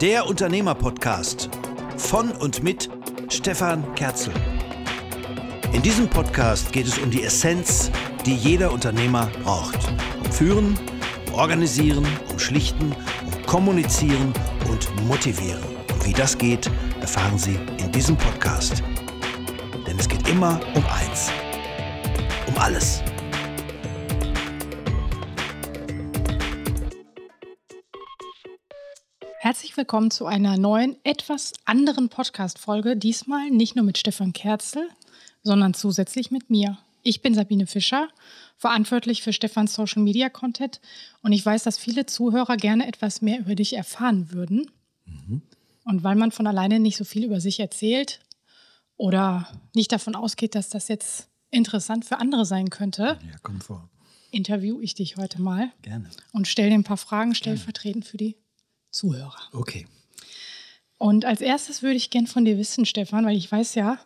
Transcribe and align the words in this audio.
Der 0.00 0.26
Unternehmer-Podcast 0.26 1.50
von 1.96 2.32
und 2.32 2.62
mit 2.62 2.90
Stefan 3.28 3.94
Kerzel. 3.94 4.32
In 5.72 5.82
diesem 5.82 6.08
Podcast 6.08 6.72
geht 6.72 6.86
es 6.86 6.98
um 6.98 7.10
die 7.10 7.22
Essenz, 7.22 7.90
die 8.26 8.34
jeder 8.34 8.72
Unternehmer 8.72 9.30
braucht. 9.42 9.78
Um 10.24 10.32
Führen, 10.32 10.78
um 11.28 11.34
Organisieren, 11.34 12.06
um 12.30 12.38
Schlichten, 12.38 12.94
um 13.26 13.46
Kommunizieren 13.46 14.32
und 14.68 15.06
Motivieren. 15.06 15.62
Und 15.92 16.06
wie 16.06 16.12
das 16.12 16.36
geht, 16.36 16.70
erfahren 17.00 17.38
Sie 17.38 17.58
in 17.78 17.92
diesem 17.92 18.16
Podcast. 18.16 18.82
Denn 19.86 19.98
es 19.98 20.08
geht 20.08 20.28
immer 20.28 20.58
um 20.74 20.84
eins. 20.86 21.30
Um 22.46 22.56
alles. 22.58 23.02
Herzlich 29.72 29.86
willkommen 29.86 30.10
zu 30.10 30.26
einer 30.26 30.58
neuen, 30.58 30.96
etwas 31.02 31.54
anderen 31.64 32.10
Podcast-Folge. 32.10 32.94
Diesmal 32.94 33.48
nicht 33.48 33.74
nur 33.74 33.86
mit 33.86 33.96
Stefan 33.96 34.34
Kerzel, 34.34 34.86
sondern 35.42 35.72
zusätzlich 35.72 36.30
mit 36.30 36.50
mir. 36.50 36.76
Ich 37.02 37.22
bin 37.22 37.32
Sabine 37.32 37.66
Fischer, 37.66 38.08
verantwortlich 38.58 39.22
für 39.22 39.32
Stefans 39.32 39.72
Social 39.72 40.02
Media 40.02 40.28
Content 40.28 40.82
und 41.22 41.32
ich 41.32 41.46
weiß, 41.46 41.62
dass 41.62 41.78
viele 41.78 42.04
Zuhörer 42.04 42.58
gerne 42.58 42.86
etwas 42.86 43.22
mehr 43.22 43.40
über 43.40 43.54
dich 43.54 43.74
erfahren 43.74 44.30
würden. 44.30 44.70
Mhm. 45.06 45.40
Und 45.86 46.04
weil 46.04 46.16
man 46.16 46.32
von 46.32 46.46
alleine 46.46 46.78
nicht 46.78 46.98
so 46.98 47.04
viel 47.04 47.24
über 47.24 47.40
sich 47.40 47.58
erzählt 47.58 48.20
oder 48.98 49.48
nicht 49.74 49.90
davon 49.90 50.14
ausgeht, 50.14 50.54
dass 50.54 50.68
das 50.68 50.88
jetzt 50.88 51.28
interessant 51.50 52.04
für 52.04 52.18
andere 52.18 52.44
sein 52.44 52.68
könnte, 52.68 53.18
ja, 53.26 53.38
komm 53.42 53.62
vor. 53.62 53.88
interview 54.32 54.82
ich 54.82 54.94
dich 54.94 55.16
heute 55.16 55.40
mal. 55.40 55.70
Gerne. 55.80 56.10
Und 56.32 56.46
stelle 56.46 56.68
dir 56.68 56.74
ein 56.74 56.84
paar 56.84 56.98
Fragen 56.98 57.34
stellvertretend 57.34 58.04
für 58.04 58.18
die 58.18 58.36
Zuhörer. 58.92 59.40
Okay. 59.52 59.86
Und 60.98 61.24
als 61.24 61.40
erstes 61.40 61.82
würde 61.82 61.96
ich 61.96 62.10
gern 62.10 62.28
von 62.28 62.44
dir 62.44 62.58
wissen, 62.58 62.86
Stefan, 62.86 63.26
weil 63.26 63.36
ich 63.36 63.50
weiß 63.50 63.74
ja, 63.74 63.98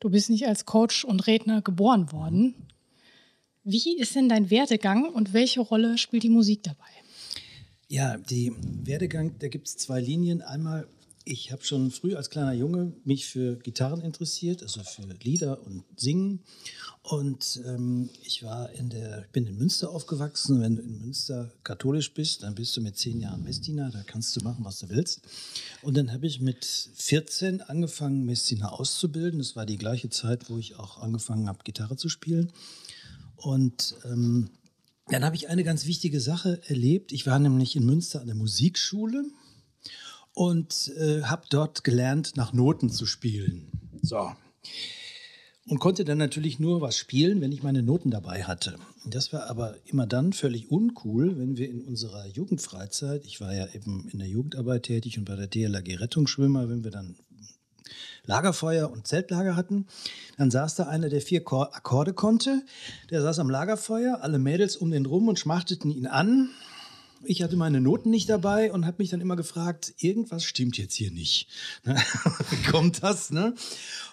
du 0.00 0.10
bist 0.10 0.28
nicht 0.28 0.48
als 0.48 0.66
Coach 0.66 1.04
und 1.04 1.28
Redner 1.28 1.62
geboren 1.62 2.10
worden. 2.10 2.54
Wie 3.62 3.96
ist 3.96 4.16
denn 4.16 4.28
dein 4.28 4.50
Werdegang 4.50 5.08
und 5.08 5.32
welche 5.32 5.60
Rolle 5.60 5.98
spielt 5.98 6.24
die 6.24 6.30
Musik 6.30 6.64
dabei? 6.64 6.90
Ja, 7.86 8.16
die 8.16 8.52
Werdegang, 8.58 9.38
da 9.38 9.46
gibt 9.46 9.68
es 9.68 9.76
zwei 9.76 10.00
Linien. 10.00 10.42
Einmal, 10.42 10.88
ich 11.24 11.52
habe 11.52 11.64
schon 11.64 11.90
früh 11.90 12.14
als 12.14 12.30
kleiner 12.30 12.52
Junge 12.52 12.92
mich 13.04 13.26
für 13.26 13.56
Gitarren 13.56 14.00
interessiert, 14.00 14.62
also 14.62 14.82
für 14.82 15.02
Lieder 15.22 15.64
und 15.64 15.84
Singen. 15.96 16.40
Und 17.02 17.60
ähm, 17.66 18.10
ich 18.24 18.42
war 18.42 18.70
in 18.72 18.88
der, 18.88 19.26
bin 19.32 19.46
in 19.46 19.56
Münster 19.56 19.90
aufgewachsen. 19.90 20.60
Wenn 20.60 20.76
du 20.76 20.82
in 20.82 21.00
Münster 21.00 21.52
katholisch 21.64 22.14
bist, 22.14 22.42
dann 22.42 22.54
bist 22.54 22.76
du 22.76 22.80
mit 22.80 22.96
zehn 22.96 23.20
Jahren 23.20 23.42
Messdiener, 23.42 23.90
da 23.90 24.02
kannst 24.04 24.36
du 24.36 24.40
machen, 24.42 24.64
was 24.64 24.78
du 24.78 24.88
willst. 24.88 25.22
Und 25.82 25.96
dann 25.96 26.12
habe 26.12 26.26
ich 26.26 26.40
mit 26.40 26.64
14 26.64 27.60
angefangen, 27.60 28.24
Messdiener 28.24 28.72
auszubilden. 28.72 29.38
Das 29.38 29.56
war 29.56 29.66
die 29.66 29.78
gleiche 29.78 30.10
Zeit, 30.10 30.48
wo 30.48 30.58
ich 30.58 30.76
auch 30.76 30.98
angefangen 30.98 31.48
habe, 31.48 31.64
Gitarre 31.64 31.96
zu 31.96 32.08
spielen. 32.08 32.52
Und 33.36 33.96
ähm, 34.04 34.50
dann 35.08 35.24
habe 35.24 35.34
ich 35.34 35.48
eine 35.48 35.64
ganz 35.64 35.86
wichtige 35.86 36.20
Sache 36.20 36.60
erlebt. 36.66 37.12
Ich 37.12 37.26
war 37.26 37.38
nämlich 37.38 37.74
in 37.74 37.84
Münster 37.84 38.20
an 38.20 38.26
der 38.26 38.36
Musikschule 38.36 39.24
und 40.34 40.92
äh, 40.98 41.22
habe 41.22 41.46
dort 41.50 41.84
gelernt, 41.84 42.36
nach 42.36 42.52
Noten 42.52 42.90
zu 42.90 43.06
spielen. 43.06 43.70
So 44.02 44.30
und 45.68 45.78
konnte 45.78 46.04
dann 46.04 46.18
natürlich 46.18 46.58
nur 46.58 46.80
was 46.80 46.96
spielen, 46.96 47.40
wenn 47.40 47.52
ich 47.52 47.62
meine 47.62 47.82
Noten 47.82 48.10
dabei 48.10 48.44
hatte. 48.44 48.76
Das 49.04 49.32
war 49.32 49.48
aber 49.48 49.76
immer 49.86 50.06
dann 50.06 50.32
völlig 50.32 50.70
uncool, 50.70 51.38
wenn 51.38 51.56
wir 51.56 51.68
in 51.68 51.82
unserer 51.82 52.26
Jugendfreizeit, 52.26 53.24
ich 53.24 53.40
war 53.40 53.54
ja 53.54 53.66
eben 53.72 54.08
in 54.12 54.18
der 54.18 54.28
Jugendarbeit 54.28 54.84
tätig 54.84 55.18
und 55.18 55.24
bei 55.24 55.36
der 55.36 55.46
DLAG 55.46 56.00
Rettungsschwimmer, 56.00 56.68
wenn 56.68 56.84
wir 56.84 56.90
dann 56.90 57.16
Lagerfeuer 58.24 58.90
und 58.90 59.06
Zeltlager 59.06 59.56
hatten, 59.56 59.86
dann 60.38 60.50
saß 60.50 60.76
da 60.76 60.84
einer, 60.84 61.08
der 61.08 61.20
vier 61.20 61.40
Akkorde 61.40 62.12
konnte, 62.12 62.62
der 63.10 63.22
saß 63.22 63.40
am 63.40 63.50
Lagerfeuer, 63.50 64.20
alle 64.22 64.38
Mädels 64.38 64.76
um 64.76 64.90
den 64.90 65.06
rum 65.06 65.28
und 65.28 65.38
schmachteten 65.38 65.90
ihn 65.90 66.06
an. 66.06 66.50
Ich 67.24 67.42
hatte 67.42 67.56
meine 67.56 67.80
Noten 67.80 68.10
nicht 68.10 68.28
dabei 68.28 68.72
und 68.72 68.86
habe 68.86 68.96
mich 68.98 69.10
dann 69.10 69.20
immer 69.20 69.36
gefragt, 69.36 69.94
irgendwas 69.98 70.44
stimmt 70.44 70.78
jetzt 70.78 70.94
hier 70.94 71.10
nicht. 71.10 71.48
Wie 71.84 72.70
kommt 72.70 73.02
das? 73.02 73.30
Ne? 73.30 73.54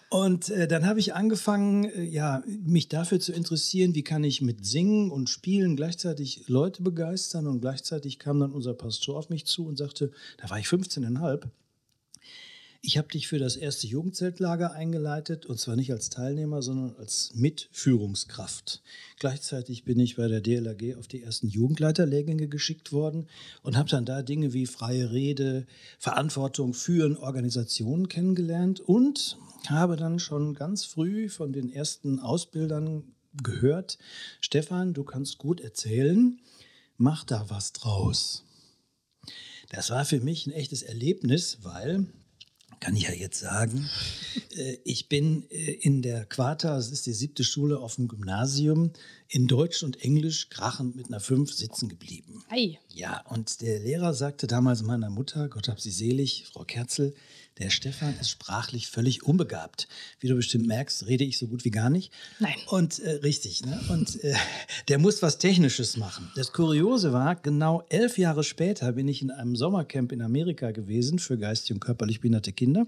Und 0.10 0.50
äh, 0.50 0.68
dann 0.68 0.88
habe 0.88 1.00
ich 1.00 1.14
angefangen, 1.14 1.86
äh, 1.86 2.04
ja, 2.04 2.44
mich 2.48 2.90
dafür 2.90 3.20
zu 3.20 3.32
interessieren, 3.32 3.94
wie 3.94 4.04
kann 4.04 4.24
ich 4.24 4.42
mit 4.42 4.66
Singen 4.66 5.12
und 5.12 5.30
Spielen 5.30 5.76
gleichzeitig 5.76 6.48
Leute 6.48 6.82
begeistern. 6.82 7.46
Und 7.46 7.62
gleichzeitig 7.62 8.18
kam 8.18 8.40
dann 8.40 8.52
unser 8.52 8.74
Pastor 8.74 9.18
auf 9.18 9.30
mich 9.30 9.46
zu 9.46 9.68
und 9.68 9.78
sagte, 9.78 10.12
da 10.38 10.50
war 10.50 10.58
ich 10.58 10.66
15,5, 10.66 11.44
ich 12.82 12.98
habe 12.98 13.10
dich 13.10 13.28
für 13.28 13.40
das 13.40 13.58
erste 13.58 13.88
Jugendzeltlager 13.88 14.72
eingeleitet 14.72 15.46
und 15.46 15.60
zwar 15.60 15.76
nicht 15.76 15.92
als 15.92 16.10
Teilnehmer, 16.10 16.62
sondern 16.62 16.96
als 16.98 17.32
Mitführungskraft. 17.36 18.82
Gleichzeitig 19.20 19.84
bin 19.84 20.00
ich 20.00 20.16
bei 20.16 20.28
der 20.28 20.40
DLAG 20.40 20.96
auf 20.98 21.08
die 21.08 21.22
ersten 21.22 21.50
Jugendleiterlehrgänge 21.50 22.48
geschickt 22.48 22.94
worden 22.94 23.28
und 23.64 23.76
habe 23.76 23.90
dann 23.90 24.06
da 24.06 24.22
Dinge 24.22 24.54
wie 24.54 24.66
freie 24.66 25.12
Rede, 25.12 25.68
Verantwortung 25.98 26.74
führen, 26.74 27.18
Organisationen 27.18 28.08
kennengelernt 28.08 28.80
und 28.80 29.38
habe 29.68 29.98
dann 29.98 30.20
schon 30.20 30.54
ganz 30.54 30.86
früh 30.86 31.28
von 31.28 31.52
den 31.52 31.70
ersten 31.70 32.20
Ausbildern 32.20 33.04
gehört, 33.44 33.98
Stefan, 34.40 34.94
du 34.94 35.04
kannst 35.04 35.38
gut 35.38 35.60
erzählen, 35.60 36.40
mach 36.98 37.26
da 37.26 37.50
was 37.50 37.74
draus. 37.74 38.46
Das 39.70 39.90
war 39.90 40.06
für 40.06 40.22
mich 40.22 40.48
ein 40.48 40.52
echtes 40.54 40.82
Erlebnis, 40.82 41.60
weil 41.62 42.08
kann 42.80 42.96
ich 42.96 43.04
ja 43.04 43.14
jetzt 43.14 43.40
sagen. 43.40 43.90
Äh, 44.56 44.78
ich 44.84 45.10
bin 45.10 45.50
äh, 45.50 45.72
in 45.72 46.02
der 46.02 46.26
Quarta, 46.26 46.76
das 46.76 46.92
ist 46.92 47.06
die 47.06 47.14
siebte 47.14 47.44
Schule 47.44 47.80
auf 47.80 47.96
dem 47.96 48.08
Gymnasium, 48.08 48.92
in 49.28 49.48
Deutsch 49.48 49.84
und 49.84 50.02
Englisch 50.02 50.50
krachend 50.50 50.96
mit 50.96 51.08
einer 51.08 51.20
5 51.20 51.52
sitzen 51.54 51.90
geblieben. 51.90 52.44
Ei. 52.50 52.80
Ja, 52.90 53.22
und 53.30 53.62
der 53.62 53.80
Lehrer 53.80 54.14
sagte 54.14 54.48
damals 54.48 54.82
meiner 54.82 55.10
Mutter, 55.10 55.50
Gott 55.50 55.68
hab 55.68 55.80
sie 55.80 55.92
selig, 55.92 56.46
Frau 56.52 56.64
Kerzel, 56.64 57.14
der 57.60 57.70
Stefan 57.70 58.18
ist 58.20 58.30
sprachlich 58.30 58.88
völlig 58.88 59.24
unbegabt. 59.24 59.88
Wie 60.20 60.28
du 60.28 60.36
bestimmt 60.36 60.66
merkst, 60.66 61.08
rede 61.08 61.24
ich 61.24 61.38
so 61.38 61.48
gut 61.48 61.66
wie 61.66 61.72
gar 61.72 61.90
nicht. 61.90 62.12
Nein. 62.40 62.56
Und 62.68 63.00
äh, 63.00 63.12
richtig, 63.18 63.66
ne? 63.66 63.80
Und 63.90 64.24
äh, 64.24 64.34
der 64.88 64.98
muss 64.98 65.22
was 65.22 65.38
Technisches 65.38 65.98
machen. 65.98 66.32
Das 66.36 66.54
Kuriose 66.54 67.14
war, 67.14 67.36
genau 67.36 67.84
elf 67.90 68.18
Jahre 68.18 68.44
später 68.44 68.94
bin 68.94 69.08
ich 69.08 69.22
in 69.22 69.32
einem 69.32 69.56
Sommercamp 69.56 70.12
in 70.12 70.22
Amerika 70.22 70.72
gewesen 70.72 71.20
für 71.20 71.38
geistig 71.38 71.74
und 71.74 71.80
körperlich 71.82 72.22
behinderte 72.22 72.54
Kinder 72.54 72.88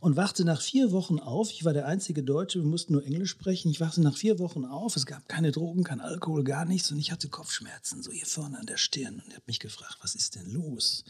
und 0.00 0.16
wachte 0.16 0.44
nach 0.44 0.60
vier 0.60 0.92
Wochen 0.92 1.18
auf. 1.18 1.50
Ich 1.50 1.64
war 1.64 1.72
der 1.72 1.86
einzige 1.86 2.22
Deutsche, 2.22 2.60
wir 2.60 2.66
mussten 2.66 2.92
nur 2.92 3.04
Englisch 3.04 3.30
sprechen. 3.30 3.70
Ich 3.70 3.80
wachte 3.80 4.00
nach 4.00 4.16
vier 4.16 4.38
Wochen 4.38 4.64
auf. 4.64 4.96
Es 4.96 5.06
gab 5.06 5.28
keine 5.28 5.52
Drogen, 5.52 5.84
kein 5.84 6.00
Alkohol, 6.00 6.44
gar 6.44 6.64
nichts. 6.64 6.90
Und 6.90 6.98
ich 6.98 7.10
hatte 7.10 7.28
Kopfschmerzen, 7.28 8.02
so 8.02 8.12
hier 8.12 8.26
vorne 8.26 8.58
an 8.58 8.66
der 8.66 8.76
Stirn. 8.76 9.14
Und 9.14 9.28
ich 9.28 9.34
habe 9.34 9.44
mich 9.46 9.60
gefragt, 9.60 9.98
was 10.00 10.14
ist 10.14 10.36
denn 10.36 10.50
los? 10.52 11.04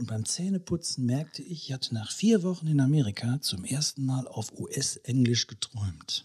Und 0.00 0.06
beim 0.06 0.24
Zähneputzen 0.24 1.04
merkte 1.04 1.42
ich, 1.42 1.64
ich 1.64 1.72
hatte 1.74 1.92
nach 1.92 2.10
vier 2.10 2.42
Wochen 2.42 2.66
in 2.68 2.80
Amerika 2.80 3.38
zum 3.42 3.66
ersten 3.66 4.06
Mal 4.06 4.26
auf 4.26 4.58
US-Englisch 4.58 5.46
geträumt. 5.46 6.24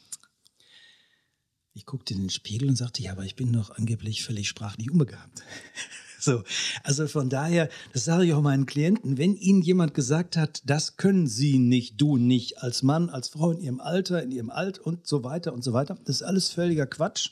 Ich 1.73 1.85
guckte 1.85 2.13
in 2.13 2.21
den 2.21 2.29
Spiegel 2.29 2.69
und 2.69 2.77
sagte, 2.77 3.03
ja, 3.03 3.11
aber 3.11 3.25
ich 3.25 3.35
bin 3.35 3.51
doch 3.51 3.71
angeblich 3.71 4.23
völlig 4.23 4.47
sprachlich 4.47 4.89
unbegabt. 4.89 5.43
so, 6.21 6.41
also 6.83 7.05
von 7.09 7.29
daher, 7.29 7.67
das 7.91 8.05
sage 8.05 8.23
ich 8.23 8.33
auch 8.33 8.41
meinen 8.41 8.65
Klienten, 8.65 9.17
wenn 9.17 9.35
Ihnen 9.35 9.61
jemand 9.61 9.93
gesagt 9.93 10.37
hat, 10.37 10.61
das 10.65 10.95
können 10.95 11.27
Sie 11.27 11.59
nicht, 11.59 11.99
du 11.99 12.15
nicht, 12.15 12.59
als 12.59 12.81
Mann, 12.81 13.09
als 13.09 13.27
Frau 13.27 13.51
in 13.51 13.59
Ihrem 13.59 13.81
Alter, 13.81 14.23
in 14.23 14.31
Ihrem 14.31 14.51
Alt 14.51 14.79
und 14.79 15.05
so 15.05 15.25
weiter 15.25 15.51
und 15.51 15.65
so 15.65 15.73
weiter, 15.73 15.97
das 16.05 16.21
ist 16.21 16.23
alles 16.23 16.49
völliger 16.49 16.87
Quatsch. 16.87 17.31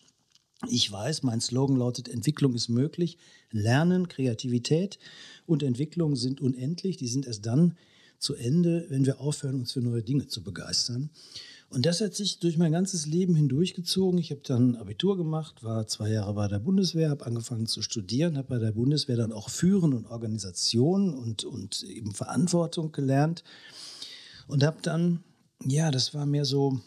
Ich 0.70 0.92
weiß, 0.92 1.24
mein 1.24 1.42
Slogan 1.42 1.78
lautet, 1.78 2.08
Entwicklung 2.08 2.54
ist 2.56 2.70
möglich, 2.70 3.18
Lernen, 3.52 4.08
Kreativität 4.08 4.98
und 5.46 5.64
Entwicklung 5.64 6.16
sind 6.16 6.42
unendlich. 6.42 6.98
Die 6.98 7.08
sind 7.08 7.28
erst 7.28 7.46
dann 7.46 7.76
zu 8.18 8.36
Ende, 8.36 8.86
wenn 8.90 9.06
wir 9.06 9.20
aufhören, 9.20 9.60
uns 9.60 9.74
für 9.74 9.82
neue 9.82 10.02
Dinge 10.02 10.28
zu 10.28 10.42
begeistern. 10.44 11.10
Und 11.70 11.86
das 11.86 12.02
hat 12.02 12.14
sich 12.14 12.40
durch 12.40 12.58
mein 12.58 12.72
ganzes 12.72 13.08
Leben 13.08 13.36
hindurchgezogen. 13.36 14.20
Ich 14.20 14.30
habe 14.30 14.42
dann 14.44 14.76
Abitur 14.76 15.18
gemacht, 15.18 15.64
war 15.64 15.88
zwei 15.88 16.12
Jahre 16.12 16.34
bei 16.36 16.48
der 16.48 16.60
Bundeswehr, 16.60 17.10
habe 17.10 17.26
angefangen 17.26 17.66
zu 17.66 17.82
studieren, 17.82 18.38
habe 18.38 18.48
bei 18.48 18.60
der 18.60 18.72
Bundeswehr 18.72 19.18
dann 19.18 19.34
auch 19.34 19.50
Führen 19.50 19.94
und 19.94 20.06
Organisation 20.06 21.14
und, 21.14 21.44
und 21.44 21.84
eben 21.84 22.14
Verantwortung 22.14 22.92
gelernt 22.92 23.44
und 24.48 24.64
habe 24.64 24.78
dann, 24.84 25.24
ja, 25.66 25.90
das 25.90 26.14
war 26.14 26.28
mehr 26.28 26.46
so, 26.46 26.80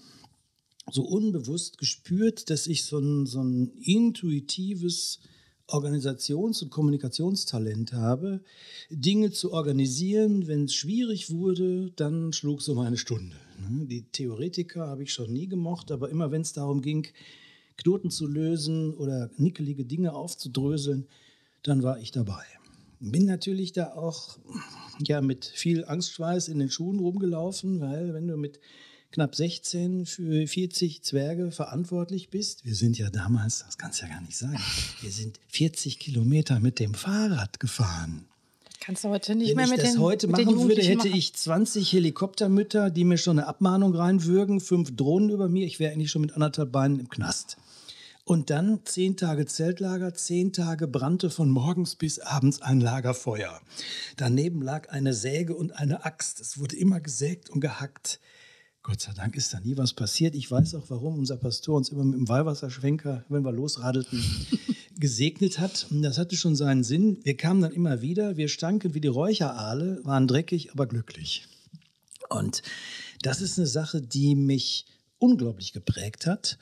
so 0.91 1.03
unbewusst 1.03 1.79
gespürt, 1.79 2.51
dass 2.51 2.67
ich 2.67 2.85
so 2.85 2.99
ein, 2.99 3.27
so 3.27 3.43
ein 3.43 3.73
intuitives 3.83 5.21
Organisations- 5.69 6.63
und 6.63 6.71
Kommunikationstalent 6.71 7.93
habe, 7.93 8.41
Dinge 8.89 9.33
zu 9.33 9.53
organisieren. 9.53 10.47
Wenn 10.47 10.65
es 10.65 10.75
schwierig 10.75 11.31
wurde, 11.31 11.91
dann 11.97 12.33
schlug 12.33 12.63
so 12.63 12.75
meine 12.75 12.97
Stunde. 12.97 13.37
Ne? 13.59 13.87
Die 13.87 14.03
Theoretiker 14.03 14.87
habe 14.87 15.03
ich 15.03 15.13
schon 15.13 15.33
nie 15.33 15.49
gemocht, 15.49 15.91
aber 15.91 16.09
immer 16.09 16.31
wenn 16.31 16.43
es 16.43 16.53
darum 16.53 16.83
ging, 16.83 17.09
Knoten 17.77 18.11
zu 18.11 18.27
lösen 18.27 18.95
oder 18.95 19.31
nickelige 19.37 19.85
Dinge 19.85 20.15
aufzudröseln, 20.15 21.07
dann 21.63 21.83
war 21.83 21.99
ich 21.99 22.11
dabei. 22.11 22.45
bin 23.01 23.27
natürlich 23.27 23.73
da 23.73 23.93
auch 23.95 24.39
ja, 25.05 25.21
mit 25.21 25.45
viel 25.45 25.85
Angstschweiß 25.85 26.49
in 26.49 26.59
den 26.59 26.71
Schuhen 26.71 27.01
rumgelaufen, 27.01 27.81
weil 27.81 28.15
wenn 28.15 28.29
du 28.29 28.37
mit 28.37 28.61
knapp 29.17 29.35
16 29.35 30.05
für 30.05 30.47
40 30.47 31.03
Zwerge 31.03 31.51
verantwortlich 31.51 32.29
bist, 32.29 32.67
wir 32.67 32.75
sind 32.75 32.99
ja 32.99 33.09
damals, 33.09 33.65
das 33.65 33.79
kannst 33.79 34.03
du 34.03 34.05
ja 34.05 34.13
gar 34.13 34.21
nicht 34.21 34.37
sagen, 34.37 34.61
wir 35.01 35.11
sind 35.11 35.41
40 35.49 35.99
Kilometer 35.99 36.61
mit 36.61 36.79
dem 36.79 36.93
Fahrrad 36.93 37.59
gefahren. 37.59 38.27
Kannst 38.79 39.05
du 39.05 39.09
heute 39.09 39.35
nicht 39.35 39.49
Wenn 39.49 39.57
mehr 39.57 39.65
ich 39.65 39.71
mit 39.71 39.81
das 39.81 39.93
den 39.95 40.03
heute 40.03 40.29
machen 40.29 40.69
würde, 40.69 40.83
hätte 40.83 41.09
ich 41.09 41.33
20 41.33 41.93
Helikoptermütter, 41.93 42.91
die 42.91 43.05
mir 43.05 43.17
schon 43.17 43.39
eine 43.39 43.49
Abmahnung 43.49 43.95
reinwürgen, 43.95 44.61
fünf 44.61 44.95
Drohnen 44.95 45.31
über 45.31 45.49
mir. 45.49 45.67
Ich 45.67 45.81
wäre 45.81 45.95
eigentlich 45.95 46.11
schon 46.11 46.21
mit 46.21 46.35
anderthalb 46.35 46.71
Beinen 46.71 47.01
im 47.01 47.09
Knast. 47.09 47.57
Und 48.25 48.51
dann 48.51 48.81
zehn 48.85 49.17
Tage 49.17 49.47
Zeltlager, 49.47 50.13
zehn 50.13 50.53
Tage 50.53 50.89
brannte 50.89 51.31
von 51.31 51.49
morgens 51.49 51.95
bis 51.95 52.19
abends 52.19 52.61
ein 52.61 52.81
Lagerfeuer. 52.81 53.63
Daneben 54.19 54.61
lag 54.61 54.91
eine 54.91 55.15
Säge 55.15 55.55
und 55.55 55.73
eine 55.73 56.05
Axt. 56.05 56.39
Es 56.39 56.59
wurde 56.59 56.77
immer 56.77 57.01
gesägt 57.01 57.49
und 57.49 57.61
gehackt. 57.61 58.21
Gott 58.87 59.01
sei 59.01 59.13
Dank 59.15 59.35
ist 59.35 59.53
da 59.53 59.59
nie 59.59 59.77
was 59.77 59.95
passiert. 59.95 60.37
Ich 60.37 60.49
weiß 60.49 60.77
auch, 60.77 60.85
warum 60.91 61.19
unser 61.19 61.37
Pastor 61.37 61.77
uns 61.77 61.89
immer 61.89 62.05
mit 62.05 62.21
dem 62.21 62.29
Weihwasserschwenker, 62.29 63.25
wenn 63.29 63.45
wir 63.45 63.51
losradelten, 63.51 64.23
gesegnet 65.01 65.59
hat. 65.59 65.89
Und 65.91 66.03
das 66.03 66.19
hatte 66.19 66.37
schon 66.37 66.55
seinen 66.55 66.85
Sinn. 66.85 67.19
Wir 67.25 67.37
kamen 67.37 67.61
dann 67.61 67.73
immer 67.73 68.01
wieder, 68.01 68.37
wir 68.37 68.47
stanken 68.47 68.95
wie 68.95 69.01
die 69.01 69.09
Räucheraale, 69.09 70.05
waren 70.05 70.29
dreckig, 70.29 70.71
aber 70.71 70.87
glücklich. 70.87 71.49
Und 72.29 72.63
das 73.23 73.41
ist 73.41 73.59
eine 73.59 73.67
Sache, 73.67 74.01
die 74.01 74.37
mich 74.37 74.87
unglaublich 75.19 75.73
geprägt 75.73 76.29
hat. 76.29 76.57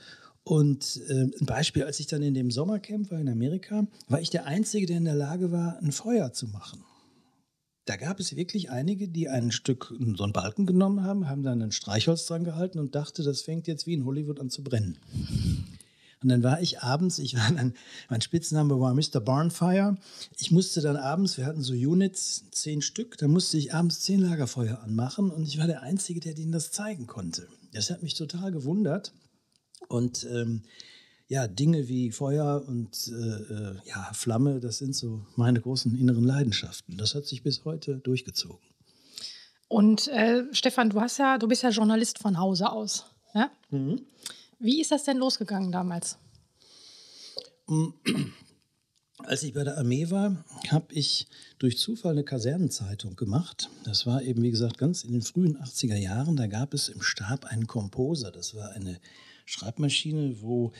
Und 0.44 1.02
äh, 1.08 1.24
ein 1.24 1.44
Beispiel, 1.44 1.84
als 1.84 2.00
ich 2.00 2.06
dann 2.06 2.22
in 2.22 2.32
dem 2.32 2.50
Sommercamp 2.50 3.10
war 3.10 3.20
in 3.20 3.28
Amerika, 3.28 3.86
war 4.08 4.22
ich 4.22 4.30
der 4.30 4.46
Einzige, 4.46 4.86
der 4.86 4.96
in 4.96 5.04
der 5.04 5.14
Lage 5.14 5.52
war, 5.52 5.78
ein 5.82 5.92
Feuer 5.92 6.32
zu 6.32 6.48
machen. 6.48 6.82
Da 7.84 7.96
gab 7.96 8.18
es 8.18 8.34
wirklich 8.34 8.70
einige, 8.70 9.08
die 9.08 9.28
ein 9.28 9.52
Stück, 9.52 9.92
so 10.16 10.24
einen 10.24 10.32
Balken 10.32 10.64
genommen 10.64 11.02
haben, 11.04 11.28
haben 11.28 11.42
dann 11.42 11.60
ein 11.60 11.72
Streichholz 11.72 12.24
dran 12.26 12.44
gehalten 12.44 12.78
und 12.78 12.94
dachte, 12.94 13.22
das 13.22 13.42
fängt 13.42 13.66
jetzt 13.66 13.86
wie 13.86 13.92
in 13.92 14.06
Hollywood 14.06 14.40
an 14.40 14.48
zu 14.48 14.62
brennen. 14.62 14.98
Und 16.22 16.30
dann 16.30 16.42
war 16.42 16.62
ich 16.62 16.80
abends, 16.80 17.18
ich 17.18 17.36
war 17.36 17.52
dann, 17.52 17.74
mein 18.08 18.22
Spitzname 18.22 18.80
war 18.80 18.94
Mr. 18.94 19.20
Barnfire. 19.20 19.98
Ich 20.38 20.50
musste 20.50 20.80
dann 20.80 20.96
abends, 20.96 21.36
wir 21.36 21.44
hatten 21.44 21.60
so 21.60 21.74
Units, 21.74 22.46
zehn 22.50 22.80
Stück, 22.80 23.18
da 23.18 23.28
musste 23.28 23.58
ich 23.58 23.74
abends 23.74 24.00
zehn 24.00 24.20
Lagerfeuer 24.20 24.80
anmachen 24.82 25.30
und 25.30 25.46
ich 25.46 25.58
war 25.58 25.66
der 25.66 25.82
Einzige, 25.82 26.20
der 26.20 26.32
denen 26.32 26.52
das 26.52 26.70
zeigen 26.70 27.06
konnte. 27.06 27.46
Das 27.74 27.90
hat 27.90 28.02
mich 28.02 28.14
total 28.14 28.52
gewundert. 28.52 29.12
Und 29.88 30.26
ähm, 30.32 30.62
ja, 31.28 31.48
Dinge 31.48 31.88
wie 31.88 32.10
Feuer 32.10 32.62
und 32.66 33.08
äh, 33.08 33.12
äh, 33.12 33.76
ja, 33.86 34.10
Flamme, 34.12 34.60
das 34.60 34.78
sind 34.78 34.94
so 34.94 35.24
meine 35.36 35.60
großen 35.60 35.96
inneren 35.98 36.24
Leidenschaften. 36.24 36.96
Das 36.96 37.14
hat 37.14 37.26
sich 37.26 37.42
bis 37.42 37.64
heute 37.64 37.96
durchgezogen. 37.96 38.58
Und 39.68 40.08
äh, 40.08 40.44
Stefan, 40.52 40.90
du 40.90 41.00
hast 41.00 41.18
ja, 41.18 41.38
du 41.38 41.48
bist 41.48 41.62
ja 41.62 41.70
Journalist 41.70 42.18
von 42.18 42.38
Hause 42.38 42.70
aus. 42.70 43.06
Ja? 43.34 43.50
Mhm. 43.70 44.02
Wie 44.58 44.80
ist 44.80 44.90
das 44.90 45.04
denn 45.04 45.16
losgegangen 45.16 45.72
damals? 45.72 46.18
Als 49.18 49.42
ich 49.42 49.54
bei 49.54 49.64
der 49.64 49.78
Armee 49.78 50.10
war, 50.10 50.44
habe 50.68 50.92
ich 50.92 51.26
durch 51.58 51.78
Zufall 51.78 52.12
eine 52.12 52.24
Kasernenzeitung 52.24 53.16
gemacht. 53.16 53.70
Das 53.84 54.06
war 54.06 54.22
eben, 54.22 54.42
wie 54.42 54.50
gesagt, 54.50 54.76
ganz 54.76 55.02
in 55.02 55.12
den 55.12 55.22
frühen 55.22 55.56
80er 55.56 55.96
Jahren. 55.96 56.36
Da 56.36 56.46
gab 56.46 56.74
es 56.74 56.90
im 56.90 57.00
Stab 57.00 57.46
einen 57.46 57.66
Composer. 57.66 58.30
Das 58.30 58.54
war 58.54 58.72
eine 58.72 59.00
Schreibmaschine, 59.46 60.42
wo 60.42 60.72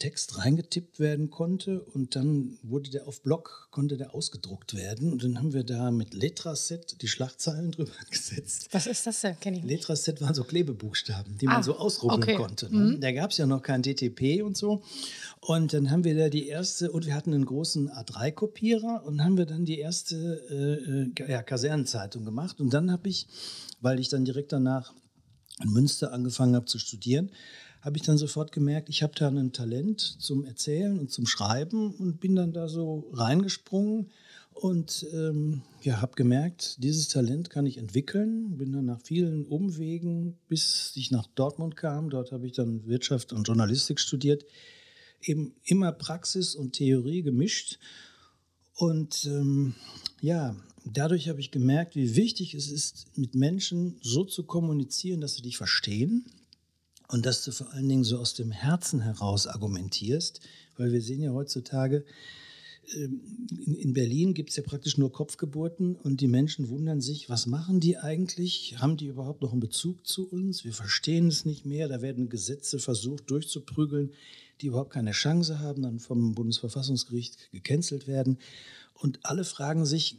Text 0.00 0.36
reingetippt 0.38 0.98
werden 0.98 1.30
konnte 1.30 1.80
und 1.80 2.16
dann 2.16 2.58
wurde 2.62 2.90
der 2.90 3.06
auf 3.06 3.22
Block, 3.22 3.68
konnte 3.70 3.96
der 3.96 4.14
ausgedruckt 4.14 4.74
werden. 4.74 5.12
Und 5.12 5.22
dann 5.22 5.38
haben 5.38 5.52
wir 5.52 5.62
da 5.62 5.92
mit 5.92 6.12
Letraset 6.12 7.00
die 7.00 7.06
Schlagzeilen 7.06 7.70
drüber 7.72 7.92
gesetzt. 8.10 8.68
Was 8.72 8.88
ist 8.88 9.06
das 9.06 9.20
denn? 9.20 9.38
Kenn 9.38 9.54
ich 9.54 9.62
nicht. 9.62 9.70
Letraset 9.70 10.20
waren 10.20 10.34
so 10.34 10.42
Klebebuchstaben, 10.42 11.38
die 11.38 11.46
Ah, 11.46 11.52
man 11.52 11.62
so 11.62 11.76
ausrubbeln 11.76 12.22
okay. 12.22 12.34
konnte. 12.34 12.74
Ne? 12.74 12.96
Mhm. 12.96 13.00
Da 13.00 13.12
gab 13.12 13.30
es 13.30 13.36
ja 13.36 13.46
noch 13.46 13.62
kein 13.62 13.82
DTP 13.82 14.42
und 14.42 14.56
so. 14.56 14.82
Und 15.40 15.72
dann 15.72 15.90
haben 15.92 16.02
wir 16.02 16.16
da 16.16 16.28
die 16.28 16.48
erste, 16.48 16.90
und 16.90 17.06
wir 17.06 17.14
hatten 17.14 17.32
einen 17.32 17.46
großen 17.46 17.90
A3-Kopierer 17.90 19.04
und 19.04 19.22
haben 19.22 19.38
wir 19.38 19.46
dann 19.46 19.64
die 19.64 19.78
erste 19.78 21.12
äh, 21.16 21.22
äh, 21.22 21.30
ja, 21.30 21.42
Kasernenzeitung 21.44 22.24
gemacht. 22.24 22.60
Und 22.60 22.74
dann 22.74 22.90
habe 22.90 23.08
ich, 23.08 23.28
weil 23.80 24.00
ich 24.00 24.08
dann 24.08 24.24
direkt 24.24 24.52
danach 24.52 24.92
in 25.62 25.70
Münster 25.70 26.12
angefangen 26.12 26.56
habe 26.56 26.66
zu 26.66 26.78
studieren, 26.78 27.30
habe 27.80 27.96
ich 27.96 28.02
dann 28.02 28.18
sofort 28.18 28.52
gemerkt, 28.52 28.88
ich 28.88 29.02
habe 29.02 29.14
da 29.16 29.28
ein 29.28 29.52
Talent 29.52 30.00
zum 30.00 30.44
Erzählen 30.44 30.98
und 30.98 31.10
zum 31.10 31.26
Schreiben 31.26 31.94
und 31.94 32.20
bin 32.20 32.36
dann 32.36 32.52
da 32.52 32.68
so 32.68 33.08
reingesprungen 33.12 34.10
und 34.52 35.06
ähm, 35.14 35.62
ja, 35.80 36.02
habe 36.02 36.12
gemerkt, 36.16 36.82
dieses 36.82 37.08
Talent 37.08 37.48
kann 37.48 37.64
ich 37.64 37.78
entwickeln. 37.78 38.58
Bin 38.58 38.72
dann 38.72 38.84
nach 38.84 39.00
vielen 39.00 39.46
Umwegen, 39.46 40.36
bis 40.48 40.92
ich 40.96 41.10
nach 41.10 41.26
Dortmund 41.28 41.76
kam. 41.76 42.10
Dort 42.10 42.32
habe 42.32 42.46
ich 42.46 42.52
dann 42.52 42.86
Wirtschaft 42.86 43.32
und 43.32 43.44
Journalistik 43.44 43.98
studiert. 43.98 44.44
Eben 45.22 45.54
immer 45.64 45.92
Praxis 45.92 46.54
und 46.54 46.74
Theorie 46.74 47.22
gemischt. 47.22 47.78
Und 48.74 49.24
ähm, 49.24 49.74
ja, 50.20 50.54
dadurch 50.84 51.30
habe 51.30 51.40
ich 51.40 51.50
gemerkt, 51.50 51.96
wie 51.96 52.16
wichtig 52.16 52.54
es 52.54 52.70
ist, 52.70 53.06
mit 53.16 53.34
Menschen 53.34 53.96
so 54.02 54.24
zu 54.24 54.42
kommunizieren, 54.42 55.22
dass 55.22 55.34
sie 55.34 55.42
dich 55.42 55.56
verstehen 55.56 56.26
und 57.10 57.26
dass 57.26 57.44
du 57.44 57.52
vor 57.52 57.72
allen 57.72 57.88
Dingen 57.88 58.04
so 58.04 58.18
aus 58.18 58.34
dem 58.34 58.52
Herzen 58.52 59.00
heraus 59.00 59.46
argumentierst, 59.46 60.40
weil 60.76 60.92
wir 60.92 61.02
sehen 61.02 61.22
ja 61.22 61.32
heutzutage, 61.32 62.04
ähm, 62.94 63.20
in, 63.66 63.74
in 63.74 63.92
Berlin 63.92 64.34
gibt 64.34 64.50
es 64.50 64.56
ja 64.56 64.62
praktisch 64.62 64.96
nur 64.96 65.12
Kopfgeburten 65.12 65.96
und 65.96 66.20
die 66.20 66.28
Menschen 66.28 66.68
wundern 66.68 67.00
sich, 67.00 67.28
was 67.28 67.46
machen 67.46 67.80
die 67.80 67.98
eigentlich? 67.98 68.76
Haben 68.78 68.96
die 68.96 69.06
überhaupt 69.06 69.42
noch 69.42 69.52
einen 69.52 69.60
Bezug 69.60 70.06
zu 70.06 70.28
uns? 70.28 70.64
Wir 70.64 70.72
verstehen 70.72 71.28
es 71.28 71.44
nicht 71.44 71.66
mehr. 71.66 71.88
Da 71.88 72.00
werden 72.00 72.28
Gesetze 72.28 72.78
versucht 72.78 73.30
durchzuprügeln, 73.30 74.12
die 74.60 74.66
überhaupt 74.66 74.92
keine 74.92 75.12
Chance 75.12 75.58
haben, 75.58 75.82
dann 75.82 75.98
vom 75.98 76.34
Bundesverfassungsgericht 76.34 77.50
gecancelt 77.52 78.06
werden. 78.06 78.38
Und 78.94 79.18
alle 79.22 79.44
fragen 79.44 79.86
sich, 79.86 80.16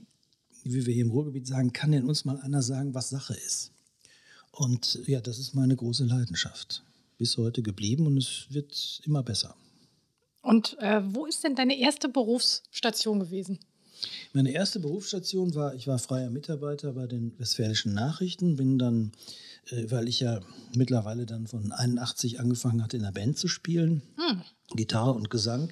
wie 0.64 0.86
wir 0.86 0.94
hier 0.94 1.06
im 1.06 1.12
Ruhrgebiet 1.12 1.48
sagen, 1.48 1.74
kann 1.74 1.92
denn 1.92 2.06
uns 2.06 2.26
mal 2.26 2.40
einer 2.42 2.62
sagen, 2.62 2.94
was 2.94 3.10
Sache 3.10 3.34
ist? 3.34 3.72
Und 4.52 5.00
ja, 5.08 5.22
das 5.22 5.40
ist 5.40 5.56
meine 5.56 5.76
große 5.76 6.06
Leidenschaft. 6.06 6.84
Bis 7.18 7.38
heute 7.38 7.62
geblieben 7.62 8.08
und 8.08 8.18
es 8.18 8.48
wird 8.50 9.02
immer 9.06 9.24
besser. 9.24 9.56
Und 10.42 10.78
äh, 10.80 11.02
wo 11.04 11.26
ist 11.26 11.44
denn 11.44 11.56
deine 11.56 11.78
erste 11.78 12.10
Berufsstation 12.10 13.20
gewesen? 13.20 13.60
Meine 14.34 14.52
erste 14.52 14.80
Berufsstation 14.80 15.54
war, 15.54 15.76
ich 15.76 15.88
war 15.88 16.00
freier 16.00 16.32
Mitarbeiter 16.32 16.94
bei 16.94 17.06
den 17.06 17.38
Westfälischen 17.38 17.94
Nachrichten, 17.94 18.56
bin 18.56 18.80
dann, 18.80 19.12
äh, 19.70 19.86
weil 19.90 20.08
ich 20.08 20.20
ja 20.20 20.40
mittlerweile 20.76 21.28
dann 21.28 21.46
von 21.46 21.72
81 21.72 22.40
angefangen 22.40 22.84
hatte, 22.84 22.98
in 22.98 23.04
der 23.04 23.12
Band 23.12 23.38
zu 23.38 23.48
spielen, 23.48 24.02
Gitarre 24.76 25.12
und 25.12 25.30
Gesang, 25.30 25.72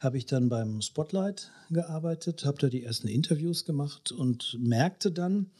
habe 0.00 0.18
ich 0.18 0.26
dann 0.26 0.48
beim 0.48 0.80
Spotlight 0.80 1.50
gearbeitet, 1.70 2.44
habe 2.44 2.58
da 2.58 2.68
die 2.68 2.82
ersten 2.82 3.08
Interviews 3.08 3.64
gemacht 3.64 4.10
und 4.10 4.56
merkte 4.58 5.12
dann, 5.12 5.50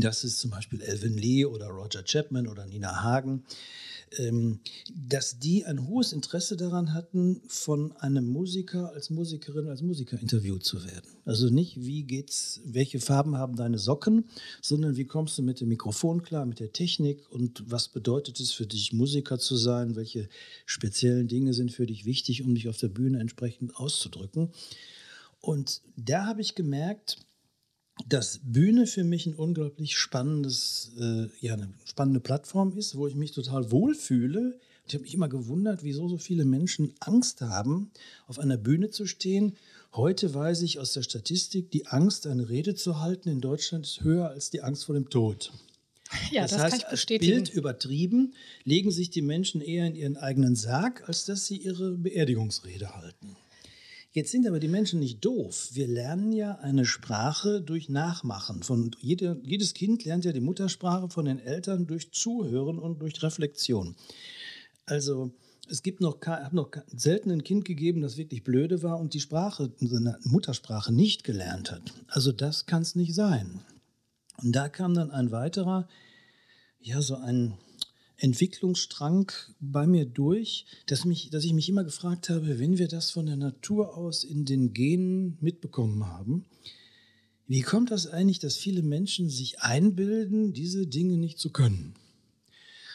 dass 0.00 0.24
es 0.24 0.38
zum 0.38 0.50
Beispiel 0.50 0.80
Elvin 0.80 1.16
Lee 1.16 1.44
oder 1.44 1.68
Roger 1.68 2.02
Chapman 2.02 2.48
oder 2.48 2.66
Nina 2.66 3.02
Hagen, 3.02 3.44
ähm, 4.18 4.60
dass 4.94 5.38
die 5.38 5.64
ein 5.64 5.88
hohes 5.88 6.12
Interesse 6.12 6.56
daran 6.56 6.94
hatten, 6.94 7.40
von 7.48 7.92
einem 7.96 8.26
Musiker 8.26 8.92
als 8.92 9.10
Musikerin, 9.10 9.68
als 9.68 9.82
Musiker 9.82 10.20
interviewt 10.20 10.64
zu 10.64 10.84
werden. 10.84 11.10
Also 11.24 11.48
nicht, 11.48 11.84
wie 11.84 12.02
geht's, 12.04 12.60
welche 12.64 13.00
Farben 13.00 13.36
haben 13.36 13.56
deine 13.56 13.78
Socken, 13.78 14.24
sondern 14.60 14.96
wie 14.96 15.06
kommst 15.06 15.38
du 15.38 15.42
mit 15.42 15.60
dem 15.60 15.68
Mikrofon 15.68 16.22
klar, 16.22 16.46
mit 16.46 16.60
der 16.60 16.72
Technik 16.72 17.30
und 17.30 17.64
was 17.66 17.88
bedeutet 17.88 18.40
es 18.40 18.52
für 18.52 18.66
dich, 18.66 18.92
Musiker 18.92 19.38
zu 19.38 19.56
sein, 19.56 19.96
welche 19.96 20.28
speziellen 20.66 21.28
Dinge 21.28 21.54
sind 21.54 21.72
für 21.72 21.86
dich 21.86 22.04
wichtig, 22.04 22.42
um 22.42 22.54
dich 22.54 22.68
auf 22.68 22.78
der 22.78 22.88
Bühne 22.88 23.20
entsprechend 23.20 23.76
auszudrücken. 23.76 24.50
Und 25.40 25.82
da 25.96 26.26
habe 26.26 26.40
ich 26.40 26.54
gemerkt, 26.54 27.18
dass 28.08 28.40
Bühne 28.42 28.86
für 28.86 29.04
mich 29.04 29.26
ein 29.26 29.34
unglaublich 29.34 29.96
spannendes, 29.96 30.92
äh, 30.98 31.26
ja, 31.40 31.54
eine 31.54 31.72
spannende 31.84 32.20
Plattform 32.20 32.76
ist, 32.76 32.96
wo 32.96 33.06
ich 33.06 33.14
mich 33.14 33.32
total 33.32 33.70
wohlfühle. 33.70 34.58
Ich 34.86 34.94
habe 34.94 35.02
mich 35.02 35.14
immer 35.14 35.28
gewundert, 35.28 35.82
wieso 35.82 36.08
so 36.08 36.18
viele 36.18 36.44
Menschen 36.44 36.92
Angst 37.00 37.40
haben, 37.40 37.90
auf 38.26 38.38
einer 38.38 38.56
Bühne 38.58 38.90
zu 38.90 39.06
stehen. 39.06 39.56
Heute 39.92 40.34
weiß 40.34 40.62
ich 40.62 40.80
aus 40.80 40.92
der 40.92 41.02
Statistik, 41.02 41.70
die 41.70 41.86
Angst, 41.86 42.26
eine 42.26 42.48
Rede 42.48 42.74
zu 42.74 43.00
halten 43.00 43.28
in 43.28 43.40
Deutschland 43.40 43.86
ist 43.86 44.02
höher 44.02 44.28
als 44.28 44.50
die 44.50 44.62
Angst 44.62 44.84
vor 44.84 44.94
dem 44.94 45.08
Tod. 45.08 45.52
Ja, 46.30 46.42
das, 46.42 46.50
das, 46.50 46.60
kann 46.60 46.72
heißt, 46.72 46.76
ich 46.76 46.84
als 46.84 46.90
bestätigen. 46.92 47.32
Bild 47.32 47.48
übertrieben, 47.50 48.34
legen 48.64 48.90
sich 48.90 49.10
die 49.10 49.22
Menschen 49.22 49.60
eher 49.60 49.86
in 49.86 49.94
ihren 49.94 50.16
eigenen 50.16 50.56
Sarg, 50.56 51.08
als 51.08 51.24
dass 51.24 51.46
sie 51.46 51.56
ihre 51.56 51.92
Beerdigungsrede 51.92 52.94
halten. 52.94 53.36
Jetzt 54.14 54.30
sind 54.30 54.46
aber 54.46 54.60
die 54.60 54.68
Menschen 54.68 55.00
nicht 55.00 55.24
doof. 55.24 55.70
Wir 55.72 55.88
lernen 55.88 56.32
ja 56.32 56.54
eine 56.58 56.86
Sprache 56.86 57.60
durch 57.60 57.88
Nachmachen. 57.88 58.62
Von 58.62 58.92
jede, 59.00 59.40
jedes 59.42 59.74
Kind 59.74 60.04
lernt 60.04 60.24
ja 60.24 60.30
die 60.30 60.40
Muttersprache 60.40 61.08
von 61.10 61.24
den 61.24 61.40
Eltern 61.40 61.88
durch 61.88 62.12
Zuhören 62.12 62.78
und 62.78 63.02
durch 63.02 63.20
Reflexion. 63.24 63.96
Also 64.86 65.32
es 65.68 65.82
gibt 65.82 66.00
noch, 66.00 66.20
hat 66.24 66.52
noch 66.52 66.70
selten 66.94 67.32
ein 67.32 67.42
Kind 67.42 67.64
gegeben, 67.64 68.02
das 68.02 68.16
wirklich 68.16 68.44
blöde 68.44 68.84
war 68.84 69.00
und 69.00 69.14
die 69.14 69.20
Sprache, 69.20 69.72
seine 69.80 70.20
Muttersprache 70.22 70.92
nicht 70.92 71.24
gelernt 71.24 71.72
hat. 71.72 71.82
Also 72.06 72.30
das 72.30 72.66
kann 72.66 72.82
es 72.82 72.94
nicht 72.94 73.16
sein. 73.16 73.62
Und 74.40 74.52
da 74.52 74.68
kam 74.68 74.94
dann 74.94 75.10
ein 75.10 75.32
weiterer, 75.32 75.88
ja, 76.78 77.02
so 77.02 77.16
ein 77.16 77.58
Entwicklungsstrang 78.16 79.30
bei 79.60 79.86
mir 79.86 80.06
durch, 80.06 80.66
dass, 80.86 81.04
mich, 81.04 81.30
dass 81.30 81.44
ich 81.44 81.52
mich 81.52 81.68
immer 81.68 81.84
gefragt 81.84 82.30
habe, 82.30 82.58
wenn 82.58 82.78
wir 82.78 82.88
das 82.88 83.10
von 83.10 83.26
der 83.26 83.36
Natur 83.36 83.96
aus 83.96 84.24
in 84.24 84.44
den 84.44 84.72
Genen 84.72 85.36
mitbekommen 85.40 86.06
haben, 86.06 86.44
wie 87.46 87.60
kommt 87.60 87.90
das 87.90 88.06
eigentlich, 88.06 88.38
dass 88.38 88.56
viele 88.56 88.82
Menschen 88.82 89.28
sich 89.28 89.60
einbilden, 89.60 90.52
diese 90.52 90.86
Dinge 90.86 91.18
nicht 91.18 91.38
zu 91.38 91.50
können? 91.50 91.94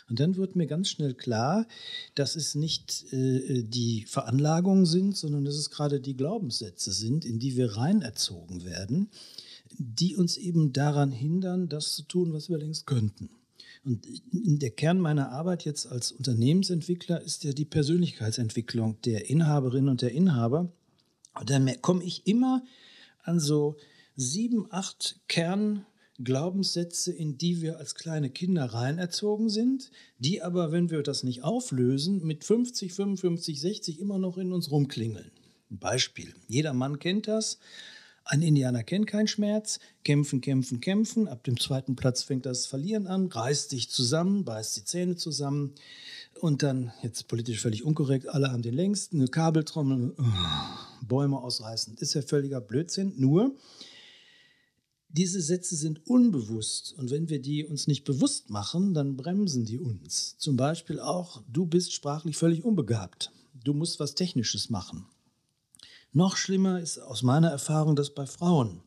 Und 0.10 0.20
dann 0.20 0.38
wird 0.38 0.56
mir 0.56 0.66
ganz 0.66 0.90
schnell 0.90 1.14
klar, 1.14 1.68
dass 2.16 2.36
es 2.36 2.56
nicht 2.56 3.14
äh, 3.14 3.62
die 3.62 4.06
Veranlagungen 4.08 4.88
sind, 4.88 5.16
sondern 5.16 5.46
dass 5.46 5.56
es 5.56 5.70
gerade 5.70 6.00
die 6.00 6.18
Glaubenssätze 6.18 6.92
sind, 6.92 7.26
in 7.26 7.38
die 7.38 7.56
wir 7.56 7.78
rein 7.78 8.02
erzogen 8.02 8.66
werden, 8.66 9.10
die 9.78 10.16
uns 10.16 10.38
eben 10.38 10.74
daran 10.74 11.12
hindern, 11.12 11.70
das 11.70 11.94
zu 11.94 12.04
tun, 12.04 12.34
was 12.34 12.50
wir 12.50 12.58
längst 12.58 12.88
könnten. 12.88 13.30
Und 13.90 14.06
der 14.62 14.70
Kern 14.70 15.00
meiner 15.00 15.32
Arbeit 15.32 15.66
jetzt 15.66 15.88
als 15.88 16.12
Unternehmensentwickler 16.12 17.22
ist 17.22 17.44
ja 17.44 17.54
die 17.54 17.66
Persönlichkeitsentwicklung 17.66 19.02
der 19.02 19.30
Inhaberinnen 19.32 19.90
und 19.90 20.04
der 20.04 20.12
Inhaber. 20.12 20.72
Und 21.40 21.50
dann 21.50 21.70
komme 21.82 22.04
ich 22.04 22.28
immer 22.28 22.64
an 23.24 23.40
so 23.40 23.78
sieben, 24.16 24.68
acht 24.70 25.20
Kern 25.28 25.86
Glaubenssätze, 26.24 27.12
in 27.12 27.38
die 27.38 27.62
wir 27.62 27.80
als 27.80 27.96
kleine 27.96 28.30
Kinder 28.30 28.66
reinerzogen 28.66 29.50
sind, 29.50 29.90
die 30.20 30.42
aber, 30.42 30.72
wenn 30.72 30.92
wir 30.92 31.02
das 31.02 31.24
nicht 31.24 31.44
auflösen, 31.44 32.24
mit 32.26 32.44
50, 32.44 32.94
55, 32.94 33.60
60 33.60 34.00
immer 34.00 34.20
noch 34.20 34.38
in 34.38 34.52
uns 34.52 34.70
rumklingeln. 34.70 35.32
Ein 35.72 35.80
Beispiel. 35.80 36.36
Jeder 36.48 36.74
Mann 36.74 37.00
kennt 37.00 37.28
das. 37.28 37.58
Ein 38.32 38.44
Indianer 38.44 38.84
kennt 38.84 39.08
keinen 39.08 39.28
Schmerz. 39.28 39.80
Kämpfen, 40.04 40.40
kämpfen, 40.40 40.82
kämpfen. 40.82 41.28
Ab 41.28 41.44
dem 41.44 41.60
zweiten 41.60 41.96
Platz 41.96 42.22
fängt 42.22 42.46
das 42.46 42.68
Verlieren 42.68 43.08
an, 43.08 43.26
reißt 43.26 43.72
sich 43.72 43.90
zusammen, 43.90 44.46
beißt 44.46 44.78
die 44.78 44.86
Zähne 44.86 45.16
zusammen. 45.16 45.74
Und 46.40 46.62
dann, 46.62 46.94
jetzt 47.02 47.28
politisch 47.28 47.60
völlig 47.60 47.84
unkorrekt, 47.84 48.30
alle 48.30 48.52
haben 48.52 48.62
den 48.62 48.76
längsten, 48.76 49.18
eine 49.18 49.30
Kabeltrommel, 49.30 50.16
Bäume 51.02 51.40
ausreißen. 51.40 51.98
Ist 51.98 52.14
ja 52.14 52.22
völliger 52.22 52.62
Blödsinn. 52.62 53.14
Nur, 53.18 53.56
diese 55.08 55.42
Sätze 55.42 55.76
sind 55.76 56.06
unbewusst 56.06 56.94
und 57.00 57.10
wenn 57.10 57.30
wir 57.30 57.42
die 57.42 57.66
uns 57.66 57.88
nicht 57.88 58.04
bewusst 58.04 58.52
machen, 58.52 58.94
dann 58.94 59.18
bremsen 59.18 59.66
die 59.66 59.80
uns. 59.80 60.38
Zum 60.38 60.56
Beispiel 60.56 61.00
auch, 61.00 61.42
du 61.52 61.66
bist 61.66 61.94
sprachlich 61.94 62.38
völlig 62.38 62.64
unbegabt. 62.64 63.32
Du 63.64 63.74
musst 63.74 64.00
was 64.00 64.14
Technisches 64.14 64.70
machen. 64.70 65.08
Noch 66.12 66.38
schlimmer 66.38 66.80
ist 66.80 67.00
aus 67.00 67.24
meiner 67.24 67.50
Erfahrung 67.50 67.96
das 67.96 68.14
bei 68.14 68.26
Frauen. 68.26 68.82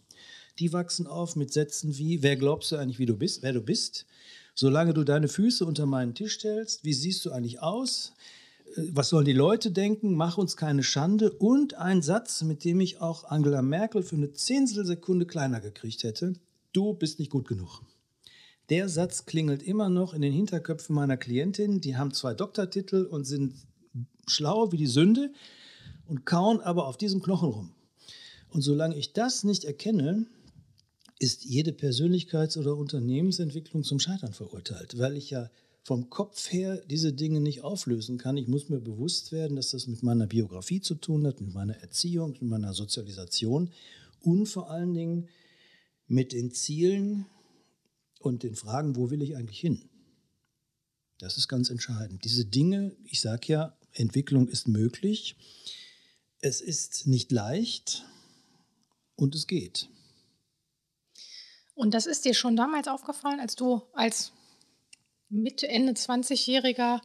Die 0.59 0.73
wachsen 0.73 1.07
auf 1.07 1.37
mit 1.37 1.52
Sätzen 1.52 1.97
wie, 1.97 2.23
wer 2.23 2.37
glaubst 2.37 2.73
du 2.73 2.76
eigentlich, 2.76 2.99
wie 2.99 3.07
du 3.07 3.17
bist, 3.17 3.43
wer 3.43 3.52
du 3.52 3.61
bist? 3.61 4.07
Solange 4.55 4.93
du 4.93 5.02
deine 5.05 5.29
Füße 5.29 5.64
unter 5.64 5.87
meinen 5.87 6.14
Tisch 6.14 6.35
stellst, 6.35 6.85
wie 6.85 6.93
siehst 6.93 7.25
du 7.25 7.31
eigentlich 7.31 7.61
aus? 7.61 8.12
was 8.76 9.09
sollen 9.09 9.25
die 9.25 9.33
Leute 9.33 9.71
denken, 9.71 10.14
mach 10.14 10.38
uns 10.38 10.57
keine 10.57 10.83
Schande 10.83 11.31
und 11.31 11.75
ein 11.75 12.02
Satz, 12.02 12.43
mit 12.43 12.64
dem 12.64 12.81
ich 12.81 13.00
auch 13.00 13.25
Angela 13.25 13.62
Merkel 13.62 14.02
für 14.02 14.17
eine 14.17 14.33
Zehntelsekunde 14.33 15.26
kleiner 15.26 15.61
gekriegt 15.61 16.02
hätte, 16.05 16.35
du 16.73 16.95
bist 16.95 17.19
nicht 17.19 17.31
gut 17.31 17.47
genug. 17.47 17.83
Der 18.71 18.88
Satz 18.88 19.26
klingelt 19.26 19.62
immer 19.62 19.88
noch 19.88 20.14
in 20.14 20.23
den 20.23 20.33
Hinterköpfen 20.33 20.95
meiner 20.95 21.17
Klientinnen, 21.17 21.81
die 21.81 21.97
haben 21.97 22.12
zwei 22.12 22.35
Doktortitel 22.35 23.05
und 23.05 23.25
sind 23.25 23.55
schlau 24.26 24.73
wie 24.73 24.79
die 24.79 24.87
Sünde 24.87 25.33
und 26.06 26.26
kauen 26.26 26.61
aber 26.61 26.87
auf 26.87 26.97
diesem 26.97 27.23
Knochen 27.23 27.50
rum. 27.50 27.75
Und 28.50 28.62
solange 28.62 28.97
ich 28.97 29.12
das 29.12 29.44
nicht 29.44 29.64
erkenne, 29.64 30.26
ist 31.18 31.44
jede 31.44 31.71
Persönlichkeits- 31.71 32.59
oder 32.59 32.76
Unternehmensentwicklung 32.76 33.85
zum 33.85 34.00
Scheitern 34.00 34.32
verurteilt, 34.32 34.99
weil 34.99 35.16
ich 35.16 35.30
ja 35.30 35.50
vom 35.85 36.11
Kopf 36.11 36.52
her 36.52 36.82
diese 36.88 37.12
Dinge 37.12 37.40
nicht 37.40 37.62
auflösen 37.62 38.18
kann. 38.18 38.37
Ich 38.37 38.47
muss 38.47 38.68
mir 38.68 38.80
bewusst 38.80 39.32
werden, 39.32 39.56
dass 39.56 39.71
das 39.71 39.87
mit 39.87 40.02
meiner 40.02 40.26
Biografie 40.26 40.80
zu 40.80 40.94
tun 40.94 41.26
hat, 41.26 41.40
mit 41.40 41.54
meiner 41.54 41.76
Erziehung, 41.76 42.32
mit 42.32 42.42
meiner 42.42 42.73
Sozialisation 42.73 43.71
und 44.21 44.47
vor 44.47 44.71
allen 44.71 44.94
Dingen 44.94 45.28
mit 46.06 46.32
den 46.32 46.52
Zielen 46.52 47.26
und 48.21 48.42
den 48.42 48.54
Fragen, 48.54 48.97
wo 48.97 49.11
will 49.11 49.23
ich 49.23 49.37
eigentlich 49.37 49.61
hin? 49.61 49.82
Das 51.18 51.37
ist 51.37 51.49
ganz 51.49 51.71
entscheidend. 51.71 52.25
Diese 52.25 52.44
Dinge, 52.44 52.97
ich 53.04 53.21
sage 53.21 53.52
ja, 53.52 53.76
Entwicklung 53.92 54.49
ist 54.49 54.68
möglich. 54.68 55.37
Es 56.43 56.61
ist 56.61 57.07
nicht 57.07 57.33
leicht 57.33 58.05
und 59.17 59.35
es 59.35 59.47
geht. 59.47 59.89
Und 61.75 61.95
das 61.95 62.07
ist 62.07 62.25
dir 62.25 62.35
schon 62.35 62.57
damals 62.57 62.89
aufgefallen, 62.89 63.41
als 63.41 63.57
du 63.57 63.81
als 63.95 64.33
Mitte, 65.31 65.67
Ende 65.69 65.93
20-Jähriger 65.93 67.01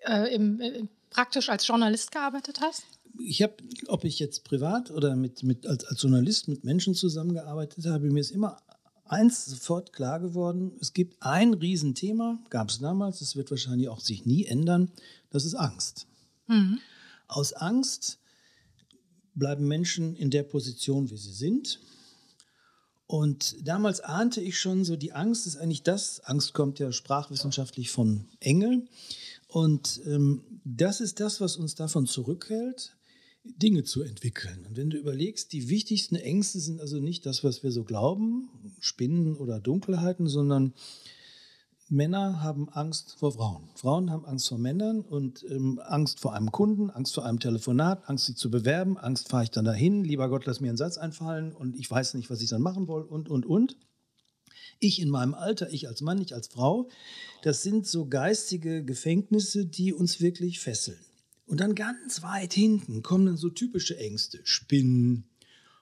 äh, 0.00 0.34
äh, 0.34 0.88
praktisch 1.10 1.48
als 1.48 1.66
Journalist 1.66 2.10
gearbeitet 2.10 2.60
hast? 2.60 2.84
Ich 3.18 3.42
habe, 3.42 3.54
ob 3.86 4.04
ich 4.04 4.18
jetzt 4.18 4.44
privat 4.44 4.90
oder 4.90 5.14
mit, 5.14 5.42
mit, 5.42 5.66
als, 5.66 5.84
als 5.84 6.02
Journalist 6.02 6.48
mit 6.48 6.64
Menschen 6.64 6.94
zusammengearbeitet 6.94 7.86
habe, 7.86 8.10
mir 8.10 8.20
ist 8.20 8.30
immer 8.30 8.60
eins 9.04 9.46
sofort 9.46 9.92
klar 9.92 10.20
geworden, 10.20 10.72
es 10.80 10.92
gibt 10.92 11.22
ein 11.22 11.54
Riesenthema, 11.54 12.38
gab 12.50 12.70
es 12.70 12.78
damals, 12.78 13.20
es 13.20 13.36
wird 13.36 13.50
wahrscheinlich 13.50 13.88
auch 13.88 14.00
sich 14.00 14.26
nie 14.26 14.44
ändern, 14.44 14.90
das 15.30 15.44
ist 15.44 15.54
Angst. 15.54 16.06
Mhm. 16.48 16.80
Aus 17.28 17.52
Angst 17.52 18.18
bleiben 19.34 19.66
Menschen 19.68 20.16
in 20.16 20.30
der 20.30 20.42
Position, 20.42 21.10
wie 21.10 21.16
sie 21.16 21.32
sind. 21.32 21.80
Und 23.06 23.56
damals 23.66 24.00
ahnte 24.00 24.40
ich 24.40 24.58
schon 24.58 24.84
so, 24.84 24.96
die 24.96 25.12
Angst 25.12 25.46
ist 25.46 25.56
eigentlich 25.56 25.84
das, 25.84 26.20
Angst 26.20 26.54
kommt 26.54 26.80
ja 26.80 26.90
sprachwissenschaftlich 26.90 27.90
von 27.90 28.26
Engel. 28.40 28.88
Und 29.46 30.00
ähm, 30.06 30.42
das 30.64 31.00
ist 31.00 31.20
das, 31.20 31.40
was 31.40 31.56
uns 31.56 31.76
davon 31.76 32.06
zurückhält, 32.06 32.96
Dinge 33.44 33.84
zu 33.84 34.02
entwickeln. 34.02 34.66
Und 34.66 34.76
wenn 34.76 34.90
du 34.90 34.96
überlegst, 34.96 35.52
die 35.52 35.68
wichtigsten 35.68 36.16
Ängste 36.16 36.58
sind 36.58 36.80
also 36.80 36.98
nicht 36.98 37.26
das, 37.26 37.44
was 37.44 37.62
wir 37.62 37.70
so 37.70 37.84
glauben, 37.84 38.48
Spinnen 38.80 39.36
oder 39.36 39.60
Dunkelheiten, 39.60 40.26
sondern 40.26 40.74
Männer 41.88 42.42
haben 42.42 42.68
Angst 42.70 43.16
vor 43.18 43.32
Frauen. 43.32 43.68
Frauen 43.76 44.10
haben 44.10 44.24
Angst 44.24 44.48
vor 44.48 44.58
Männern 44.58 45.02
und 45.02 45.44
ähm, 45.48 45.80
Angst 45.84 46.18
vor 46.18 46.32
einem 46.32 46.50
Kunden, 46.50 46.90
Angst 46.90 47.14
vor 47.14 47.24
einem 47.24 47.38
Telefonat, 47.38 48.08
Angst, 48.08 48.26
sich 48.26 48.36
zu 48.36 48.50
bewerben, 48.50 48.98
Angst, 48.98 49.28
fahre 49.28 49.44
ich 49.44 49.50
dann 49.50 49.64
dahin, 49.64 50.02
lieber 50.02 50.28
Gott, 50.28 50.46
lass 50.46 50.60
mir 50.60 50.68
einen 50.68 50.76
Satz 50.76 50.98
einfallen 50.98 51.52
und 51.52 51.76
ich 51.76 51.88
weiß 51.88 52.14
nicht, 52.14 52.28
was 52.28 52.40
ich 52.40 52.48
dann 52.48 52.62
machen 52.62 52.88
will 52.88 53.02
und, 53.02 53.28
und, 53.28 53.46
und. 53.46 53.76
Ich 54.80 55.00
in 55.00 55.08
meinem 55.08 55.34
Alter, 55.34 55.72
ich 55.72 55.86
als 55.86 56.00
Mann, 56.00 56.20
ich 56.20 56.34
als 56.34 56.48
Frau, 56.48 56.88
das 57.42 57.62
sind 57.62 57.86
so 57.86 58.08
geistige 58.08 58.84
Gefängnisse, 58.84 59.64
die 59.64 59.92
uns 59.92 60.20
wirklich 60.20 60.58
fesseln. 60.58 60.98
Und 61.46 61.60
dann 61.60 61.76
ganz 61.76 62.22
weit 62.22 62.52
hinten 62.52 63.02
kommen 63.02 63.26
dann 63.26 63.36
so 63.36 63.48
typische 63.48 63.96
Ängste, 63.96 64.40
Spinnen, 64.42 65.24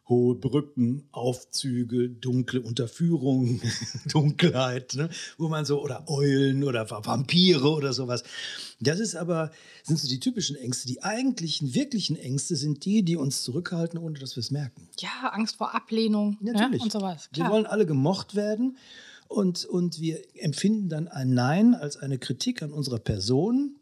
hohe 0.08 0.34
Brücken, 0.34 1.08
Aufzüge, 1.12 2.11
dunkle 2.11 2.61
Unterführung, 2.61 3.61
Dunkelheit, 4.12 4.94
ne? 4.94 5.08
wo 5.38 5.49
man 5.49 5.64
so, 5.64 5.82
oder 5.82 6.04
Eulen 6.08 6.62
oder 6.62 6.90
Vampire 6.90 7.70
oder 7.70 7.92
sowas. 7.92 8.23
Das 8.80 9.00
ist 9.00 9.16
aber, 9.16 9.50
sind 9.82 9.99
so 9.99 10.06
die 10.06 10.20
typischen 10.20 10.56
Ängste. 10.56 10.88
Die 10.88 11.02
eigentlichen, 11.02 11.75
wirklichen 11.75 12.16
Ängste 12.16 12.56
sind 12.56 12.84
die, 12.84 13.02
die 13.02 13.16
uns 13.16 13.42
zurückhalten, 13.42 13.99
ohne 13.99 14.18
dass 14.18 14.37
wir 14.37 14.40
es 14.40 14.50
merken. 14.50 14.88
Ja, 14.99 15.30
Angst 15.32 15.56
vor 15.56 15.75
Ablehnung 15.75 16.37
ne? 16.40 16.52
Natürlich. 16.52 16.80
Ja, 16.80 16.84
und 16.84 16.92
sowas. 16.92 17.30
Klar. 17.32 17.49
Wir 17.49 17.52
wollen 17.52 17.66
alle 17.66 17.87
gemocht 17.87 18.34
werden 18.34 18.76
und, 19.28 19.64
und 19.64 20.00
wir 20.00 20.20
empfinden 20.34 20.90
dann 20.90 21.08
ein 21.08 21.32
Nein 21.32 21.75
als 21.75 21.96
eine 21.96 22.18
Kritik 22.18 22.62
an 22.62 22.73
unserer 22.73 22.99
Person. 22.99 23.76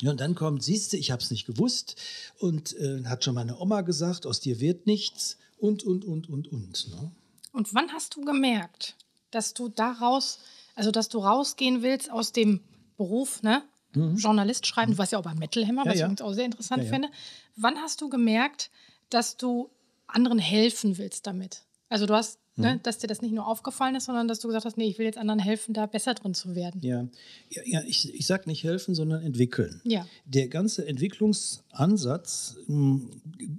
Ja, 0.00 0.12
und 0.12 0.20
dann 0.20 0.34
kommt, 0.34 0.62
siehst 0.62 0.92
du, 0.92 0.96
ich 0.96 1.10
habe 1.10 1.22
es 1.22 1.30
nicht 1.30 1.46
gewusst 1.46 1.96
und 2.38 2.74
äh, 2.78 3.04
hat 3.04 3.24
schon 3.24 3.34
meine 3.34 3.58
Oma 3.58 3.82
gesagt, 3.82 4.26
aus 4.26 4.40
dir 4.40 4.60
wird 4.60 4.86
nichts 4.86 5.36
und, 5.58 5.84
und, 5.84 6.04
und, 6.04 6.28
und, 6.28 6.52
und. 6.52 6.88
Ne? 6.90 7.10
Und 7.52 7.74
wann 7.74 7.92
hast 7.92 8.16
du 8.16 8.22
gemerkt, 8.22 8.96
dass 9.30 9.54
du 9.54 9.68
daraus, 9.68 10.40
also 10.74 10.90
dass 10.90 11.08
du 11.08 11.18
rausgehen 11.18 11.82
willst 11.82 12.10
aus 12.10 12.32
dem 12.32 12.60
Beruf, 12.96 13.42
ne? 13.42 13.62
Mhm. 13.94 14.16
Journalist 14.16 14.66
schreiben, 14.66 14.92
du 14.92 14.98
warst 14.98 15.12
ja 15.12 15.18
auch 15.18 15.24
bei 15.24 15.34
Metal 15.34 15.66
Hammer, 15.66 15.86
was 15.86 15.98
ja, 15.98 16.10
ich 16.10 16.22
auch 16.22 16.32
sehr 16.32 16.44
interessant 16.44 16.84
ja, 16.84 16.90
finde. 16.90 17.08
Wann 17.56 17.76
hast 17.78 18.00
du 18.00 18.08
gemerkt, 18.08 18.70
dass 19.10 19.36
du 19.36 19.70
anderen 20.06 20.38
helfen 20.38 20.98
willst 20.98 21.26
damit? 21.26 21.62
Also 21.88 22.06
du 22.06 22.14
hast 22.14 22.38
Ne, 22.58 22.74
mhm. 22.74 22.82
dass 22.82 22.98
dir 22.98 23.06
das 23.06 23.22
nicht 23.22 23.32
nur 23.32 23.46
aufgefallen 23.46 23.94
ist, 23.94 24.06
sondern 24.06 24.26
dass 24.26 24.40
du 24.40 24.48
gesagt 24.48 24.64
hast, 24.64 24.76
nee, 24.76 24.88
ich 24.88 24.98
will 24.98 25.06
jetzt 25.06 25.16
anderen 25.16 25.38
helfen, 25.38 25.74
da 25.74 25.86
besser 25.86 26.14
drin 26.14 26.34
zu 26.34 26.56
werden. 26.56 26.80
Ja, 26.82 27.06
ja, 27.50 27.62
ja 27.64 27.82
ich, 27.86 28.12
ich 28.12 28.26
sage 28.26 28.48
nicht 28.48 28.64
helfen, 28.64 28.96
sondern 28.96 29.22
entwickeln. 29.22 29.80
Ja. 29.84 30.06
Der 30.24 30.48
ganze 30.48 30.84
Entwicklungsansatz 30.84 32.56
hm, 32.66 33.08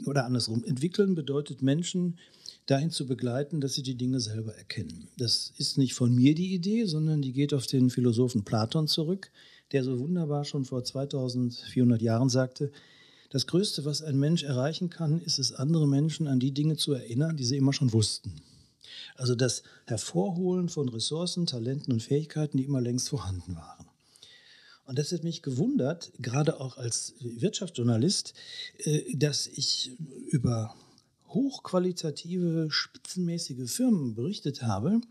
oder 0.05 0.25
andersrum, 0.25 0.65
entwickeln 0.65 1.15
bedeutet 1.15 1.61
Menschen 1.61 2.17
dahin 2.65 2.91
zu 2.91 3.07
begleiten, 3.07 3.61
dass 3.61 3.73
sie 3.75 3.83
die 3.83 3.95
Dinge 3.95 4.19
selber 4.19 4.53
erkennen. 4.53 5.07
Das 5.17 5.53
ist 5.57 5.77
nicht 5.77 5.93
von 5.93 6.13
mir 6.13 6.35
die 6.35 6.53
Idee, 6.53 6.83
sondern 6.83 7.21
die 7.21 7.31
geht 7.31 7.53
auf 7.53 7.67
den 7.67 7.89
Philosophen 7.89 8.43
Platon 8.43 8.87
zurück, 8.89 9.31
der 9.71 9.85
so 9.85 9.97
wunderbar 9.97 10.43
schon 10.43 10.65
vor 10.65 10.83
2400 10.83 12.01
Jahren 12.01 12.27
sagte, 12.27 12.71
das 13.29 13.47
Größte, 13.47 13.85
was 13.85 14.01
ein 14.01 14.17
Mensch 14.17 14.43
erreichen 14.43 14.89
kann, 14.89 15.21
ist 15.21 15.39
es, 15.39 15.53
andere 15.53 15.87
Menschen 15.87 16.27
an 16.27 16.39
die 16.39 16.51
Dinge 16.51 16.77
zu 16.77 16.93
erinnern, 16.93 17.37
die 17.37 17.45
sie 17.45 17.57
immer 17.57 17.73
schon 17.73 17.93
wussten. 17.93 18.41
Also 19.15 19.35
das 19.35 19.63
Hervorholen 19.85 20.69
von 20.69 20.89
Ressourcen, 20.89 21.45
Talenten 21.45 21.93
und 21.93 22.01
Fähigkeiten, 22.01 22.57
die 22.57 22.63
immer 22.63 22.81
längst 22.81 23.09
vorhanden 23.09 23.55
waren. 23.55 23.85
Und 24.85 24.97
das 24.97 25.11
hat 25.11 25.23
mich 25.23 25.43
gewundert, 25.43 26.11
gerade 26.17 26.59
auch 26.59 26.77
als 26.77 27.13
Wirtschaftsjournalist, 27.19 28.33
äh, 28.79 29.15
dass 29.15 29.45
ich 29.45 29.91
über 30.29 30.73
hochqualitative, 31.27 32.71
spitzenmäßige 32.71 33.69
Firmen 33.71 34.15
berichtet 34.15 34.63
habe, 34.63 35.01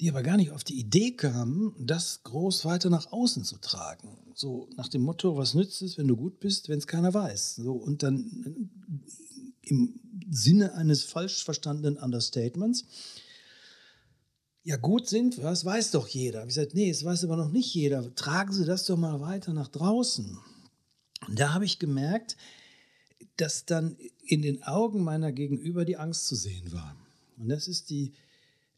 die 0.00 0.10
aber 0.10 0.22
gar 0.22 0.36
nicht 0.36 0.50
auf 0.50 0.64
die 0.64 0.78
Idee 0.78 1.12
kamen, 1.12 1.74
das 1.78 2.22
groß 2.24 2.64
weiter 2.64 2.90
nach 2.90 3.12
außen 3.12 3.44
zu 3.44 3.58
tragen. 3.58 4.18
So 4.34 4.68
nach 4.76 4.88
dem 4.88 5.02
Motto, 5.02 5.36
was 5.36 5.54
nützt 5.54 5.82
es, 5.82 5.96
wenn 5.98 6.08
du 6.08 6.16
gut 6.16 6.40
bist, 6.40 6.68
wenn 6.68 6.78
es 6.78 6.86
keiner 6.86 7.14
weiß. 7.14 7.56
So, 7.56 7.72
und 7.72 8.02
dann 8.02 8.70
im 9.62 10.00
Sinne 10.30 10.74
eines 10.74 11.04
falsch 11.04 11.44
verstandenen 11.44 11.96
Understatements 11.96 12.84
ja 14.64 14.76
gut 14.76 15.06
sind, 15.06 15.38
das 15.38 15.64
weiß 15.64 15.90
doch 15.90 16.08
jeder. 16.08 16.40
Ich 16.40 16.48
gesagt, 16.48 16.74
nee, 16.74 16.88
es 16.88 17.04
weiß 17.04 17.24
aber 17.24 17.36
noch 17.36 17.50
nicht 17.50 17.72
jeder. 17.74 18.14
Tragen 18.14 18.52
Sie 18.52 18.64
das 18.64 18.86
doch 18.86 18.96
mal 18.96 19.20
weiter 19.20 19.52
nach 19.52 19.68
draußen. 19.68 20.38
Und 21.28 21.38
da 21.38 21.52
habe 21.52 21.66
ich 21.66 21.78
gemerkt, 21.78 22.36
dass 23.36 23.66
dann 23.66 23.96
in 24.26 24.42
den 24.42 24.62
Augen 24.62 25.04
meiner 25.04 25.32
Gegenüber 25.32 25.84
die 25.84 25.98
Angst 25.98 26.26
zu 26.26 26.34
sehen 26.34 26.72
war. 26.72 26.96
Und 27.36 27.48
das 27.48 27.68
ist 27.68 27.90
die 27.90 28.14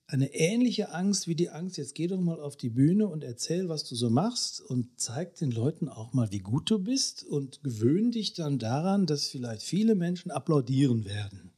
eine 0.08 0.32
ähnliche 0.34 0.92
Angst 0.92 1.26
wie 1.26 1.34
die 1.34 1.50
Angst, 1.50 1.78
jetzt 1.78 1.94
geh 1.94 2.06
doch 2.06 2.20
mal 2.20 2.40
auf 2.40 2.56
die 2.56 2.68
Bühne 2.68 3.08
und 3.08 3.24
erzähl, 3.24 3.68
was 3.68 3.84
du 3.84 3.96
so 3.96 4.08
machst 4.08 4.60
und 4.60 4.88
zeig 4.96 5.34
den 5.36 5.50
Leuten 5.50 5.88
auch 5.88 6.12
mal, 6.12 6.30
wie 6.30 6.38
gut 6.38 6.70
du 6.70 6.78
bist 6.78 7.24
und 7.24 7.62
gewöhn 7.64 8.12
dich 8.12 8.32
dann 8.34 8.58
daran, 8.58 9.06
dass 9.06 9.28
vielleicht 9.28 9.62
viele 9.62 9.96
Menschen 9.96 10.30
applaudieren 10.30 11.04
werden. 11.04 11.50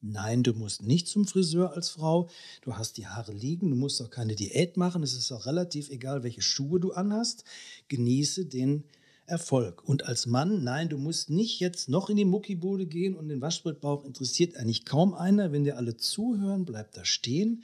Nein, 0.00 0.42
du 0.42 0.52
musst 0.52 0.82
nicht 0.82 1.06
zum 1.06 1.26
Friseur 1.26 1.74
als 1.74 1.90
Frau. 1.90 2.28
Du 2.62 2.76
hast 2.76 2.96
die 2.96 3.06
Haare 3.06 3.32
liegen, 3.32 3.70
du 3.70 3.76
musst 3.76 4.02
auch 4.02 4.10
keine 4.10 4.34
Diät 4.34 4.76
machen. 4.76 5.04
Es 5.04 5.14
ist 5.14 5.30
auch 5.30 5.46
relativ 5.46 5.90
egal, 5.90 6.24
welche 6.24 6.42
Schuhe 6.42 6.80
du 6.80 6.92
anhast. 6.92 7.44
Genieße 7.86 8.46
den 8.46 8.82
Erfolg. 9.26 9.86
Und 9.88 10.06
als 10.06 10.26
Mann, 10.26 10.62
nein, 10.62 10.88
du 10.88 10.98
musst 10.98 11.30
nicht 11.30 11.60
jetzt 11.60 11.88
noch 11.88 12.10
in 12.10 12.16
die 12.16 12.24
Muckibude 12.24 12.86
gehen 12.86 13.14
und 13.14 13.28
den 13.28 13.40
Waschbrettbauch 13.40 14.04
interessiert 14.04 14.56
eigentlich 14.56 14.84
kaum 14.84 15.14
einer. 15.14 15.52
Wenn 15.52 15.64
dir 15.64 15.76
alle 15.76 15.96
zuhören, 15.96 16.64
bleib 16.64 16.92
da 16.92 17.04
stehen 17.04 17.62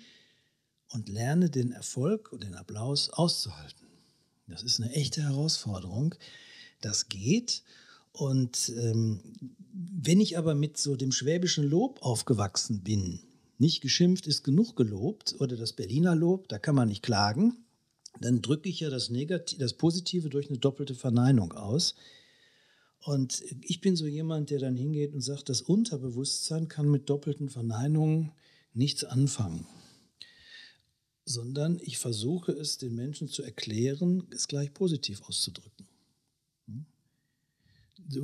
und 0.91 1.09
lerne 1.09 1.51
den 1.51 1.73
Erfolg 1.73 2.33
und 2.33 2.45
den 2.45 2.55
Applaus 2.55 3.11
auszuhalten. 3.11 3.87
Das 4.47 4.63
ist 4.63 4.81
eine 4.81 4.93
echte 4.93 5.23
Herausforderung. 5.23 6.15
Das 6.81 7.09
geht. 7.09 7.63
Und 8.13 8.73
ähm, 8.77 9.21
wenn 9.73 10.21
ich 10.21 10.39
aber 10.39 10.55
mit 10.55 10.79
so 10.79 10.97
dem 10.97 11.13
schwäbischen 11.13 11.65
Lob 11.65 12.03
aufgewachsen 12.03 12.83
bin, 12.83 13.21
nicht 13.59 13.81
geschimpft 13.81 14.27
ist 14.27 14.45
genug 14.45 14.77
gelobt 14.77 15.37
oder 15.41 15.57
das 15.57 15.73
Berliner 15.73 16.15
Lob, 16.15 16.49
da 16.49 16.59
kann 16.59 16.75
man 16.75 16.89
nicht 16.89 17.03
klagen, 17.03 17.57
dann 18.21 18.43
drücke 18.43 18.69
ich 18.69 18.81
ja 18.81 18.91
das, 18.91 19.11
Negative, 19.11 19.59
das 19.59 19.75
Positive 19.75 20.29
durch 20.29 20.49
eine 20.49 20.59
doppelte 20.59 20.95
Verneinung 20.95 21.53
aus. 21.53 21.95
Und 23.01 23.43
ich 23.63 23.81
bin 23.81 23.97
so 23.97 24.07
jemand, 24.07 24.51
der 24.51 24.59
dann 24.59 24.77
hingeht 24.77 25.15
und 25.15 25.21
sagt, 25.21 25.49
das 25.49 25.63
Unterbewusstsein 25.63 26.69
kann 26.69 26.91
mit 26.91 27.09
doppelten 27.09 27.49
Verneinungen 27.49 28.33
nichts 28.75 29.05
anfangen, 29.05 29.67
sondern 31.25 31.79
ich 31.81 31.99
versuche 31.99 32.53
es 32.53 32.79
den 32.79 32.95
Menschen 32.95 33.29
zu 33.29 33.43
erklären, 33.43 34.27
es 34.31 34.49
gleich 34.49 34.75
positiv 34.75 35.23
auszudrücken 35.23 35.87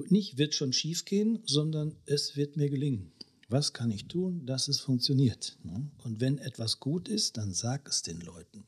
nicht 0.08 0.38
wird 0.38 0.54
schon 0.54 0.72
schief 0.72 1.04
gehen, 1.04 1.40
sondern 1.44 1.96
es 2.06 2.36
wird 2.36 2.56
mir 2.56 2.70
gelingen. 2.70 3.12
Was 3.48 3.72
kann 3.72 3.90
ich 3.90 4.06
tun, 4.06 4.46
dass 4.46 4.68
es 4.68 4.80
funktioniert? 4.80 5.58
Ne? 5.62 5.90
Und 6.02 6.20
wenn 6.20 6.38
etwas 6.38 6.80
gut 6.80 7.08
ist, 7.08 7.36
dann 7.36 7.52
sag 7.52 7.88
es 7.88 8.02
den 8.02 8.20
Leuten. 8.20 8.64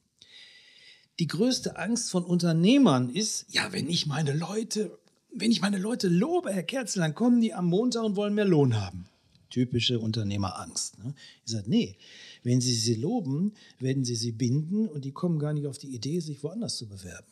Die 1.18 1.26
größte 1.26 1.76
Angst 1.76 2.11
von 2.11 2.24
Unternehmern 2.24 3.09
ist, 3.09 3.46
ja, 3.50 3.72
wenn 3.72 3.88
ich 3.88 4.07
meine 4.07 4.35
Leute, 4.35 4.98
wenn 5.33 5.50
ich 5.50 5.61
meine 5.61 5.79
Leute 5.79 6.09
lobe, 6.09 6.52
Herr 6.52 6.62
Kerzel, 6.62 7.00
dann 7.00 7.14
kommen 7.14 7.40
die 7.40 7.55
am 7.55 7.66
Montag 7.66 8.05
und 8.05 8.16
wollen 8.16 8.35
mehr 8.35 8.44
Lohn 8.44 8.81
haben. 8.81 9.09
Typische 9.48 9.98
Unternehmerangst. 10.00 10.98
Ne? 10.98 11.14
Ich 11.44 11.52
sage, 11.52 11.70
nee, 11.70 11.96
wenn 12.42 12.61
Sie 12.61 12.74
sie 12.74 12.94
loben, 12.94 13.55
werden 13.79 14.05
Sie 14.05 14.16
sie 14.16 14.33
binden 14.33 14.88
und 14.88 15.05
die 15.05 15.12
kommen 15.12 15.38
gar 15.38 15.52
nicht 15.52 15.66
auf 15.66 15.79
die 15.79 15.94
Idee, 15.94 16.20
sich 16.20 16.42
woanders 16.42 16.76
zu 16.76 16.88
bewerben. 16.88 17.26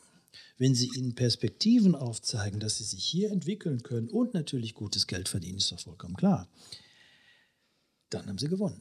Wenn 0.56 0.74
Sie 0.74 0.90
ihnen 0.96 1.14
Perspektiven 1.14 1.94
aufzeigen, 1.94 2.60
dass 2.60 2.78
sie 2.78 2.84
sich 2.84 3.04
hier 3.04 3.30
entwickeln 3.30 3.82
können 3.82 4.08
und 4.08 4.32
natürlich 4.34 4.74
gutes 4.74 5.06
Geld 5.06 5.28
verdienen, 5.28 5.58
ist 5.58 5.72
doch 5.72 5.80
vollkommen 5.80 6.16
klar, 6.16 6.48
dann 8.10 8.26
haben 8.26 8.38
Sie 8.38 8.48
gewonnen. 8.48 8.80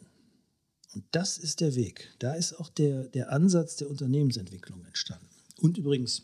Und 0.94 1.04
das 1.12 1.38
ist 1.38 1.62
der 1.62 1.76
Weg. 1.76 2.14
Da 2.20 2.34
ist 2.34 2.54
auch 2.60 2.70
der, 2.70 3.04
der 3.06 3.32
Ansatz 3.32 3.76
der 3.78 3.90
Unternehmensentwicklung 3.90 4.86
entstanden. 4.86 5.28
Und 5.60 5.78
übrigens, 5.78 6.24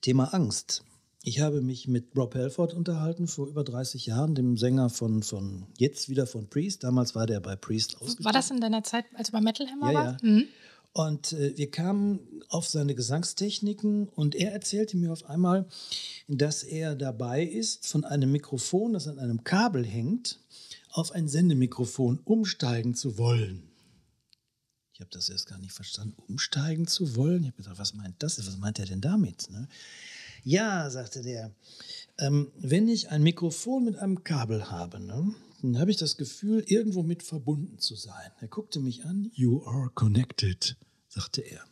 Thema 0.00 0.34
Angst. 0.34 0.84
Ich 1.24 1.40
habe 1.40 1.60
mich 1.60 1.86
mit 1.86 2.16
Rob 2.16 2.34
Halford 2.34 2.74
unterhalten 2.74 3.28
vor 3.28 3.46
über 3.46 3.62
30 3.62 4.06
Jahren, 4.06 4.34
dem 4.34 4.56
Sänger 4.56 4.90
von, 4.90 5.22
von 5.22 5.66
jetzt 5.78 6.08
wieder 6.08 6.26
von 6.26 6.48
Priest. 6.48 6.82
Damals 6.82 7.14
war 7.14 7.26
der 7.26 7.38
bei 7.38 7.54
Priest 7.54 7.94
ausgestellt. 7.96 8.24
War 8.24 8.32
das 8.32 8.50
in 8.50 8.60
deiner 8.60 8.82
Zeit, 8.82 9.04
als 9.14 9.28
du 9.28 9.32
bei 9.32 9.40
Metal 9.40 9.68
Hammer 9.68 9.92
ja, 9.92 9.98
war? 9.98 10.04
Ja. 10.04 10.18
Mhm. 10.22 10.48
Und 10.94 11.32
äh, 11.32 11.56
wir 11.56 11.70
kamen 11.70 12.20
auf 12.48 12.66
seine 12.66 12.94
Gesangstechniken 12.94 14.08
und 14.08 14.34
er 14.34 14.52
erzählte 14.52 14.96
mir 14.96 15.12
auf 15.12 15.28
einmal, 15.28 15.66
dass 16.28 16.64
er 16.64 16.96
dabei 16.96 17.44
ist, 17.44 17.86
von 17.86 18.04
einem 18.04 18.30
Mikrofon, 18.30 18.92
das 18.92 19.08
an 19.08 19.18
einem 19.18 19.42
Kabel 19.44 19.86
hängt, 19.86 20.40
auf 20.92 21.12
ein 21.12 21.28
Sendemikrofon 21.28 22.20
umsteigen 22.24 22.94
zu 22.94 23.18
wollen. 23.18 23.62
Ich 24.92 25.00
habe 25.00 25.10
das 25.10 25.28
erst 25.28 25.46
gar 25.46 25.58
nicht 25.58 25.72
verstanden. 25.72 26.14
Umsteigen 26.28 26.86
zu 26.86 27.16
wollen? 27.16 27.42
Ich 27.42 27.48
habe 27.48 27.62
gedacht, 27.62 27.78
was 27.78 27.94
meint 27.94 28.22
das? 28.22 28.38
Was 28.38 28.58
meint 28.58 28.78
er 28.78 28.86
denn 28.86 29.00
damit? 29.00 29.50
Ne? 29.50 29.68
Ja, 30.44 30.90
sagte 30.90 31.22
der, 31.22 31.54
ähm, 32.18 32.52
wenn 32.58 32.88
ich 32.88 33.10
ein 33.10 33.22
Mikrofon 33.22 33.84
mit 33.84 33.96
einem 33.96 34.22
Kabel 34.22 34.70
habe, 34.70 35.00
ne, 35.00 35.34
dann 35.62 35.78
habe 35.78 35.90
ich 35.90 35.96
das 35.96 36.16
Gefühl, 36.16 36.64
irgendwo 36.66 37.02
mit 37.02 37.22
verbunden 37.22 37.78
zu 37.78 37.94
sein. 37.94 38.30
Er 38.40 38.48
guckte 38.48 38.80
mich 38.80 39.04
an. 39.04 39.30
You 39.32 39.64
are 39.64 39.90
connected, 39.94 40.76
sagte 41.08 41.40
er. 41.40 41.64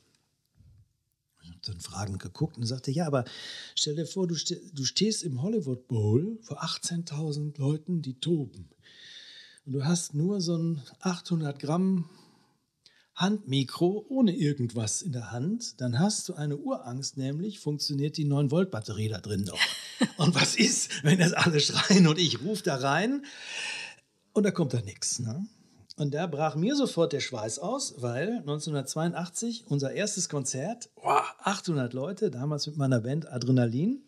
Ich 1.43 1.49
habe 1.49 1.61
dann 1.63 1.81
fragend 1.81 2.21
geguckt 2.21 2.57
und 2.57 2.67
sagte, 2.67 2.93
ja, 2.93 3.07
aber 3.07 3.25
stell 3.75 3.97
dir 3.97 4.07
vor, 4.07 4.29
du, 4.29 4.37
ste 4.37 4.61
du 4.73 4.85
stehst 4.85 5.25
im 5.25 5.43
Hollywood 5.43 5.89
Bowl 5.89 6.39
vor 6.43 6.63
18.000 6.63 7.59
Leuten, 7.59 8.03
die 8.03 8.21
toben. 8.21 8.71
Und 9.71 9.75
du 9.75 9.85
hast 9.85 10.15
nur 10.15 10.41
so 10.41 10.57
ein 10.57 10.83
800 10.99 11.61
Gramm 11.61 12.11
Handmikro 13.15 14.05
ohne 14.09 14.35
irgendwas 14.35 15.01
in 15.01 15.13
der 15.13 15.31
Hand, 15.31 15.81
dann 15.81 16.01
hast 16.01 16.29
du 16.29 16.35
eine 16.35 16.57
Urangst, 16.57 17.17
nämlich 17.17 17.61
funktioniert 17.61 18.17
die 18.17 18.27
9-Volt-Batterie 18.27 19.11
da 19.11 19.21
drin 19.21 19.45
noch. 19.45 19.61
und 20.17 20.35
was 20.35 20.57
ist, 20.57 21.05
wenn 21.05 21.21
das 21.21 21.35
alle 21.35 21.61
schreien 21.61 22.09
und 22.09 22.19
ich 22.19 22.43
rufe 22.43 22.65
da 22.65 22.75
rein 22.79 23.25
und 24.33 24.43
da 24.43 24.51
kommt 24.51 24.75
da 24.75 24.81
nichts. 24.81 25.21
Ne? 25.21 25.47
Und 25.95 26.15
da 26.15 26.27
brach 26.27 26.57
mir 26.57 26.75
sofort 26.75 27.13
der 27.13 27.21
Schweiß 27.21 27.61
aus, 27.61 27.95
weil 27.99 28.39
1982 28.39 29.67
unser 29.69 29.93
erstes 29.93 30.29
Konzert, 30.29 30.91
oh, 30.97 31.21
800 31.45 31.93
Leute, 31.93 32.33
damals 32.33 32.67
mit 32.67 32.77
meiner 32.77 33.03
Band 33.03 33.31
Adrenalin. 33.31 34.03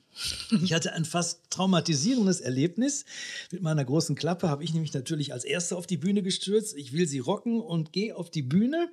Ich 0.62 0.72
hatte 0.72 0.92
ein 0.92 1.04
fast 1.04 1.50
traumatisierendes 1.50 2.40
Erlebnis. 2.40 3.04
Mit 3.50 3.62
meiner 3.62 3.84
großen 3.84 4.14
Klappe 4.14 4.48
habe 4.48 4.64
ich 4.64 4.72
nämlich 4.72 4.92
natürlich 4.92 5.32
als 5.32 5.44
Erster 5.44 5.76
auf 5.76 5.86
die 5.86 5.96
Bühne 5.96 6.22
gestürzt. 6.22 6.76
Ich 6.76 6.92
will 6.92 7.06
sie 7.06 7.18
rocken 7.18 7.60
und 7.60 7.92
gehe 7.92 8.16
auf 8.16 8.30
die 8.30 8.42
Bühne 8.42 8.90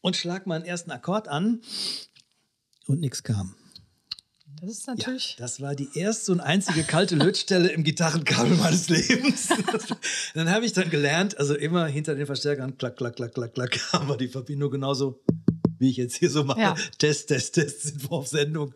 und 0.00 0.16
schlage 0.16 0.48
meinen 0.48 0.64
ersten 0.64 0.90
Akkord 0.90 1.28
an 1.28 1.62
und 2.86 3.00
nichts 3.00 3.22
kam. 3.22 3.54
Das 4.60 4.70
ist 4.70 4.86
natürlich. 4.86 5.32
Ja, 5.32 5.44
das 5.44 5.60
war 5.60 5.74
die 5.74 5.88
erste 5.94 6.32
und 6.32 6.40
einzige 6.40 6.82
kalte 6.82 7.14
Lötstelle 7.16 7.68
im 7.68 7.84
Gitarrenkabel 7.84 8.56
meines 8.56 8.88
Lebens. 8.88 9.48
dann 10.34 10.50
habe 10.50 10.64
ich 10.64 10.72
dann 10.72 10.88
gelernt, 10.88 11.38
also 11.38 11.54
immer 11.54 11.86
hinter 11.86 12.14
den 12.14 12.26
Verstärkern, 12.26 12.78
klack, 12.78 12.96
klack, 12.96 13.16
klack, 13.16 13.34
klack, 13.34 13.54
klack, 13.54 13.78
aber 13.92 14.16
die 14.16 14.28
Verbindung 14.28 14.70
genauso, 14.70 15.20
wie 15.78 15.90
ich 15.90 15.98
jetzt 15.98 16.16
hier 16.16 16.30
so 16.30 16.44
mache. 16.44 16.60
Ja. 16.60 16.74
Test, 16.98 17.28
Test, 17.28 17.54
Test, 17.54 17.82
sind 17.82 18.02
wir 18.02 18.12
auf 18.12 18.28
Sendung. 18.28 18.72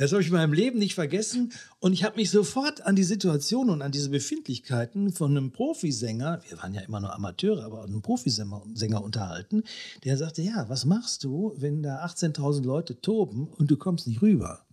Das 0.00 0.12
habe 0.12 0.22
ich 0.22 0.28
in 0.28 0.34
meinem 0.34 0.54
Leben 0.54 0.78
nicht 0.78 0.94
vergessen. 0.94 1.52
Und 1.78 1.92
ich 1.92 2.04
habe 2.04 2.16
mich 2.16 2.30
sofort 2.30 2.80
an 2.86 2.96
die 2.96 3.04
Situation 3.04 3.68
und 3.68 3.82
an 3.82 3.92
diese 3.92 4.08
Befindlichkeiten 4.08 5.12
von 5.12 5.36
einem 5.36 5.52
Profisänger, 5.52 6.40
wir 6.48 6.56
waren 6.56 6.72
ja 6.72 6.80
immer 6.80 7.00
nur 7.00 7.14
Amateure, 7.14 7.66
aber 7.66 7.80
auch 7.80 7.86
einem 7.86 8.00
Profisänger 8.00 8.62
Sänger 8.72 9.04
unterhalten, 9.04 9.62
der 10.04 10.16
sagte, 10.16 10.40
ja, 10.40 10.66
was 10.70 10.86
machst 10.86 11.22
du, 11.24 11.52
wenn 11.58 11.82
da 11.82 12.02
18.000 12.02 12.64
Leute 12.64 13.02
toben 13.02 13.48
und 13.58 13.70
du 13.70 13.76
kommst 13.76 14.06
nicht 14.06 14.22
rüber? 14.22 14.64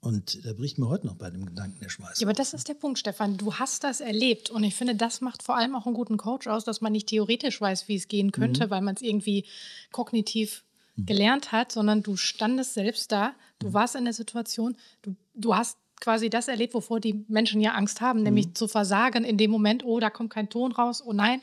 Und 0.00 0.44
da 0.44 0.52
bricht 0.54 0.78
mir 0.78 0.88
heute 0.88 1.06
noch 1.06 1.14
bei 1.14 1.30
dem 1.30 1.46
Gedanken 1.46 1.78
der 1.80 1.88
Schmeiß. 1.88 2.18
Ja, 2.18 2.26
aber 2.26 2.34
das 2.34 2.52
ist 2.52 2.66
der 2.66 2.74
Punkt, 2.74 2.98
Stefan. 2.98 3.36
Du 3.36 3.54
hast 3.54 3.84
das 3.84 4.00
erlebt. 4.00 4.50
Und 4.50 4.64
ich 4.64 4.74
finde, 4.74 4.96
das 4.96 5.20
macht 5.20 5.44
vor 5.44 5.56
allem 5.56 5.76
auch 5.76 5.86
einen 5.86 5.94
guten 5.94 6.16
Coach 6.16 6.48
aus, 6.48 6.64
dass 6.64 6.80
man 6.80 6.90
nicht 6.90 7.08
theoretisch 7.08 7.60
weiß, 7.60 7.86
wie 7.86 7.94
es 7.94 8.08
gehen 8.08 8.32
könnte, 8.32 8.66
mhm. 8.66 8.70
weil 8.70 8.82
man 8.82 8.96
es 8.96 9.02
irgendwie 9.02 9.46
kognitiv 9.92 10.64
gelernt 10.96 11.52
hat, 11.52 11.72
sondern 11.72 12.02
du 12.02 12.16
standest 12.16 12.74
selbst 12.74 13.12
da, 13.12 13.34
du 13.58 13.72
warst 13.72 13.96
in 13.96 14.04
der 14.04 14.14
Situation, 14.14 14.76
du, 15.02 15.14
du 15.34 15.54
hast 15.54 15.78
quasi 16.00 16.30
das 16.30 16.48
erlebt, 16.48 16.74
wovor 16.74 17.00
die 17.00 17.24
Menschen 17.28 17.60
ja 17.60 17.72
Angst 17.72 18.00
haben, 18.00 18.22
nämlich 18.22 18.54
zu 18.54 18.68
versagen 18.68 19.24
in 19.24 19.38
dem 19.38 19.50
Moment, 19.50 19.84
oh, 19.84 19.98
da 19.98 20.10
kommt 20.10 20.30
kein 20.30 20.48
Ton 20.48 20.72
raus, 20.72 21.02
oh 21.04 21.12
nein, 21.12 21.40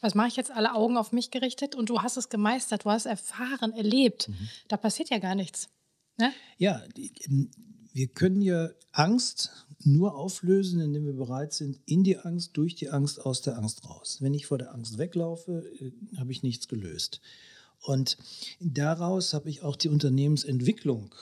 was 0.00 0.14
mache 0.14 0.28
ich 0.28 0.36
jetzt? 0.36 0.50
Alle 0.50 0.74
Augen 0.74 0.96
auf 0.96 1.12
mich 1.12 1.30
gerichtet 1.30 1.74
und 1.74 1.88
du 1.88 2.02
hast 2.02 2.16
es 2.16 2.28
gemeistert, 2.28 2.84
du 2.84 2.90
hast 2.90 3.06
erfahren, 3.06 3.72
erlebt. 3.72 4.30
Da 4.68 4.76
passiert 4.76 5.10
ja 5.10 5.18
gar 5.18 5.34
nichts. 5.34 5.68
Ne? 6.18 6.32
Ja, 6.56 6.82
ähm, 7.28 7.50
wir 7.92 8.08
können 8.08 8.42
ja 8.42 8.70
Angst 8.92 9.66
nur 9.80 10.16
auflösen, 10.16 10.80
indem 10.80 11.06
wir 11.06 11.14
bereit 11.14 11.52
sind, 11.52 11.80
in 11.86 12.02
die 12.02 12.18
Angst, 12.18 12.56
durch 12.56 12.74
die 12.74 12.90
Angst, 12.90 13.24
aus 13.24 13.42
der 13.42 13.56
Angst 13.58 13.88
raus. 13.88 14.18
Wenn 14.20 14.34
ich 14.34 14.46
vor 14.46 14.58
der 14.58 14.74
Angst 14.74 14.98
weglaufe, 14.98 15.64
äh, 15.80 15.92
habe 16.18 16.32
ich 16.32 16.42
nichts 16.42 16.68
gelöst. 16.68 17.20
Und 17.82 18.16
daraus 18.60 19.32
habe 19.34 19.48
ich 19.48 19.62
auch 19.62 19.76
die 19.76 19.88
Unternehmensentwicklung 19.88 21.14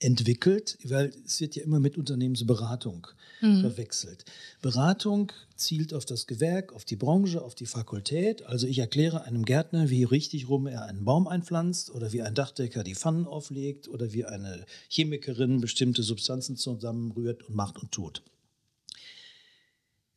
entwickelt, 0.00 0.78
weil 0.84 1.12
es 1.26 1.40
wird 1.40 1.56
ja 1.56 1.64
immer 1.64 1.80
mit 1.80 1.98
Unternehmensberatung 1.98 3.08
mhm. 3.40 3.60
verwechselt. 3.60 4.24
Beratung 4.62 5.32
zielt 5.56 5.92
auf 5.92 6.04
das 6.04 6.26
Gewerk, 6.26 6.72
auf 6.72 6.84
die 6.84 6.96
Branche, 6.96 7.42
auf 7.42 7.54
die 7.54 7.66
Fakultät. 7.66 8.46
Also 8.46 8.66
ich 8.66 8.78
erkläre 8.78 9.24
einem 9.24 9.44
Gärtner, 9.44 9.90
wie 9.90 10.04
richtig 10.04 10.48
rum 10.48 10.66
er 10.66 10.84
einen 10.84 11.04
Baum 11.04 11.26
einpflanzt 11.26 11.90
oder 11.90 12.12
wie 12.12 12.22
ein 12.22 12.34
Dachdecker 12.34 12.84
die 12.84 12.94
Pfannen 12.94 13.26
auflegt 13.26 13.88
oder 13.88 14.12
wie 14.12 14.24
eine 14.24 14.64
Chemikerin 14.88 15.60
bestimmte 15.60 16.02
Substanzen 16.02 16.56
zusammenrührt 16.56 17.48
und 17.48 17.56
macht 17.56 17.78
und 17.78 17.90
tut. 17.90 18.22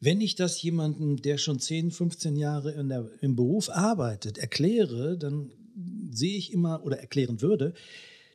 Wenn 0.04 0.20
ich 0.20 0.34
das 0.34 0.60
jemandem, 0.60 1.22
der 1.22 1.38
schon 1.38 1.60
10, 1.60 1.92
15 1.92 2.36
Jahre 2.36 2.84
der, 2.84 3.08
im 3.22 3.36
Beruf 3.36 3.70
arbeitet, 3.70 4.40
erkläre, 4.40 5.16
dann 5.16 5.52
sehe 6.12 6.38
ich 6.38 6.52
immer 6.52 6.84
oder 6.84 7.00
erklären 7.00 7.40
würde, 7.42 7.76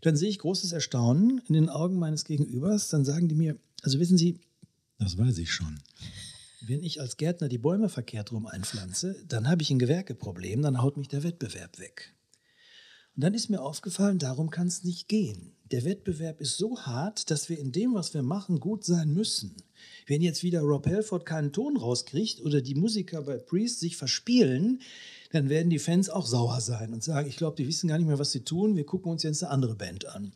dann 0.03 0.17
sehe 0.17 0.29
ich 0.29 0.39
großes 0.39 0.71
Erstaunen 0.71 1.43
in 1.49 1.55
den 1.55 1.69
Augen 1.69 1.99
meines 1.99 2.25
Gegenübers. 2.25 2.89
Dann 2.91 3.05
sagen 3.05 3.27
die 3.27 3.35
mir, 3.35 3.57
also 3.83 3.99
wissen 3.99 4.17
Sie, 4.17 4.39
das 5.01 5.19
weiß 5.19 5.39
ich 5.39 5.53
schon. 5.53 5.81
Wenn 6.65 6.85
ich 6.85 7.01
als 7.01 7.17
Gärtner 7.17 7.49
die 7.49 7.59
Bäume 7.59 7.89
verkehrt 7.89 8.31
rum 8.31 8.47
einpflanze, 8.47 9.17
dann 9.27 9.49
habe 9.49 9.63
ich 9.63 9.71
ein 9.71 9.81
Gewerkeproblem, 9.81 10.63
dann 10.63 10.81
haut 10.81 10.97
mich 10.97 11.09
der 11.09 11.25
Wettbewerb 11.25 11.81
weg. 11.81 12.15
Und 13.17 13.25
dann 13.25 13.35
ist 13.35 13.51
mir 13.51 13.61
aufgefallen, 13.61 14.21
darum 14.21 14.51
kann 14.51 14.69
es 14.69 14.85
nicht 14.85 15.09
gehen. 15.09 15.57
Der 15.73 15.85
Wettbewerb 15.85 16.41
ist 16.41 16.59
so 16.59 16.79
hart, 16.79 17.31
dass 17.33 17.49
wir 17.49 17.59
in 17.59 17.73
dem, 17.73 17.95
was 17.95 18.15
wir 18.15 18.23
machen, 18.23 18.61
gut 18.61 18.85
sein 18.85 19.13
müssen. 19.13 19.57
Wenn 20.07 20.23
jetzt 20.23 20.43
wieder 20.43 20.61
Rob 20.61 20.87
Halford 20.87 21.27
keinen 21.27 21.53
Ton 21.53 21.77
rauskriegt 21.77 22.41
oder 22.43 22.61
die 22.61 22.75
Musiker 22.75 23.23
bei 23.23 23.39
Priest 23.39 23.81
sich 23.81 23.97
verspielen, 23.97 24.81
dann 25.33 25.49
werden 25.49 25.71
die 25.71 25.79
Fans 25.79 26.09
auch 26.09 26.27
sauer 26.27 26.61
sein 26.61 26.93
und 26.93 27.03
sagen, 27.03 27.29
ich 27.29 27.37
glaube, 27.37 27.57
die 27.57 27.67
wissen 27.67 27.89
gar 27.89 27.99
nicht 27.99 28.07
mehr, 28.07 28.19
was 28.19 28.33
sie 28.33 28.45
tun, 28.45 28.77
wir 28.77 28.87
gucken 28.87 29.11
uns 29.11 29.23
jetzt 29.23 29.43
eine 29.43 29.53
andere 29.53 29.75
Band 29.75 30.07
an. 30.07 30.33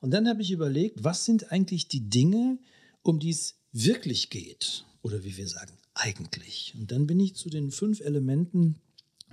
Und 0.00 0.10
dann 0.12 0.28
habe 0.28 0.42
ich 0.42 0.50
überlegt, 0.50 1.02
was 1.02 1.24
sind 1.24 1.50
eigentlich 1.50 1.88
die 1.88 2.08
Dinge, 2.08 2.58
um 3.02 3.18
die 3.18 3.30
es 3.30 3.56
wirklich 3.72 4.30
geht? 4.30 4.84
Oder 5.02 5.24
wie 5.24 5.36
wir 5.36 5.48
sagen, 5.48 5.72
eigentlich. 5.94 6.74
Und 6.78 6.92
dann 6.92 7.06
bin 7.06 7.18
ich 7.20 7.34
zu 7.34 7.50
den 7.50 7.70
fünf 7.70 8.00
Elementen 8.00 8.76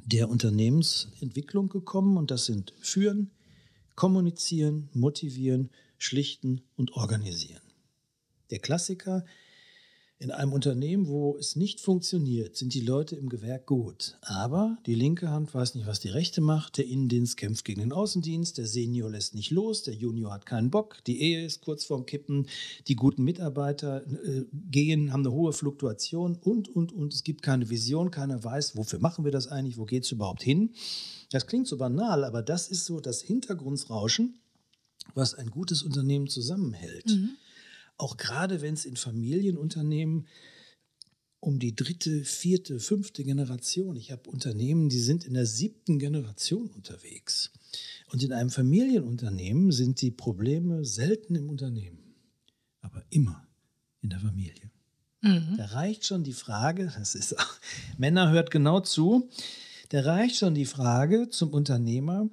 der 0.05 0.29
Unternehmensentwicklung 0.29 1.69
gekommen 1.69 2.17
und 2.17 2.31
das 2.31 2.45
sind 2.45 2.73
Führen, 2.79 3.31
Kommunizieren, 3.95 4.89
Motivieren, 4.93 5.69
Schlichten 5.97 6.61
und 6.75 6.93
Organisieren. 6.93 7.64
Der 8.51 8.59
Klassiker, 8.59 9.25
in 10.17 10.31
einem 10.31 10.53
Unternehmen, 10.53 11.07
wo 11.07 11.35
es 11.37 11.57
nicht 11.57 11.81
funktioniert, 11.81 12.55
sind 12.55 12.73
die 12.73 12.81
Leute 12.81 13.17
im 13.17 13.27
Gewerk 13.27 13.65
gut. 13.65 14.17
Aber 14.21 14.77
die 14.85 14.95
linke 14.95 15.29
Hand 15.29 15.53
weiß 15.53 15.75
nicht, 15.75 15.87
was 15.87 15.99
die 15.99 16.07
rechte 16.07 16.39
macht. 16.39 16.77
Der 16.77 16.87
Innendienst 16.87 17.35
kämpft 17.35 17.65
gegen 17.65 17.81
den 17.81 17.91
Außendienst. 17.91 18.57
Der 18.57 18.65
Senior 18.65 19.11
lässt 19.11 19.35
nicht 19.35 19.51
los. 19.51 19.83
Der 19.83 19.93
Junior 19.93 20.31
hat 20.31 20.45
keinen 20.45 20.71
Bock. 20.71 21.03
Die 21.05 21.21
Ehe 21.21 21.45
ist 21.45 21.61
kurz 21.61 21.83
vorm 21.83 22.05
Kippen. 22.05 22.47
Die 22.87 22.95
guten 22.95 23.25
Mitarbeiter 23.25 24.07
äh, 24.07 24.45
gehen, 24.71 25.11
haben 25.11 25.25
eine 25.25 25.33
hohe 25.33 25.51
Fluktuation 25.51 26.37
und, 26.37 26.69
und, 26.69 26.93
und. 26.93 27.13
Es 27.13 27.25
gibt 27.25 27.41
keine 27.41 27.69
Vision. 27.69 28.09
Keiner 28.09 28.41
weiß, 28.41 28.77
wofür 28.77 28.99
machen 28.99 29.25
wir 29.25 29.31
das 29.33 29.49
eigentlich? 29.49 29.77
Wo 29.77 29.83
geht 29.83 30.05
es 30.05 30.11
überhaupt 30.13 30.43
hin? 30.43 30.73
Das 31.31 31.45
klingt 31.45 31.67
so 31.67 31.75
banal, 31.75 32.23
aber 32.23 32.41
das 32.41 32.69
ist 32.69 32.85
so 32.85 33.01
das 33.01 33.21
Hintergrundsrauschen, 33.21 34.39
was 35.13 35.33
ein 35.33 35.51
gutes 35.51 35.83
Unternehmen 35.83 36.27
zusammenhält. 36.27 37.07
Mhm. 37.07 37.31
Auch 37.97 38.17
gerade 38.17 38.61
wenn 38.61 38.73
es 38.73 38.85
in 38.85 38.97
Familienunternehmen 38.97 40.27
um 41.45 41.59
die 41.59 41.75
dritte, 41.75 42.23
vierte, 42.23 42.79
fünfte 42.79 43.23
Generation. 43.23 43.95
Ich 43.95 44.11
habe 44.11 44.29
Unternehmen, 44.31 44.89
die 44.89 44.99
sind 44.99 45.25
in 45.25 45.35
der 45.35 45.45
siebten 45.45 45.99
Generation 45.99 46.69
unterwegs. 46.71 47.51
Und 48.11 48.23
in 48.23 48.33
einem 48.33 48.49
Familienunternehmen 48.49 49.71
sind 49.71 50.01
die 50.01 50.09
Probleme 50.09 50.83
selten 50.85 51.35
im 51.35 51.49
Unternehmen, 51.49 52.15
aber 52.81 53.03
immer 53.11 53.47
in 54.01 54.09
der 54.09 54.19
Familie. 54.19 54.71
Mhm. 55.21 55.55
Da 55.57 55.65
reicht 55.65 56.05
schon 56.05 56.23
die 56.23 56.33
Frage, 56.33 56.91
das 56.97 57.13
ist 57.13 57.37
auch, 57.37 57.53
Männer 57.97 58.31
hört 58.31 58.49
genau 58.49 58.79
zu, 58.79 59.29
da 59.89 60.01
reicht 60.01 60.37
schon 60.37 60.55
die 60.55 60.65
Frage 60.65 61.29
zum 61.29 61.53
Unternehmer, 61.53 62.27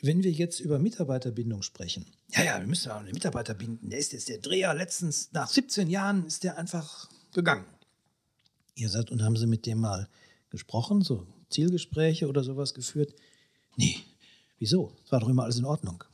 wenn 0.00 0.22
wir 0.22 0.32
jetzt 0.32 0.60
über 0.60 0.78
Mitarbeiterbindung 0.78 1.62
sprechen. 1.62 2.06
Ja, 2.32 2.44
ja, 2.44 2.60
wir 2.60 2.66
müssen 2.66 2.90
auch 2.92 3.00
einen 3.00 3.12
Mitarbeiter 3.12 3.54
binden. 3.54 3.88
Der 3.90 3.98
ist 3.98 4.12
jetzt 4.12 4.28
der 4.28 4.38
Dreher 4.38 4.74
letztens, 4.74 5.30
nach 5.32 5.48
17 5.48 5.88
Jahren 5.88 6.26
ist 6.26 6.44
der 6.44 6.58
einfach 6.58 7.08
gegangen. 7.32 7.64
Ihr 8.74 8.88
seid 8.88 9.10
und 9.10 9.22
haben 9.22 9.36
Sie 9.36 9.46
mit 9.46 9.66
dem 9.66 9.78
mal 9.80 10.08
gesprochen, 10.50 11.02
so 11.02 11.26
Zielgespräche 11.50 12.28
oder 12.28 12.44
sowas 12.44 12.74
geführt? 12.74 13.14
Nee, 13.76 13.96
wieso? 14.58 14.92
Es 15.04 15.12
war 15.12 15.20
doch 15.20 15.28
immer 15.28 15.44
alles 15.44 15.58
in 15.58 15.64
Ordnung. 15.64 16.04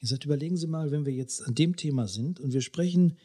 Ihr 0.00 0.08
sagt, 0.08 0.24
überlegen 0.24 0.56
Sie 0.56 0.66
mal, 0.66 0.90
wenn 0.90 1.04
wir 1.04 1.12
jetzt 1.12 1.42
an 1.46 1.54
dem 1.54 1.76
Thema 1.76 2.06
sind 2.08 2.38
und 2.38 2.52
wir 2.52 2.60
sprechen 2.60 3.16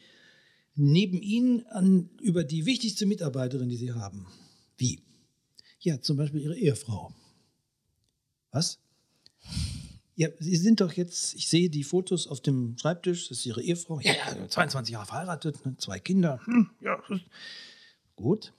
neben 0.74 1.20
Ihnen 1.20 1.66
an, 1.68 2.10
über 2.20 2.42
die 2.42 2.66
wichtigste 2.66 3.06
Mitarbeiterin, 3.06 3.68
die 3.68 3.76
Sie 3.76 3.92
haben. 3.92 4.26
Wie? 4.76 5.00
Ja, 5.80 6.00
zum 6.00 6.16
Beispiel 6.16 6.40
Ihre 6.40 6.56
Ehefrau. 6.56 7.14
Was? 8.50 8.78
Ja, 10.20 10.28
Sie 10.38 10.56
sind 10.56 10.80
doch 10.82 10.92
jetzt, 10.92 11.34
ich 11.34 11.48
sehe 11.48 11.70
die 11.70 11.82
Fotos 11.82 12.26
auf 12.26 12.42
dem 12.42 12.76
Schreibtisch, 12.76 13.30
das 13.30 13.38
ist 13.38 13.46
Ihre 13.46 13.62
Ehefrau. 13.62 14.00
Ja, 14.00 14.12
ja 14.12 14.48
22 14.48 14.92
Jahre 14.92 15.06
verheiratet, 15.06 15.64
ne, 15.64 15.78
zwei 15.78 15.98
Kinder. 15.98 16.38
Hm, 16.44 16.68
ja, 16.82 17.02
gut. 18.16 18.52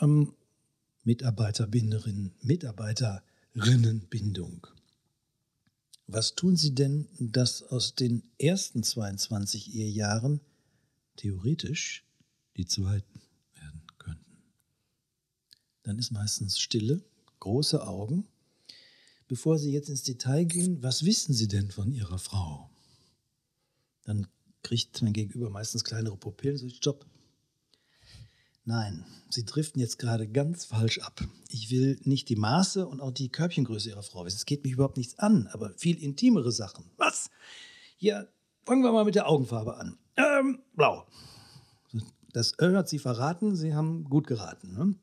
Ähm, 0.00 0.34
Mitarbeiterbinderinnen, 1.04 2.34
Mitarbeiterinnenbindung. 2.42 4.66
Was 6.08 6.34
tun 6.34 6.56
Sie 6.56 6.74
denn, 6.74 7.06
dass 7.20 7.62
aus 7.62 7.94
den 7.94 8.24
ersten 8.40 8.82
22 8.82 9.76
Ehejahren 9.76 10.40
theoretisch 11.14 12.04
die 12.56 12.66
zweiten 12.66 13.22
werden 13.54 13.84
könnten? 13.98 14.42
Dann 15.84 16.00
ist 16.00 16.10
meistens 16.10 16.58
Stille, 16.58 17.04
große 17.38 17.86
Augen 17.86 18.26
bevor 19.28 19.58
Sie 19.58 19.72
jetzt 19.72 19.88
ins 19.88 20.02
Detail 20.02 20.44
gehen, 20.44 20.82
was 20.82 21.04
wissen 21.04 21.34
Sie 21.34 21.48
denn 21.48 21.70
von 21.70 21.92
Ihrer 21.92 22.18
Frau? 22.18 22.70
Dann 24.04 24.26
kriegt 24.62 25.02
mein 25.02 25.12
Gegenüber 25.12 25.50
meistens 25.50 25.84
kleinere 25.84 26.16
Pupillen, 26.16 26.56
so 26.56 26.68
Stopp. 26.68 27.06
Nein, 28.64 29.04
Sie 29.30 29.44
driften 29.44 29.80
jetzt 29.80 29.98
gerade 29.98 30.26
ganz 30.26 30.64
falsch 30.64 30.98
ab. 30.98 31.22
Ich 31.50 31.70
will 31.70 32.00
nicht 32.02 32.28
die 32.28 32.36
Maße 32.36 32.86
und 32.86 33.00
auch 33.00 33.12
die 33.12 33.28
Körbchengröße 33.28 33.90
Ihrer 33.90 34.02
Frau 34.02 34.24
wissen. 34.24 34.38
Es 34.38 34.44
geht 34.44 34.64
mich 34.64 34.72
überhaupt 34.72 34.96
nichts 34.96 35.18
an, 35.20 35.48
aber 35.52 35.72
viel 35.76 36.02
intimere 36.02 36.50
Sachen. 36.50 36.84
Was? 36.96 37.30
Ja, 37.98 38.26
fangen 38.64 38.82
wir 38.82 38.90
mal 38.90 39.04
mit 39.04 39.14
der 39.14 39.28
Augenfarbe 39.28 39.76
an. 39.76 39.96
Ähm, 40.16 40.60
blau. 40.74 41.06
Das 42.32 42.54
Ö 42.60 42.76
hat 42.76 42.88
Sie 42.88 42.98
verraten, 42.98 43.54
Sie 43.54 43.72
haben 43.72 44.04
gut 44.04 44.26
geraten. 44.26 44.74
Ne? 44.74 44.94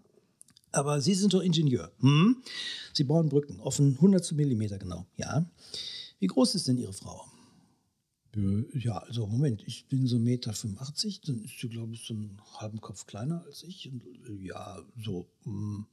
Aber 0.73 0.99
Sie 1.01 1.13
sind 1.13 1.33
doch 1.33 1.41
Ingenieur. 1.41 1.91
Hm? 1.99 2.43
Sie 2.93 3.03
bauen 3.03 3.29
Brücken, 3.29 3.59
offen 3.59 3.93
100 3.95 4.31
Millimeter 4.33 4.77
genau. 4.77 5.05
Ja. 5.15 5.49
Wie 6.19 6.27
groß 6.27 6.55
ist 6.55 6.67
denn 6.67 6.77
Ihre 6.77 6.93
Frau? 6.93 7.25
Ja, 8.73 8.97
also 8.97 9.27
Moment, 9.27 9.63
ich 9.67 9.86
bin 9.86 10.07
so 10.07 10.17
1,85 10.17 10.19
Meter, 10.19 10.51
dann 11.27 11.43
ist 11.43 11.59
sie, 11.59 11.69
glaube 11.69 11.93
ich, 11.93 12.03
so 12.03 12.15
einen 12.15 12.41
halben 12.57 12.81
Kopf 12.81 13.05
kleiner 13.05 13.43
als 13.45 13.62
ich. 13.62 13.91
Und, 13.91 14.03
ja, 14.41 14.83
so. 14.99 15.27
Hm. 15.43 15.86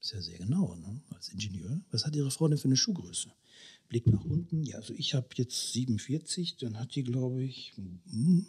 Ist 0.00 0.12
ja 0.12 0.20
sehr 0.22 0.38
genau, 0.38 0.76
ne? 0.76 1.02
als 1.10 1.28
Ingenieur. 1.30 1.80
Was 1.90 2.06
hat 2.06 2.14
Ihre 2.14 2.30
Frau 2.30 2.48
denn 2.48 2.56
für 2.56 2.68
eine 2.68 2.76
Schuhgröße? 2.76 3.32
Blick 3.88 4.06
nach 4.06 4.24
unten. 4.24 4.62
Ja, 4.62 4.76
also 4.76 4.94
ich 4.94 5.14
habe 5.14 5.26
jetzt 5.34 5.72
47, 5.72 6.56
dann 6.56 6.78
hat 6.78 6.94
die, 6.94 7.02
glaube 7.02 7.42
ich, 7.42 7.72
hm, 7.74 8.46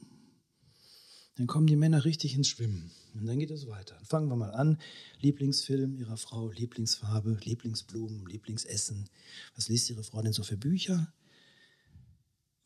dann 1.35 1.47
kommen 1.47 1.67
die 1.67 1.75
Männer 1.75 2.05
richtig 2.05 2.35
ins 2.35 2.49
Schwimmen. 2.49 2.91
Und 3.13 3.25
dann 3.25 3.39
geht 3.39 3.51
es 3.51 3.67
weiter. 3.67 3.97
Fangen 4.03 4.29
wir 4.29 4.35
mal 4.35 4.51
an. 4.51 4.77
Lieblingsfilm 5.19 5.97
Ihrer 5.97 6.17
Frau, 6.17 6.49
Lieblingsfarbe, 6.49 7.37
Lieblingsblumen, 7.43 8.25
Lieblingsessen. 8.27 9.09
Was 9.55 9.69
liest 9.69 9.89
Ihre 9.89 10.03
Frau 10.03 10.21
denn 10.21 10.33
so 10.33 10.43
für 10.43 10.57
Bücher? 10.57 11.13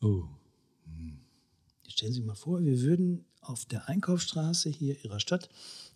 Oh. 0.00 0.24
Hm. 0.84 1.20
Jetzt 1.84 1.92
stellen 1.94 2.12
Sie 2.12 2.20
sich 2.20 2.26
mal 2.26 2.34
vor, 2.34 2.62
wir 2.64 2.80
würden 2.80 3.24
auf 3.40 3.64
der 3.64 3.88
Einkaufsstraße 3.88 4.70
hier 4.70 5.02
Ihrer 5.04 5.20
Stadt 5.20 5.48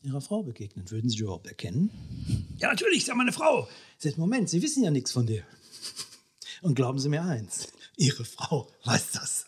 Ihrer 0.02 0.20
Frau 0.20 0.42
begegnen. 0.42 0.90
Würden 0.90 1.10
Sie 1.10 1.16
die 1.16 1.22
überhaupt 1.22 1.46
erkennen? 1.46 1.90
Ja, 2.58 2.68
natürlich, 2.68 2.98
ist 2.98 3.08
ja 3.08 3.14
meine 3.14 3.32
Frau. 3.32 3.68
Sagt, 3.98 4.18
Moment, 4.18 4.48
Sie 4.48 4.62
wissen 4.62 4.82
ja 4.82 4.90
nichts 4.90 5.12
von 5.12 5.26
der. 5.26 5.44
Und 6.62 6.74
glauben 6.74 6.98
Sie 6.98 7.08
mir 7.08 7.22
eins, 7.22 7.68
Ihre 7.96 8.24
Frau 8.24 8.70
weiß 8.84 9.12
das, 9.12 9.46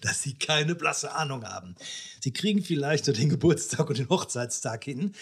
dass 0.00 0.22
Sie 0.22 0.34
keine 0.34 0.74
blasse 0.74 1.12
Ahnung 1.12 1.44
haben. 1.44 1.74
Sie 2.20 2.32
kriegen 2.32 2.62
vielleicht 2.62 3.04
so 3.04 3.12
den 3.12 3.28
Geburtstag 3.28 3.88
und 3.88 3.98
den 3.98 4.08
Hochzeitstag 4.08 4.84
hin. 4.84 5.12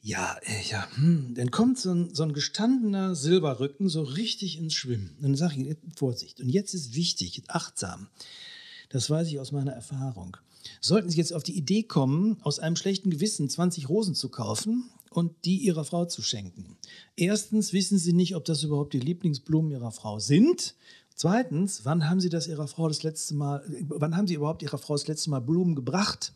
Ja, 0.00 0.38
äh, 0.42 0.62
ja, 0.70 0.86
hm. 0.94 1.34
dann 1.34 1.50
kommt 1.50 1.80
so 1.80 1.92
ein, 1.92 2.14
so 2.14 2.22
ein 2.22 2.32
gestandener 2.32 3.16
Silberrücken 3.16 3.88
so 3.88 4.02
richtig 4.02 4.56
ins 4.56 4.74
Schwimmen. 4.74 5.16
Dann 5.20 5.34
sage 5.34 5.60
ich, 5.60 5.76
Vorsicht. 5.96 6.40
Und 6.40 6.48
jetzt 6.48 6.74
ist 6.74 6.94
wichtig, 6.94 7.42
achtsam. 7.48 8.08
Das 8.88 9.10
weiß 9.10 9.26
ich 9.26 9.40
aus 9.40 9.50
meiner 9.50 9.72
Erfahrung. 9.72 10.36
Sollten 10.80 11.10
Sie 11.10 11.16
jetzt 11.16 11.32
auf 11.32 11.42
die 11.42 11.56
Idee 11.56 11.82
kommen, 11.82 12.38
aus 12.42 12.60
einem 12.60 12.76
schlechten 12.76 13.10
Gewissen 13.10 13.48
20 13.48 13.88
Rosen 13.88 14.14
zu 14.14 14.28
kaufen 14.28 14.90
und 15.10 15.32
die 15.44 15.56
Ihrer 15.56 15.84
Frau 15.84 16.04
zu 16.04 16.22
schenken. 16.22 16.76
Erstens 17.16 17.72
wissen 17.72 17.98
Sie 17.98 18.12
nicht, 18.12 18.36
ob 18.36 18.44
das 18.44 18.62
überhaupt 18.62 18.92
die 18.92 19.00
Lieblingsblumen 19.00 19.72
Ihrer 19.72 19.90
Frau 19.90 20.18
sind. 20.18 20.74
Zweitens, 21.16 21.86
wann 21.86 22.10
haben 22.10 22.20
Sie 22.20 22.28
das 22.28 22.46
Ihrer 22.46 22.68
Frau 22.68 22.88
das 22.88 23.02
letzte 23.02 23.34
Mal, 23.34 23.64
wann 23.88 24.14
haben 24.14 24.26
Sie 24.26 24.34
überhaupt 24.34 24.62
Ihrer 24.62 24.76
Frau 24.76 24.94
das 24.94 25.06
letzte 25.06 25.30
Mal 25.30 25.40
Blumen 25.40 25.74
gebracht? 25.74 26.34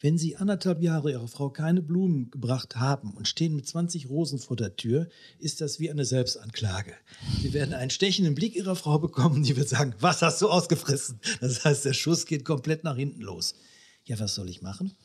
Wenn 0.00 0.16
Sie 0.16 0.36
anderthalb 0.36 0.80
Jahre 0.80 1.10
Ihrer 1.10 1.28
Frau 1.28 1.50
keine 1.50 1.82
Blumen 1.82 2.30
gebracht 2.30 2.76
haben 2.76 3.12
und 3.12 3.28
stehen 3.28 3.54
mit 3.54 3.68
20 3.68 4.08
Rosen 4.08 4.38
vor 4.38 4.56
der 4.56 4.76
Tür, 4.76 5.08
ist 5.38 5.60
das 5.60 5.78
wie 5.78 5.90
eine 5.90 6.06
Selbstanklage. 6.06 6.94
Sie 7.42 7.52
werden 7.52 7.74
einen 7.74 7.90
stechenden 7.90 8.34
Blick 8.34 8.56
Ihrer 8.56 8.76
Frau 8.76 8.98
bekommen, 8.98 9.42
die 9.42 9.56
wird 9.58 9.68
sagen, 9.68 9.94
was 10.00 10.22
hast 10.22 10.40
du 10.40 10.48
ausgefressen? 10.48 11.20
Das 11.42 11.66
heißt, 11.66 11.84
der 11.84 11.92
Schuss 11.92 12.24
geht 12.24 12.46
komplett 12.46 12.82
nach 12.82 12.96
hinten 12.96 13.20
los. 13.20 13.56
Ja, 14.04 14.18
was 14.18 14.36
soll 14.36 14.48
ich 14.48 14.62
machen? 14.62 14.96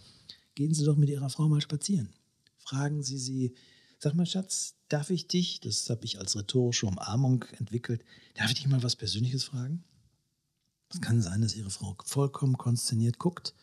Gehen 0.55 0.73
Sie 0.73 0.86
doch 0.86 0.95
mit 0.95 1.09
Ihrer 1.09 1.29
Frau 1.29 1.49
mal 1.49 1.59
spazieren. 1.59 2.13
Fragen 2.57 3.03
Sie 3.03 3.17
sie, 3.17 3.53
sag 4.04 4.13
mal, 4.16 4.26
Schatz, 4.26 4.76
darf 4.89 5.10
ich 5.10 5.28
dich, 5.28 5.60
das 5.60 5.89
habe 5.89 6.06
ich 6.06 6.20
als 6.20 6.36
rhetorische 6.36 6.86
Umarmung 6.86 7.46
entwickelt, 7.58 8.04
darf 8.36 8.50
ich 8.50 8.56
dich 8.56 8.68
mal 8.68 8.84
was 8.84 8.96
Persönliches 8.96 9.46
fragen? 9.46 9.84
Es 10.89 11.02
kann 11.02 11.22
sein, 11.22 11.42
dass 11.42 11.56
Ihre 11.56 11.72
Frau 11.72 11.98
vollkommen 12.06 12.58
konsterniert 12.58 13.18
guckt 13.18 13.56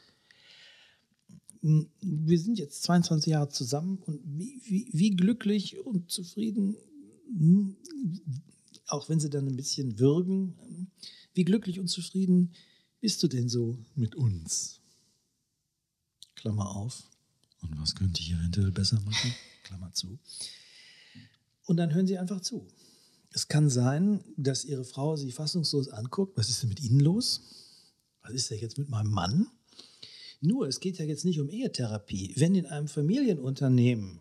wir 1.62 2.38
sind 2.38 2.58
jetzt 2.58 2.82
22 2.84 3.32
Jahre 3.32 3.48
zusammen 3.50 3.98
und 3.98 4.20
wie, 4.24 4.60
wie, 4.64 4.88
wie 4.92 5.10
glücklich 5.10 5.78
und 5.78 6.10
zufrieden, 6.10 6.76
hm, 7.26 7.76
auch 8.86 9.08
wenn 9.08 9.20
sie 9.20 9.30
dann 9.30 9.46
ein 9.46 9.56
bisschen 9.56 9.98
würgen, 9.98 10.88
wie 11.34 11.44
glücklich 11.44 11.78
und 11.78 11.88
zufrieden 11.88 12.52
bist 13.00 13.22
du 13.22 13.28
denn 13.28 13.48
so 13.48 13.78
mit 13.94 14.14
uns? 14.14 14.80
Klammer 16.34 16.74
auf. 16.74 17.04
Und 17.60 17.78
was 17.78 17.94
könnte 17.94 18.22
ich 18.22 18.32
eventuell 18.32 18.70
besser 18.70 19.00
machen? 19.00 19.34
Klammer 19.62 19.92
zu. 19.92 20.18
Und 21.66 21.76
dann 21.76 21.94
hören 21.94 22.06
sie 22.06 22.18
einfach 22.18 22.40
zu. 22.40 22.66
Es 23.32 23.48
kann 23.48 23.70
sein, 23.70 24.24
dass 24.36 24.64
ihre 24.64 24.84
Frau 24.84 25.16
sie 25.16 25.30
fassungslos 25.30 25.88
anguckt. 25.88 26.36
Was 26.36 26.48
ist 26.48 26.62
denn 26.62 26.68
mit 26.68 26.80
Ihnen 26.82 27.00
los? 27.00 27.42
Was 28.22 28.32
ist 28.32 28.50
denn 28.50 28.58
jetzt 28.58 28.78
mit 28.78 28.88
meinem 28.88 29.10
Mann? 29.10 29.46
Nur, 30.40 30.66
es 30.66 30.80
geht 30.80 30.98
ja 30.98 31.04
jetzt 31.04 31.24
nicht 31.24 31.40
um 31.40 31.48
Ehetherapie. 31.48 32.32
Wenn 32.36 32.54
in 32.54 32.66
einem 32.66 32.88
Familienunternehmen 32.88 34.20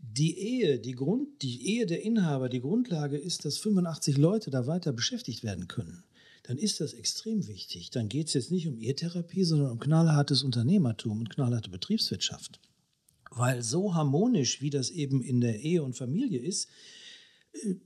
die 0.00 0.38
Ehe, 0.38 0.78
die, 0.78 0.92
Grund, 0.92 1.42
die 1.42 1.76
Ehe 1.76 1.86
der 1.86 2.02
Inhaber 2.02 2.48
die 2.48 2.60
Grundlage 2.60 3.18
ist, 3.18 3.44
dass 3.44 3.58
85 3.58 4.16
Leute 4.16 4.50
da 4.50 4.66
weiter 4.66 4.92
beschäftigt 4.92 5.44
werden 5.44 5.68
können, 5.68 6.04
dann 6.44 6.58
ist 6.58 6.80
das 6.80 6.92
extrem 6.92 7.46
wichtig. 7.46 7.90
Dann 7.90 8.08
geht 8.08 8.28
es 8.28 8.34
jetzt 8.34 8.50
nicht 8.50 8.68
um 8.68 8.78
Ehetherapie, 8.78 9.44
sondern 9.44 9.70
um 9.70 9.78
knallhartes 9.78 10.42
Unternehmertum 10.42 11.20
und 11.20 11.30
knallharte 11.30 11.70
Betriebswirtschaft. 11.70 12.60
Weil 13.36 13.62
so 13.62 13.94
harmonisch, 13.94 14.60
wie 14.60 14.70
das 14.70 14.90
eben 14.90 15.22
in 15.22 15.40
der 15.40 15.60
Ehe 15.60 15.82
und 15.82 15.96
Familie 15.96 16.40
ist, 16.40 16.68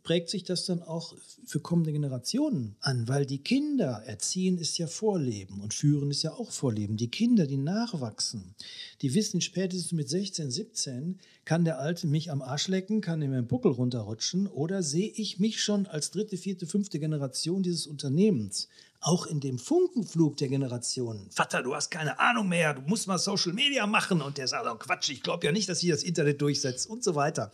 prägt 0.02 0.30
sich 0.30 0.44
das 0.44 0.64
dann 0.64 0.82
auch 0.82 1.14
für 1.44 1.61
kommende 1.61 1.92
Generationen 1.92 2.76
an, 2.80 3.06
weil 3.06 3.26
die 3.26 3.42
Kinder, 3.42 4.02
erziehen 4.06 4.58
ist 4.58 4.78
ja 4.78 4.87
Vorleben 4.87 5.61
und 5.61 5.74
führen 5.74 6.11
ist 6.11 6.22
ja 6.22 6.32
auch 6.32 6.50
Vorleben. 6.50 6.96
Die 6.96 7.11
Kinder, 7.11 7.46
die 7.46 7.58
nachwachsen, 7.58 8.54
die 9.02 9.14
wissen 9.14 9.40
spätestens 9.40 9.92
mit 9.92 10.08
16, 10.08 10.50
17, 10.50 11.18
kann 11.44 11.64
der 11.64 11.78
Alte 11.78 12.06
mich 12.06 12.30
am 12.30 12.42
Arsch 12.42 12.68
lecken, 12.68 13.00
kann 13.00 13.20
mir 13.20 13.28
den 13.28 13.46
Buckel 13.46 13.72
runterrutschen 13.72 14.46
oder 14.46 14.82
sehe 14.82 15.08
ich 15.08 15.38
mich 15.38 15.62
schon 15.62 15.87
als 15.87 16.11
dritte, 16.11 16.37
vierte, 16.37 16.66
fünfte 16.66 16.98
Generation 16.98 17.62
dieses 17.62 17.87
Unternehmens, 17.87 18.68
auch 19.00 19.26
in 19.26 19.40
dem 19.40 19.58
Funkenflug 19.58 20.37
der 20.38 20.48
Generationen. 20.48 21.30
Vater, 21.30 21.62
du 21.62 21.74
hast 21.74 21.90
keine 21.90 22.18
Ahnung 22.18 22.48
mehr, 22.48 22.74
du 22.74 22.82
musst 22.82 23.06
mal 23.06 23.18
Social 23.18 23.52
Media 23.52 23.87
machen 23.87 24.20
und 24.20 24.38
der 24.38 24.48
sagt, 24.48 24.66
oh 24.66 24.74
Quatsch, 24.74 25.11
ich 25.11 25.22
glaube 25.22 25.46
ja 25.46 25.52
nicht, 25.52 25.68
dass 25.68 25.80
sie 25.80 25.88
das 25.88 26.02
Internet 26.02 26.42
durchsetzt 26.42 26.88
und 26.88 27.04
so 27.04 27.14
weiter. 27.14 27.52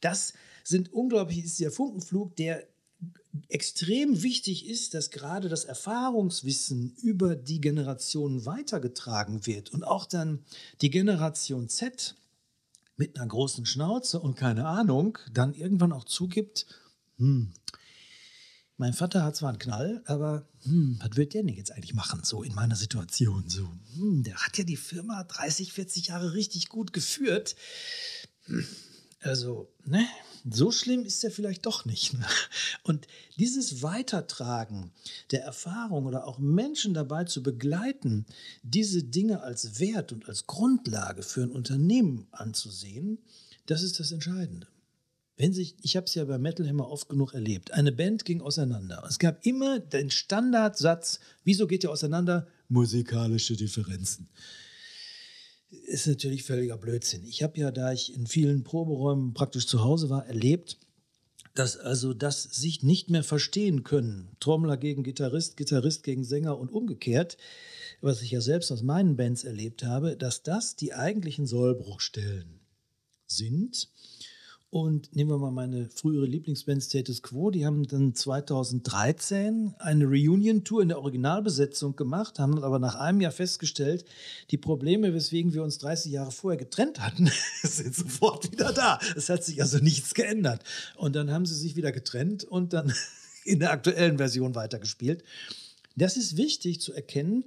Das 0.00 0.32
sind 0.64 0.92
unglaublich, 0.92 1.44
ist 1.44 1.60
der 1.60 1.70
Funkenflug, 1.70 2.36
der 2.36 2.66
extrem 3.48 4.22
wichtig 4.22 4.66
ist, 4.66 4.94
dass 4.94 5.10
gerade 5.10 5.48
das 5.48 5.64
Erfahrungswissen 5.64 6.96
über 7.02 7.36
die 7.36 7.60
Generationen 7.60 8.46
weitergetragen 8.46 9.46
wird 9.46 9.72
und 9.72 9.84
auch 9.84 10.06
dann 10.06 10.44
die 10.80 10.90
Generation 10.90 11.68
Z 11.68 12.16
mit 12.96 13.16
einer 13.16 13.26
großen 13.26 13.66
Schnauze 13.66 14.20
und 14.20 14.36
keine 14.36 14.66
Ahnung 14.66 15.18
dann 15.32 15.54
irgendwann 15.54 15.92
auch 15.92 16.04
zugibt, 16.04 16.66
hm, 17.18 17.52
mein 18.76 18.92
Vater 18.92 19.24
hat 19.24 19.36
zwar 19.36 19.50
einen 19.50 19.58
Knall, 19.58 20.02
aber 20.06 20.46
hm, 20.62 20.98
was 21.00 21.16
wird 21.16 21.34
der 21.34 21.42
denn 21.42 21.54
jetzt 21.54 21.72
eigentlich 21.72 21.94
machen, 21.94 22.20
so 22.24 22.42
in 22.42 22.54
meiner 22.54 22.76
Situation? 22.76 23.44
So, 23.48 23.68
hm, 23.94 24.22
der 24.22 24.36
hat 24.36 24.58
ja 24.58 24.64
die 24.64 24.76
Firma 24.76 25.24
30, 25.24 25.72
40 25.72 26.08
Jahre 26.08 26.34
richtig 26.34 26.68
gut 26.68 26.92
geführt. 26.92 27.56
Also, 29.20 29.72
ne, 29.84 30.06
so 30.48 30.70
schlimm 30.70 31.04
ist 31.04 31.24
er 31.24 31.30
vielleicht 31.30 31.66
doch 31.66 31.84
nicht. 31.84 32.14
Ne? 32.14 32.26
Und 32.82 33.06
dieses 33.38 33.82
Weitertragen 33.82 34.92
der 35.30 35.42
Erfahrung 35.42 36.06
oder 36.06 36.26
auch 36.26 36.38
Menschen 36.38 36.94
dabei 36.94 37.24
zu 37.24 37.42
begleiten, 37.42 38.26
diese 38.62 39.02
Dinge 39.02 39.42
als 39.42 39.80
Wert 39.80 40.12
und 40.12 40.28
als 40.28 40.46
Grundlage 40.46 41.22
für 41.22 41.42
ein 41.42 41.50
Unternehmen 41.50 42.28
anzusehen, 42.30 43.18
das 43.66 43.82
ist 43.82 43.98
das 43.98 44.12
Entscheidende. 44.12 44.68
Wenn 45.36 45.52
sich, 45.52 45.76
ich 45.82 45.96
habe 45.96 46.06
es 46.06 46.14
ja 46.14 46.24
bei 46.24 46.38
Metal 46.38 46.66
Hammer 46.66 46.88
oft 46.88 47.08
genug 47.08 47.34
erlebt, 47.34 47.72
eine 47.72 47.92
Band 47.92 48.24
ging 48.24 48.40
auseinander. 48.40 49.04
Es 49.08 49.18
gab 49.18 49.44
immer 49.44 49.78
den 49.78 50.10
Standardsatz, 50.10 51.20
wieso 51.44 51.66
geht 51.66 51.84
ihr 51.84 51.90
auseinander? 51.90 52.46
Musikalische 52.68 53.56
Differenzen 53.56 54.28
ist 55.86 56.06
natürlich 56.06 56.44
völliger 56.44 56.76
Blödsinn. 56.76 57.24
Ich 57.26 57.42
habe 57.42 57.58
ja, 57.58 57.70
da 57.70 57.92
ich 57.92 58.14
in 58.14 58.26
vielen 58.26 58.64
Proberäumen 58.64 59.34
praktisch 59.34 59.66
zu 59.66 59.82
Hause 59.82 60.10
war, 60.10 60.26
erlebt, 60.26 60.78
dass 61.54 61.76
also 61.76 62.12
das 62.12 62.42
sich 62.42 62.82
nicht 62.82 63.08
mehr 63.08 63.24
verstehen 63.24 63.82
können, 63.82 64.28
Trommler 64.40 64.76
gegen 64.76 65.02
Gitarrist, 65.02 65.56
Gitarrist 65.56 66.02
gegen 66.02 66.24
Sänger 66.24 66.58
und 66.58 66.70
umgekehrt, 66.70 67.38
was 68.02 68.20
ich 68.20 68.30
ja 68.30 68.40
selbst 68.40 68.70
aus 68.70 68.82
meinen 68.82 69.16
Bands 69.16 69.44
erlebt 69.44 69.82
habe, 69.82 70.16
dass 70.16 70.42
das 70.42 70.76
die 70.76 70.92
eigentlichen 70.92 71.46
Sollbruchstellen 71.46 72.60
sind 73.26 73.88
und 74.76 75.16
nehmen 75.16 75.30
wir 75.30 75.38
mal 75.38 75.52
meine 75.52 75.88
frühere 75.88 76.26
Lieblingsband 76.26 76.82
Status 76.82 77.22
Quo, 77.22 77.50
die 77.50 77.64
haben 77.64 77.88
dann 77.88 78.14
2013 78.14 79.74
eine 79.78 80.04
Reunion-Tour 80.04 80.82
in 80.82 80.88
der 80.88 80.98
Originalbesetzung 80.98 81.96
gemacht, 81.96 82.38
haben 82.38 82.62
aber 82.62 82.78
nach 82.78 82.94
einem 82.94 83.22
Jahr 83.22 83.32
festgestellt, 83.32 84.04
die 84.50 84.58
Probleme, 84.58 85.14
weswegen 85.14 85.54
wir 85.54 85.62
uns 85.62 85.78
30 85.78 86.12
Jahre 86.12 86.30
vorher 86.30 86.58
getrennt 86.58 87.00
hatten, 87.00 87.30
sind 87.62 87.94
sofort 87.94 88.52
wieder 88.52 88.70
da. 88.74 88.98
Es 89.16 89.30
hat 89.30 89.44
sich 89.44 89.62
also 89.62 89.78
nichts 89.78 90.12
geändert. 90.12 90.62
Und 90.96 91.16
dann 91.16 91.30
haben 91.30 91.46
sie 91.46 91.54
sich 91.54 91.74
wieder 91.76 91.90
getrennt 91.90 92.44
und 92.44 92.74
dann 92.74 92.92
in 93.46 93.60
der 93.60 93.70
aktuellen 93.70 94.18
Version 94.18 94.54
weitergespielt. 94.54 95.24
Das 95.96 96.18
ist 96.18 96.36
wichtig 96.36 96.82
zu 96.82 96.92
erkennen, 96.92 97.46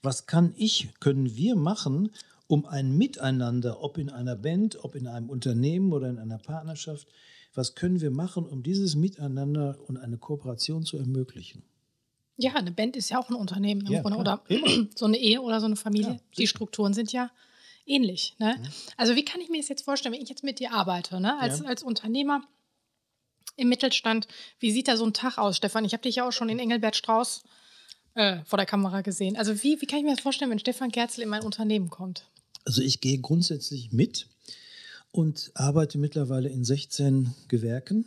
was 0.00 0.24
kann 0.24 0.54
ich, 0.56 0.88
können 0.98 1.36
wir 1.36 1.56
machen, 1.56 2.10
um 2.48 2.64
ein 2.66 2.96
Miteinander, 2.96 3.82
ob 3.82 3.98
in 3.98 4.10
einer 4.10 4.36
Band, 4.36 4.84
ob 4.84 4.94
in 4.94 5.06
einem 5.06 5.28
Unternehmen 5.28 5.92
oder 5.92 6.08
in 6.08 6.18
einer 6.18 6.38
Partnerschaft, 6.38 7.08
was 7.54 7.74
können 7.74 8.00
wir 8.00 8.10
machen, 8.10 8.44
um 8.44 8.62
dieses 8.62 8.94
Miteinander 8.94 9.78
und 9.86 9.96
eine 9.96 10.18
Kooperation 10.18 10.84
zu 10.84 10.98
ermöglichen? 10.98 11.62
Ja, 12.36 12.54
eine 12.54 12.70
Band 12.70 12.96
ist 12.96 13.08
ja 13.08 13.18
auch 13.18 13.30
ein 13.30 13.34
Unternehmen 13.34 13.86
im 13.86 13.92
ja, 13.92 14.02
Grunde 14.02 14.18
oder 14.18 14.42
so 14.94 15.06
eine 15.06 15.16
Ehe 15.16 15.40
oder 15.40 15.58
so 15.60 15.66
eine 15.66 15.76
Familie. 15.76 16.10
Ja, 16.10 16.20
die 16.36 16.46
Strukturen 16.46 16.92
sind 16.92 17.12
ja 17.12 17.30
ähnlich. 17.86 18.36
Ne? 18.38 18.56
Ja. 18.62 18.70
Also 18.98 19.16
wie 19.16 19.24
kann 19.24 19.40
ich 19.40 19.48
mir 19.48 19.58
das 19.58 19.68
jetzt 19.68 19.84
vorstellen, 19.84 20.14
wenn 20.14 20.22
ich 20.22 20.28
jetzt 20.28 20.44
mit 20.44 20.58
dir 20.58 20.72
arbeite, 20.72 21.20
ne? 21.20 21.38
als, 21.40 21.62
als 21.62 21.82
Unternehmer 21.82 22.42
im 23.56 23.70
Mittelstand, 23.70 24.28
wie 24.60 24.70
sieht 24.70 24.88
da 24.88 24.98
so 24.98 25.06
ein 25.06 25.14
Tag 25.14 25.38
aus, 25.38 25.56
Stefan? 25.56 25.86
Ich 25.86 25.94
habe 25.94 26.02
dich 26.02 26.16
ja 26.16 26.28
auch 26.28 26.32
schon 26.32 26.50
in 26.50 26.58
Engelbert 26.58 26.94
Strauß 26.94 27.44
äh, 28.16 28.38
vor 28.44 28.56
der 28.56 28.66
Kamera 28.66 29.02
gesehen. 29.02 29.36
Also 29.36 29.62
wie, 29.62 29.80
wie 29.80 29.86
kann 29.86 30.00
ich 30.00 30.04
mir 30.04 30.12
das 30.12 30.20
vorstellen, 30.20 30.50
wenn 30.50 30.58
Stefan 30.58 30.90
Gerzel 30.90 31.22
in 31.22 31.28
mein 31.28 31.42
Unternehmen 31.42 31.90
kommt? 31.90 32.26
Also 32.64 32.82
ich 32.82 33.00
gehe 33.00 33.18
grundsätzlich 33.18 33.92
mit 33.92 34.26
und 35.12 35.50
arbeite 35.54 35.98
mittlerweile 35.98 36.48
in 36.48 36.64
16 36.64 37.34
Gewerken 37.48 38.06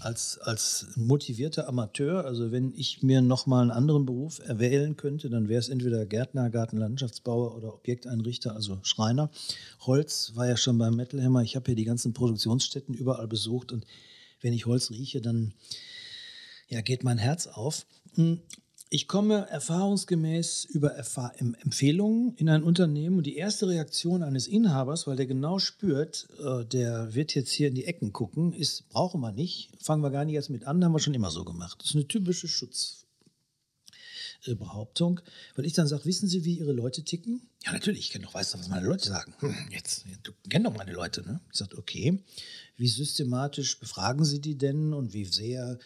als, 0.00 0.38
als 0.38 0.88
motivierter 0.96 1.68
Amateur. 1.68 2.24
Also 2.24 2.52
wenn 2.52 2.72
ich 2.76 3.02
mir 3.02 3.22
nochmal 3.22 3.62
einen 3.62 3.70
anderen 3.70 4.06
Beruf 4.06 4.40
erwählen 4.40 4.96
könnte, 4.96 5.30
dann 5.30 5.48
wäre 5.48 5.60
es 5.60 5.68
entweder 5.68 6.04
Gärtner, 6.04 6.50
Gartenlandschaftsbauer 6.50 7.56
oder 7.56 7.74
Objekteinrichter, 7.74 8.54
also 8.54 8.78
Schreiner. 8.82 9.30
Holz 9.80 10.32
war 10.34 10.46
ja 10.46 10.56
schon 10.56 10.78
beim 10.78 10.96
Metal 10.96 11.22
Hammer. 11.22 11.42
Ich 11.42 11.56
habe 11.56 11.66
hier 11.66 11.76
die 11.76 11.84
ganzen 11.84 12.12
Produktionsstätten 12.12 12.94
überall 12.94 13.26
besucht 13.26 13.72
und 13.72 13.86
wenn 14.40 14.52
ich 14.52 14.66
Holz 14.66 14.90
rieche, 14.90 15.20
dann 15.20 15.54
ja, 16.68 16.82
geht 16.82 17.02
mein 17.02 17.18
Herz 17.18 17.46
auf. 17.46 17.86
Ich 18.94 19.08
komme 19.08 19.50
erfahrungsgemäß 19.50 20.66
über 20.66 20.94
Empfehlungen 20.96 22.36
in 22.36 22.48
ein 22.48 22.62
Unternehmen 22.62 23.18
und 23.18 23.26
die 23.26 23.34
erste 23.34 23.66
Reaktion 23.66 24.22
eines 24.22 24.46
Inhabers, 24.46 25.08
weil 25.08 25.16
der 25.16 25.26
genau 25.26 25.58
spürt, 25.58 26.28
äh, 26.38 26.64
der 26.64 27.12
wird 27.12 27.34
jetzt 27.34 27.50
hier 27.50 27.66
in 27.66 27.74
die 27.74 27.86
Ecken 27.86 28.12
gucken, 28.12 28.52
ist, 28.52 28.88
brauchen 28.90 29.20
wir 29.20 29.32
nicht, 29.32 29.70
fangen 29.82 30.04
wir 30.04 30.12
gar 30.12 30.24
nicht 30.24 30.36
erst 30.36 30.50
mit 30.50 30.68
an, 30.68 30.84
haben 30.84 30.92
wir 30.92 31.00
schon 31.00 31.12
immer 31.12 31.32
so 31.32 31.44
gemacht. 31.44 31.78
Das 31.80 31.88
ist 31.88 31.96
eine 31.96 32.06
typische 32.06 32.46
Schutzbehauptung, 32.46 35.18
weil 35.56 35.66
ich 35.66 35.72
dann 35.72 35.88
sage, 35.88 36.04
wissen 36.04 36.28
Sie, 36.28 36.44
wie 36.44 36.58
Ihre 36.58 36.72
Leute 36.72 37.02
ticken? 37.02 37.48
Ja, 37.64 37.72
natürlich, 37.72 37.98
ich 37.98 38.10
kenne 38.10 38.26
doch, 38.26 38.34
weiß 38.34 38.52
doch, 38.52 38.60
was 38.60 38.68
meine 38.68 38.86
Leute 38.86 39.08
sagen. 39.08 39.34
Hm, 39.40 39.56
jetzt, 39.72 40.04
du 40.22 40.30
kennst 40.48 40.68
doch 40.68 40.76
meine 40.76 40.92
Leute, 40.92 41.22
ne? 41.22 41.40
Ich 41.50 41.58
sage, 41.58 41.76
okay, 41.78 42.22
wie 42.76 42.88
systematisch 42.88 43.78
befragen 43.78 44.24
Sie 44.24 44.40
die 44.40 44.56
denn 44.56 44.92
und 44.92 45.12
wie 45.12 45.24
sehr 45.24 45.78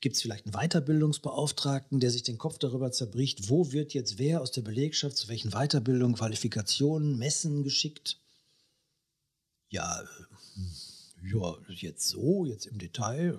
gibt 0.00 0.16
es 0.16 0.22
vielleicht 0.22 0.46
einen 0.46 0.54
Weiterbildungsbeauftragten, 0.54 2.00
der 2.00 2.10
sich 2.10 2.24
den 2.24 2.38
Kopf 2.38 2.58
darüber 2.58 2.90
zerbricht, 2.90 3.48
wo 3.48 3.72
wird 3.72 3.94
jetzt 3.94 4.18
wer 4.18 4.40
aus 4.40 4.50
der 4.50 4.62
Belegschaft 4.62 5.16
zu 5.16 5.28
welchen 5.28 5.50
Weiterbildungen, 5.50 6.16
Qualifikationen, 6.16 7.16
Messen 7.18 7.62
geschickt? 7.62 8.18
Ja, 9.70 10.02
äh, 10.02 10.06
ja, 11.32 11.56
jetzt 11.68 12.08
so, 12.08 12.44
jetzt 12.44 12.66
im 12.66 12.78
Detail. 12.78 13.38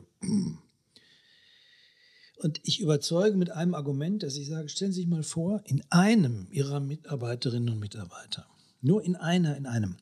Und 2.38 2.60
ich 2.64 2.80
überzeuge 2.80 3.38
mit 3.38 3.52
einem 3.52 3.76
Argument, 3.76 4.24
dass 4.24 4.38
ich 4.38 4.48
sage, 4.48 4.70
stellen 4.70 4.92
Sie 4.92 5.02
sich 5.02 5.10
mal 5.10 5.24
vor, 5.24 5.62
in 5.66 5.84
einem 5.90 6.48
Ihrer 6.52 6.80
Mitarbeiterinnen 6.80 7.70
und 7.70 7.80
Mitarbeiter, 7.80 8.48
nur 8.82 9.04
in 9.04 9.16
einer, 9.16 9.56
in 9.58 9.66
einem, 9.66 9.98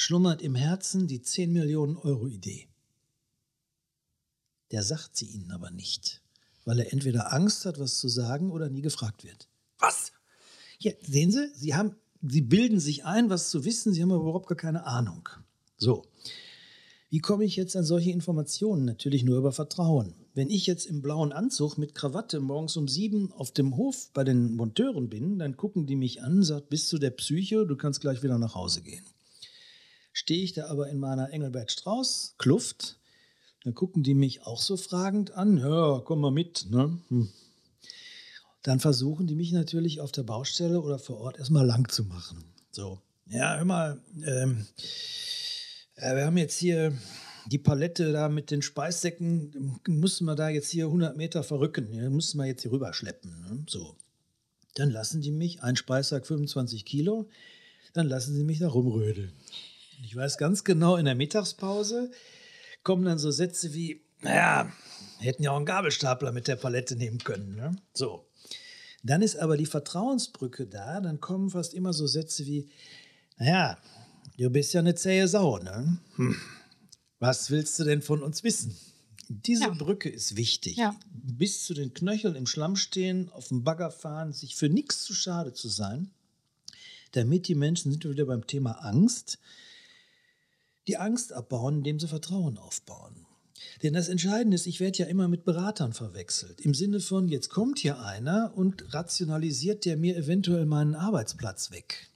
schlummert 0.00 0.40
im 0.40 0.54
Herzen 0.54 1.06
die 1.06 1.20
10 1.20 1.52
Millionen 1.52 1.98
Euro 1.98 2.26
Idee. 2.26 2.68
Der 4.70 4.82
sagt 4.82 5.14
sie 5.14 5.26
ihnen 5.26 5.50
aber 5.52 5.70
nicht, 5.70 6.22
weil 6.64 6.78
er 6.78 6.92
entweder 6.92 7.34
Angst 7.34 7.66
hat, 7.66 7.78
was 7.78 7.98
zu 7.98 8.08
sagen 8.08 8.50
oder 8.50 8.70
nie 8.70 8.80
gefragt 8.80 9.24
wird. 9.24 9.48
Was? 9.78 10.12
Ja, 10.78 10.92
sehen 11.02 11.30
Sie, 11.30 11.50
Sie, 11.54 11.74
haben, 11.74 11.96
Sie 12.22 12.40
bilden 12.40 12.80
sich 12.80 13.04
ein, 13.04 13.28
was 13.28 13.50
zu 13.50 13.66
wissen, 13.66 13.92
Sie 13.92 14.00
haben 14.00 14.10
aber 14.10 14.22
überhaupt 14.22 14.48
gar 14.48 14.56
keine 14.56 14.86
Ahnung. 14.86 15.28
So. 15.76 16.06
Wie 17.10 17.18
komme 17.18 17.44
ich 17.44 17.56
jetzt 17.56 17.76
an 17.76 17.84
solche 17.84 18.10
Informationen? 18.10 18.86
Natürlich 18.86 19.24
nur 19.24 19.36
über 19.36 19.52
Vertrauen. 19.52 20.14
Wenn 20.32 20.48
ich 20.48 20.66
jetzt 20.66 20.86
im 20.86 21.02
blauen 21.02 21.32
Anzug 21.32 21.76
mit 21.76 21.94
Krawatte 21.94 22.40
morgens 22.40 22.76
um 22.78 22.88
sieben 22.88 23.32
auf 23.32 23.50
dem 23.50 23.76
Hof 23.76 24.10
bei 24.14 24.24
den 24.24 24.54
Monteuren 24.54 25.10
bin, 25.10 25.38
dann 25.38 25.58
gucken 25.58 25.86
die 25.86 25.96
mich 25.96 26.22
an, 26.22 26.42
sagt, 26.42 26.70
bist 26.70 26.90
du 26.90 26.98
der 26.98 27.10
Psyche, 27.10 27.66
du 27.66 27.76
kannst 27.76 28.00
gleich 28.00 28.22
wieder 28.22 28.38
nach 28.38 28.54
Hause 28.54 28.80
gehen. 28.80 29.04
Stehe 30.20 30.44
ich 30.44 30.52
da 30.52 30.66
aber 30.66 30.90
in 30.90 30.98
meiner 30.98 31.30
Engelbert 31.30 31.72
Strauß 31.72 32.34
Kluft, 32.36 32.98
dann 33.64 33.74
gucken 33.74 34.02
die 34.02 34.12
mich 34.12 34.42
auch 34.42 34.60
so 34.60 34.76
fragend 34.76 35.30
an. 35.30 35.56
Ja, 35.56 36.02
komm 36.04 36.20
mal 36.20 36.30
mit. 36.30 36.66
Ne? 36.70 36.98
Hm. 37.08 37.30
Dann 38.62 38.80
versuchen 38.80 39.26
die 39.26 39.34
mich 39.34 39.50
natürlich 39.52 39.98
auf 40.02 40.12
der 40.12 40.24
Baustelle 40.24 40.82
oder 40.82 40.98
vor 40.98 41.20
Ort 41.20 41.38
erstmal 41.38 41.64
lang 41.64 41.88
zu 41.88 42.04
machen. 42.04 42.44
So, 42.70 43.00
ja, 43.30 43.56
hör 43.56 43.64
mal, 43.64 43.98
ähm, 44.26 44.66
äh, 45.94 46.14
wir 46.14 46.26
haben 46.26 46.36
jetzt 46.36 46.58
hier 46.58 46.92
die 47.46 47.58
Palette 47.58 48.12
da 48.12 48.28
mit 48.28 48.50
den 48.50 48.60
Speissäcken, 48.60 49.80
müssen 49.88 50.26
wir 50.26 50.34
da 50.34 50.50
jetzt 50.50 50.68
hier 50.68 50.84
100 50.84 51.16
Meter 51.16 51.42
verrücken, 51.42 51.94
ja, 51.94 52.10
müssen 52.10 52.36
wir 52.36 52.44
jetzt 52.44 52.60
hier 52.60 52.72
rüberschleppen. 52.72 53.30
Ne? 53.40 53.64
So, 53.70 53.96
dann 54.74 54.90
lassen 54.90 55.22
die 55.22 55.30
mich, 55.30 55.62
ein 55.62 55.76
Speissack 55.76 56.26
25 56.26 56.84
Kilo, 56.84 57.26
dann 57.94 58.06
lassen 58.06 58.34
sie 58.34 58.44
mich 58.44 58.58
da 58.58 58.68
rumrödeln. 58.68 59.32
Ich 60.02 60.16
weiß 60.16 60.38
ganz 60.38 60.64
genau, 60.64 60.96
in 60.96 61.04
der 61.04 61.14
Mittagspause 61.14 62.10
kommen 62.82 63.04
dann 63.04 63.18
so 63.18 63.30
Sätze 63.30 63.74
wie, 63.74 64.02
naja, 64.20 64.72
hätten 65.18 65.42
ja 65.42 65.50
auch 65.50 65.56
einen 65.56 65.66
Gabelstapler 65.66 66.32
mit 66.32 66.48
der 66.48 66.56
Palette 66.56 66.96
nehmen 66.96 67.18
können. 67.18 67.56
Ne? 67.56 67.76
So. 67.92 68.26
Dann 69.02 69.22
ist 69.22 69.36
aber 69.36 69.56
die 69.56 69.66
Vertrauensbrücke 69.66 70.66
da, 70.66 71.00
dann 71.00 71.20
kommen 71.20 71.50
fast 71.50 71.74
immer 71.74 71.92
so 71.92 72.06
Sätze 72.06 72.46
wie, 72.46 72.68
naja, 73.38 73.78
du 74.36 74.50
bist 74.50 74.72
ja 74.74 74.80
eine 74.80 74.94
zähe 74.94 75.26
Sau, 75.26 75.58
ne? 75.58 75.98
Hm. 76.16 76.36
Was 77.18 77.50
willst 77.50 77.78
du 77.78 77.84
denn 77.84 78.02
von 78.02 78.22
uns 78.22 78.44
wissen? 78.44 78.76
Diese 79.28 79.64
ja. 79.64 79.70
Brücke 79.70 80.08
ist 80.08 80.36
wichtig. 80.36 80.76
Ja. 80.76 80.98
Bis 81.12 81.64
zu 81.64 81.72
den 81.72 81.94
Knöcheln 81.94 82.34
im 82.34 82.46
Schlamm 82.46 82.76
stehen, 82.76 83.30
auf 83.30 83.48
dem 83.48 83.64
Bagger 83.64 83.90
fahren, 83.90 84.32
sich 84.32 84.56
für 84.56 84.68
nichts 84.68 85.04
zu 85.04 85.14
schade 85.14 85.52
zu 85.52 85.68
sein, 85.68 86.10
damit 87.12 87.48
die 87.48 87.54
Menschen, 87.54 87.92
sind 87.92 88.04
wir 88.04 88.10
wieder 88.10 88.26
beim 88.26 88.46
Thema 88.46 88.72
Angst, 88.84 89.38
die 90.90 90.96
Angst 90.96 91.32
abbauen, 91.32 91.78
indem 91.78 92.00
sie 92.00 92.08
Vertrauen 92.08 92.58
aufbauen. 92.58 93.24
Denn 93.84 93.92
das 93.92 94.08
Entscheidende 94.08 94.56
ist, 94.56 94.66
ich 94.66 94.80
werde 94.80 94.98
ja 94.98 95.06
immer 95.06 95.28
mit 95.28 95.44
Beratern 95.44 95.92
verwechselt. 95.92 96.60
Im 96.60 96.74
Sinne 96.74 96.98
von, 96.98 97.28
jetzt 97.28 97.48
kommt 97.48 97.78
hier 97.78 98.00
einer 98.00 98.52
und 98.56 98.92
rationalisiert 98.92 99.84
der 99.84 99.96
mir 99.96 100.16
eventuell 100.16 100.66
meinen 100.66 100.96
Arbeitsplatz 100.96 101.70
weg. 101.70 102.08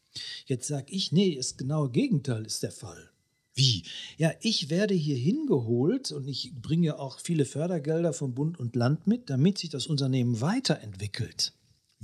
Jetzt 0.46 0.66
sage 0.66 0.86
ich, 0.88 1.12
nee, 1.12 1.36
das 1.36 1.56
genaue 1.56 1.90
Gegenteil 1.90 2.44
ist 2.44 2.64
der 2.64 2.72
Fall. 2.72 3.10
Wie? 3.54 3.84
Ja, 4.16 4.32
ich 4.40 4.70
werde 4.70 4.94
hier 4.94 5.16
hingeholt 5.16 6.10
und 6.10 6.26
ich 6.26 6.52
bringe 6.60 6.98
auch 6.98 7.20
viele 7.20 7.44
Fördergelder 7.44 8.12
von 8.12 8.34
Bund 8.34 8.58
und 8.58 8.74
Land 8.74 9.06
mit, 9.06 9.30
damit 9.30 9.58
sich 9.58 9.70
das 9.70 9.86
Unternehmen 9.86 10.40
weiterentwickelt. 10.40 11.52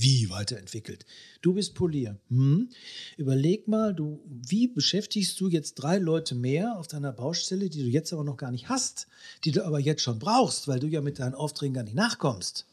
Wie 0.00 0.30
weiterentwickelt? 0.30 1.04
Du 1.42 1.52
bist 1.52 1.74
Polier. 1.74 2.18
Hm? 2.30 2.70
Überleg 3.18 3.68
mal, 3.68 3.94
du, 3.94 4.24
wie 4.26 4.66
beschäftigst 4.66 5.38
du 5.38 5.48
jetzt 5.48 5.74
drei 5.74 5.98
Leute 5.98 6.34
mehr 6.34 6.78
auf 6.78 6.88
deiner 6.88 7.12
Baustelle, 7.12 7.68
die 7.68 7.82
du 7.82 7.88
jetzt 7.88 8.10
aber 8.14 8.24
noch 8.24 8.38
gar 8.38 8.50
nicht 8.50 8.70
hast, 8.70 9.08
die 9.44 9.52
du 9.52 9.62
aber 9.62 9.78
jetzt 9.78 10.00
schon 10.00 10.18
brauchst, 10.18 10.68
weil 10.68 10.80
du 10.80 10.86
ja 10.86 11.02
mit 11.02 11.18
deinen 11.18 11.34
Aufträgen 11.34 11.74
gar 11.74 11.82
nicht 11.82 11.94
nachkommst? 11.94 12.64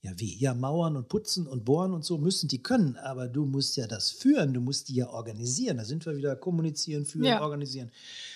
Ja, 0.00 0.12
wie? 0.16 0.34
Ja, 0.38 0.54
Mauern 0.54 0.96
und 0.96 1.08
Putzen 1.08 1.46
und 1.46 1.66
Bohren 1.66 1.92
und 1.92 2.06
so 2.06 2.16
müssen 2.16 2.48
die 2.48 2.62
können, 2.62 2.96
aber 2.96 3.28
du 3.28 3.44
musst 3.44 3.76
ja 3.76 3.86
das 3.86 4.10
führen, 4.10 4.54
du 4.54 4.62
musst 4.62 4.88
die 4.88 4.94
ja 4.94 5.10
organisieren. 5.10 5.76
Da 5.76 5.84
sind 5.84 6.06
wir 6.06 6.16
wieder 6.16 6.36
kommunizieren, 6.36 7.04
führen, 7.04 7.26
ja. 7.26 7.42
organisieren. 7.42 7.90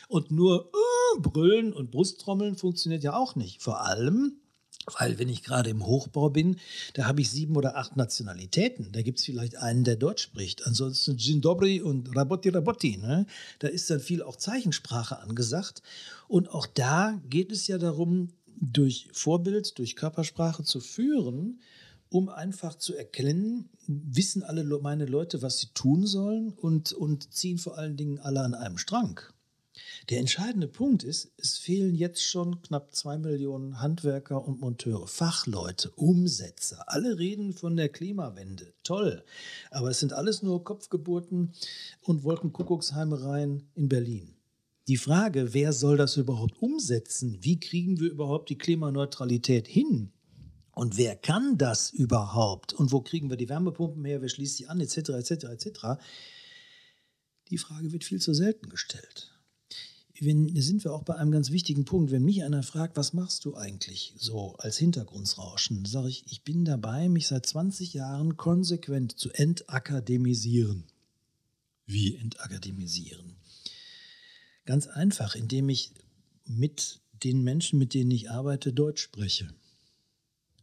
Und 0.08 0.30
nur 0.30 0.66
uh, 0.66 1.20
brüllen 1.22 1.72
und 1.72 1.90
Brusttrommeln 1.90 2.56
funktioniert 2.56 3.02
ja 3.02 3.14
auch 3.14 3.34
nicht. 3.34 3.62
Vor 3.62 3.80
allem, 3.80 4.41
weil 4.98 5.18
wenn 5.18 5.28
ich 5.28 5.42
gerade 5.42 5.70
im 5.70 5.86
Hochbau 5.86 6.30
bin, 6.30 6.56
da 6.94 7.06
habe 7.06 7.20
ich 7.20 7.30
sieben 7.30 7.56
oder 7.56 7.76
acht 7.76 7.96
Nationalitäten. 7.96 8.90
Da 8.92 9.02
gibt 9.02 9.18
es 9.18 9.24
vielleicht 9.24 9.56
einen, 9.56 9.84
der 9.84 9.96
Deutsch 9.96 10.22
spricht. 10.22 10.66
Ansonsten 10.66 11.16
Dzień 11.16 11.40
dobry 11.40 11.80
und 11.80 12.14
Rabotti 12.16 12.48
Rabotti. 12.48 12.96
Ne? 12.96 13.26
Da 13.60 13.68
ist 13.68 13.90
dann 13.90 14.00
viel 14.00 14.22
auch 14.22 14.36
Zeichensprache 14.36 15.18
angesagt. 15.18 15.82
Und 16.28 16.48
auch 16.50 16.66
da 16.66 17.20
geht 17.28 17.52
es 17.52 17.66
ja 17.66 17.78
darum, 17.78 18.30
durch 18.60 19.08
Vorbild, 19.12 19.78
durch 19.78 19.96
Körpersprache 19.96 20.62
zu 20.62 20.80
führen, 20.80 21.60
um 22.10 22.28
einfach 22.28 22.76
zu 22.76 22.94
erkennen, 22.94 23.68
wissen 23.86 24.42
alle 24.42 24.64
meine 24.80 25.06
Leute, 25.06 25.42
was 25.42 25.60
sie 25.60 25.68
tun 25.74 26.06
sollen 26.06 26.50
und, 26.50 26.92
und 26.92 27.32
ziehen 27.32 27.58
vor 27.58 27.78
allen 27.78 27.96
Dingen 27.96 28.18
alle 28.18 28.42
an 28.42 28.54
einem 28.54 28.78
Strang. 28.78 29.20
Der 30.08 30.18
entscheidende 30.18 30.66
Punkt 30.66 31.04
ist, 31.04 31.30
es 31.36 31.58
fehlen 31.58 31.94
jetzt 31.94 32.22
schon 32.22 32.60
knapp 32.60 32.94
zwei 32.94 33.18
Millionen 33.18 33.80
Handwerker 33.80 34.44
und 34.44 34.60
Monteure, 34.60 35.06
Fachleute, 35.06 35.90
Umsetzer. 35.90 36.84
Alle 36.88 37.18
reden 37.18 37.52
von 37.52 37.76
der 37.76 37.88
Klimawende. 37.88 38.74
Toll. 38.82 39.22
Aber 39.70 39.90
es 39.90 40.00
sind 40.00 40.12
alles 40.12 40.42
nur 40.42 40.64
Kopfgeburten 40.64 41.52
und 42.00 42.24
Wolkenkuckucksheimereien 42.24 43.68
in 43.74 43.88
Berlin. 43.88 44.34
Die 44.88 44.96
Frage, 44.96 45.54
wer 45.54 45.72
soll 45.72 45.96
das 45.96 46.16
überhaupt 46.16 46.60
umsetzen? 46.60 47.38
Wie 47.40 47.60
kriegen 47.60 48.00
wir 48.00 48.10
überhaupt 48.10 48.50
die 48.50 48.58
Klimaneutralität 48.58 49.68
hin? 49.68 50.10
Und 50.72 50.96
wer 50.96 51.14
kann 51.14 51.58
das 51.58 51.90
überhaupt? 51.90 52.72
Und 52.72 52.90
wo 52.90 53.02
kriegen 53.02 53.30
wir 53.30 53.36
die 53.36 53.48
Wärmepumpen 53.48 54.04
her? 54.04 54.20
Wer 54.20 54.28
schließt 54.28 54.56
sie 54.56 54.66
an? 54.66 54.80
Etc. 54.80 54.96
etc. 55.10 55.30
etc. 55.44 55.68
Die 57.50 57.58
Frage 57.58 57.92
wird 57.92 58.02
viel 58.02 58.20
zu 58.20 58.34
selten 58.34 58.68
gestellt 58.68 59.31
wenn, 60.20 60.60
sind 60.60 60.84
wir 60.84 60.92
auch 60.92 61.02
bei 61.02 61.14
einem 61.14 61.30
ganz 61.30 61.50
wichtigen 61.50 61.84
Punkt. 61.84 62.10
Wenn 62.10 62.24
mich 62.24 62.44
einer 62.44 62.62
fragt, 62.62 62.96
was 62.96 63.12
machst 63.12 63.44
du 63.44 63.54
eigentlich 63.54 64.14
so 64.16 64.54
als 64.56 64.76
Hintergrundsrauschen, 64.78 65.84
sage 65.84 66.08
ich, 66.08 66.24
ich 66.26 66.42
bin 66.42 66.64
dabei, 66.64 67.08
mich 67.08 67.28
seit 67.28 67.46
20 67.46 67.94
Jahren 67.94 68.36
konsequent 68.36 69.18
zu 69.18 69.30
entakademisieren. 69.30 70.84
Wie 71.86 72.16
entakademisieren? 72.16 73.36
Ganz 74.64 74.86
einfach, 74.86 75.34
indem 75.34 75.68
ich 75.68 75.92
mit 76.44 77.00
den 77.24 77.42
Menschen, 77.42 77.78
mit 77.78 77.94
denen 77.94 78.10
ich 78.10 78.30
arbeite, 78.30 78.72
Deutsch 78.72 79.02
spreche. 79.02 79.48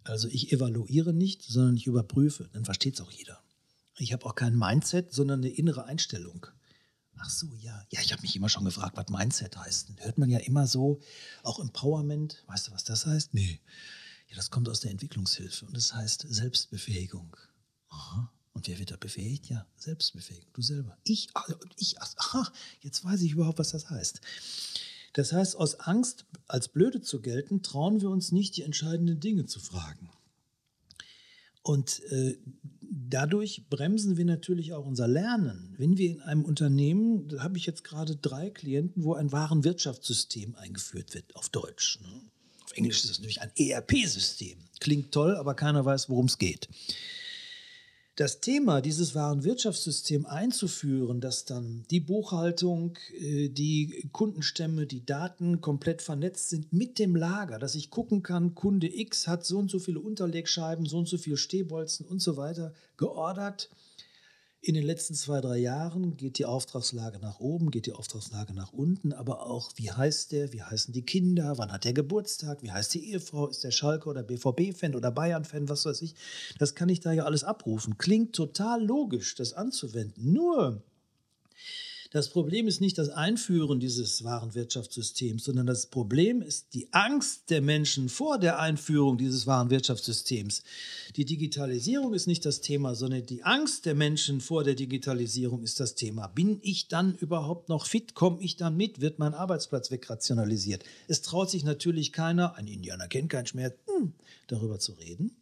Also 0.04 0.28
ich 0.28 0.52
evaluiere 0.52 1.14
nicht, 1.14 1.44
sondern 1.44 1.76
ich 1.76 1.88
überprüfe. 1.88 2.50
Dann 2.54 2.66
versteht 2.66 2.96
es 2.96 3.02
auch 3.02 3.12
jeder. 3.12 3.40
Ich 3.98 4.14
habe 4.14 4.26
auch 4.26 4.36
kein 4.36 4.58
Mindset, 4.58 5.14
sondern 5.14 5.42
eine 5.42 5.50
innere 5.50 5.86
Einstellung. 5.86 6.48
Ach 7.22 7.30
so, 7.30 7.48
ja. 7.62 7.86
Ja, 7.92 8.02
ich 8.02 8.12
habe 8.12 8.22
mich 8.22 8.36
immer 8.36 8.50
schon 8.50 8.66
gefragt, 8.66 8.96
was 8.96 9.10
Mindset 9.10 9.58
heißt. 9.58 9.90
Hört 9.98 10.18
man 10.18 10.30
ja 10.30 10.40
immer 10.40 10.68
so, 10.68 11.02
auch 11.44 11.60
Empowerment. 11.60 12.44
Weißt 12.48 12.68
du, 12.68 12.72
was 12.72 12.84
das 12.84 13.06
heißt? 13.06 13.34
Nee. 13.34 13.60
Ja, 14.30 14.36
das 14.36 14.52
kommt 14.52 14.70
aus 14.70 14.80
der 14.80 14.92
Entwicklungshilfe 14.92 15.66
und 15.66 15.76
das 15.76 15.94
heißt 15.94 16.26
Selbstbefähigung. 16.30 17.36
Aha. 17.90 18.32
Und 18.54 18.68
wer 18.68 18.80
wird 18.80 18.92
da 18.92 18.98
befähigt? 18.98 19.50
Ja, 19.50 19.66
Selbstbefähigung. 19.76 20.50
Du 20.54 20.62
selber. 20.62 20.98
Ich, 21.04 21.30
also, 21.34 21.56
ich, 21.78 22.00
aha, 22.02 22.52
jetzt 22.82 23.04
weiß 23.04 23.22
ich 23.22 23.32
überhaupt, 23.32 23.60
was 23.60 23.70
das 23.70 23.90
heißt. 23.90 24.22
Das 25.14 25.34
heißt, 25.34 25.56
aus 25.56 25.80
Angst, 25.80 26.26
als 26.48 26.68
blöde 26.68 27.02
zu 27.02 27.22
gelten, 27.22 27.64
trauen 27.64 28.02
wir 28.02 28.10
uns 28.10 28.32
nicht, 28.32 28.56
die 28.58 28.64
entscheidenden 28.64 29.20
Dinge 29.20 29.46
zu 29.46 29.60
fragen. 29.60 30.10
Und 31.62 32.02
äh, 32.12 32.38
dadurch 32.90 33.64
bremsen 33.70 34.18
wir 34.18 34.26
natürlich 34.26 34.74
auch 34.74 34.86
unser 34.86 35.08
Lernen. 35.08 35.74
Wenn 35.78 35.98
wir 35.98 36.12
in 36.12 36.22
einem 36.22 36.46
Unternehmen, 36.46 37.28
da 37.28 37.44
habe 37.44 37.58
ich 37.58 37.66
jetzt 37.66 37.84
gerade 37.84 38.16
drei 38.16 38.50
Klienten, 38.50 39.04
wo 39.04 39.14
ein 39.14 39.32
wahren 39.32 39.64
Wirtschaftssystem 39.64 40.56
eingeführt 40.56 41.14
wird, 41.14 41.36
auf 41.36 41.50
Deutsch. 41.50 42.00
Ne? 42.02 42.22
Auf 42.64 42.74
Englisch 42.74 43.04
ist 43.04 43.10
das 43.10 43.20
natürlich 43.20 43.42
ein 43.42 43.52
ERP-System. 43.58 44.58
Klingt 44.80 45.12
toll, 45.12 45.36
aber 45.36 45.56
keiner 45.56 45.86
weiß, 45.86 46.10
worum 46.10 46.26
es 46.26 46.38
geht 46.38 46.70
das 48.20 48.42
Thema, 48.42 48.82
dieses 48.82 49.16
wahren 49.16 49.46
Wirtschaftssystem 49.46 50.26
einzuführen, 50.26 51.22
dass 51.22 51.46
dann 51.46 51.86
die 51.90 52.02
Buchhaltung, 52.02 52.98
äh, 53.18 53.48
die 53.48 54.10
Kundenstämme, 54.12 54.86
die 54.86 55.06
Daten 55.06 55.62
komplett 55.62 56.02
vernetzt 56.02 56.50
sind 56.50 56.74
mit 56.74 57.00
dem 57.00 57.16
Lager, 57.16 57.60
dass 57.60 57.76
ich 57.76 57.90
gucken 57.90 58.22
kann, 58.22 58.56
Kunde 58.56 58.94
X 58.94 59.30
hat 59.30 59.46
so 59.46 59.58
und 59.58 59.72
so 59.72 59.80
viele 59.80 60.02
Unterlegscheiben, 60.02 60.86
so 60.86 60.98
und 60.98 61.08
so 61.08 61.18
viele 61.18 61.38
Stehbolzen 61.38 62.06
und 62.06 62.22
so 62.22 62.36
weiter 62.36 62.74
geordert 62.98 63.70
in 64.62 64.74
den 64.74 64.84
letzten 64.84 65.16
zwei, 65.16 65.40
drei 65.40 65.58
Jahren 65.58 66.18
geht 66.18 66.38
die 66.38 66.46
Auftragslage 66.46 67.20
nach 67.20 67.40
oben, 67.40 67.72
geht 67.72 67.86
die 67.86 67.94
Auftragslage 67.94 68.54
nach 68.54 68.74
unten, 68.74 69.14
aber 69.14 69.46
auch, 69.46 69.72
wie 69.76 69.90
heißt 69.90 70.34
der, 70.34 70.52
wie 70.52 70.62
heißen 70.62 70.94
die 70.94 71.06
Kinder, 71.06 71.58
wann 71.58 71.72
hat 71.72 71.86
der 71.86 71.94
Geburtstag, 71.94 72.62
wie 72.62 72.72
heißt 72.72 72.94
die 72.94 73.12
Ehefrau, 73.12 73.48
ist 73.48 73.64
der 73.64 73.72
Schalke 73.72 74.10
oder 74.10 74.22
BVB-Fan 74.22 74.96
oder 74.96 75.12
Bayern-Fan, 75.12 75.70
was 75.70 75.86
weiß 75.86 76.02
ich. 76.02 76.16
Das 76.58 76.76
kann 76.76 76.90
ich 76.90 77.00
da 77.00 77.14
ja 77.14 77.24
alles 77.24 77.46
abrufen. 77.46 77.98
Klingt 77.98 78.36
total 78.36 78.84
logisch, 78.84 79.36
das 79.36 79.54
anzuwenden. 79.54 80.34
Nur, 80.34 80.84
das 82.12 82.30
Problem 82.30 82.68
ist 82.68 82.82
nicht 82.82 82.98
das 82.98 83.10
Einführen 83.10 83.80
dieses 83.80 84.24
wahren 84.24 84.56
Wirtschaftssystems, 84.56 85.44
sondern 85.44 85.68
das 85.68 85.86
Problem 85.86 86.42
ist 86.42 86.74
die 86.74 86.92
Angst 86.92 87.52
der 87.52 87.62
Menschen 87.62 88.10
vor 88.10 88.40
der 88.40 88.60
Einführung 88.60 89.20
dieses 89.20 89.46
wahren 89.46 89.70
Wirtschaftssystems. 89.70 90.64
Die 91.16 91.26
Digitalisierung 91.26 92.16
ist 92.16 92.26
nicht 92.26 92.46
das 92.46 92.62
Thema, 92.62 92.96
sondern 92.96 93.28
die 93.28 93.44
Angst 93.44 93.86
der 93.86 93.94
Menschen 93.94 94.42
vor 94.42 94.64
der 94.64 94.74
Digitalisierung 94.74 95.62
ist 95.62 95.80
das 95.80 95.94
Thema. 95.94 96.26
Bin 96.28 96.60
ich 96.64 96.88
dann 96.88 97.14
überhaupt 97.14 97.70
noch 97.70 97.86
fit? 97.86 98.16
Komme 98.16 98.42
ich 98.42 98.58
dann 98.58 98.76
mit? 98.76 99.02
Wird 99.02 99.20
mein 99.20 99.36
Arbeitsplatz 99.36 99.92
wegrationalisiert? 99.92 100.84
Es 101.08 101.22
traut 101.22 101.52
sich 101.52 101.64
natürlich 101.64 102.12
keiner, 102.12 102.56
ein 102.56 102.66
Indianer 102.66 103.08
kennt 103.08 103.30
keinen 103.30 103.46
Schmerz, 103.46 103.76
hm, 103.86 104.14
darüber 104.48 104.80
zu 104.80 104.94
reden. 104.94 105.38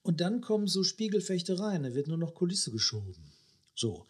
Und 0.00 0.22
dann 0.22 0.40
kommen 0.40 0.66
so 0.66 0.82
Spiegelfechtereien, 0.82 1.82
da 1.82 1.94
wird 1.94 2.08
nur 2.08 2.16
noch 2.16 2.34
Kulisse 2.34 2.70
geschoben. 2.70 3.32
So. 3.74 4.06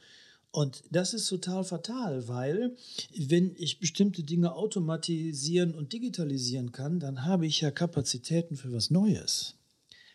Und 0.56 0.84
das 0.90 1.12
ist 1.12 1.28
total 1.28 1.64
fatal, 1.64 2.28
weil 2.28 2.74
wenn 3.14 3.54
ich 3.58 3.78
bestimmte 3.78 4.22
Dinge 4.22 4.54
automatisieren 4.54 5.74
und 5.74 5.92
digitalisieren 5.92 6.72
kann, 6.72 6.98
dann 6.98 7.26
habe 7.26 7.46
ich 7.46 7.60
ja 7.60 7.70
Kapazitäten 7.70 8.56
für 8.56 8.72
was 8.72 8.90
Neues. 8.90 9.56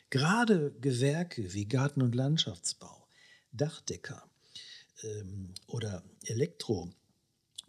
Gerade 0.10 0.74
Gewerke 0.82 1.54
wie 1.54 1.66
Garten- 1.66 2.02
und 2.02 2.16
Landschaftsbau, 2.16 3.08
Dachdecker 3.52 4.24
ähm, 5.04 5.54
oder 5.68 6.02
Elektro 6.24 6.90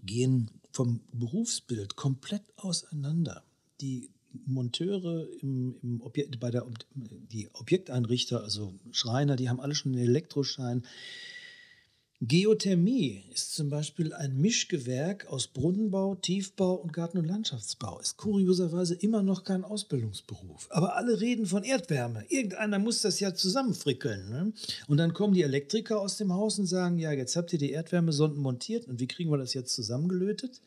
gehen 0.03 0.51
vom 0.71 1.01
Berufsbild 1.13 1.95
komplett 1.95 2.45
auseinander. 2.57 3.45
Die 3.83 4.09
Monteure 4.47 5.29
im, 5.43 5.77
im 5.83 6.01
Objekt, 6.01 6.41
bei 6.41 6.51
der 6.51 6.67
die 6.95 7.51
Objekteinrichter, 7.53 8.43
also 8.43 8.73
Schreiner, 8.93 9.37
die 9.37 9.51
haben 9.51 9.61
alle 9.61 9.75
schon 9.75 9.93
einen 9.93 10.07
Elektroschein. 10.07 10.87
Geothermie 12.25 13.25
ist 13.35 13.53
zum 13.53 13.69
Beispiel 13.69 14.13
ein 14.13 14.41
Mischgewerk 14.41 15.27
aus 15.27 15.49
Brunnenbau, 15.49 16.15
Tiefbau 16.15 16.75
und 16.75 16.93
Garten- 16.93 17.19
und 17.19 17.25
Landschaftsbau. 17.25 17.99
Ist 17.99 18.17
kurioserweise 18.17 18.95
immer 18.95 19.25
noch 19.25 19.43
kein 19.43 19.65
Ausbildungsberuf. 19.65 20.69
Aber 20.71 20.95
alle 20.95 21.21
reden 21.21 21.47
von 21.47 21.65
Erdwärme. 21.65 22.25
Irgendeiner 22.29 22.79
muss 22.79 23.03
das 23.03 23.19
ja 23.19 23.35
zusammenfrickeln. 23.35 24.31
Ne? 24.31 24.53
Und 24.87 24.99
dann 24.99 25.15
kommen 25.15 25.35
die 25.35 25.43
Elektriker 25.43 26.01
aus 26.01 26.17
dem 26.17 26.33
Haus 26.33 26.61
und 26.61 26.67
sagen, 26.67 26.97
ja, 26.97 27.11
jetzt 27.11 27.35
habt 27.35 27.53
ihr 27.55 27.59
die 27.59 27.73
Erdwärmesonden 27.73 28.41
montiert 28.41 28.87
und 28.87 29.01
wie 29.01 29.09
kriegen 29.09 29.33
wir 29.33 29.39
das 29.39 29.53
jetzt 29.53 29.75
zusammengelötet? 29.75 30.61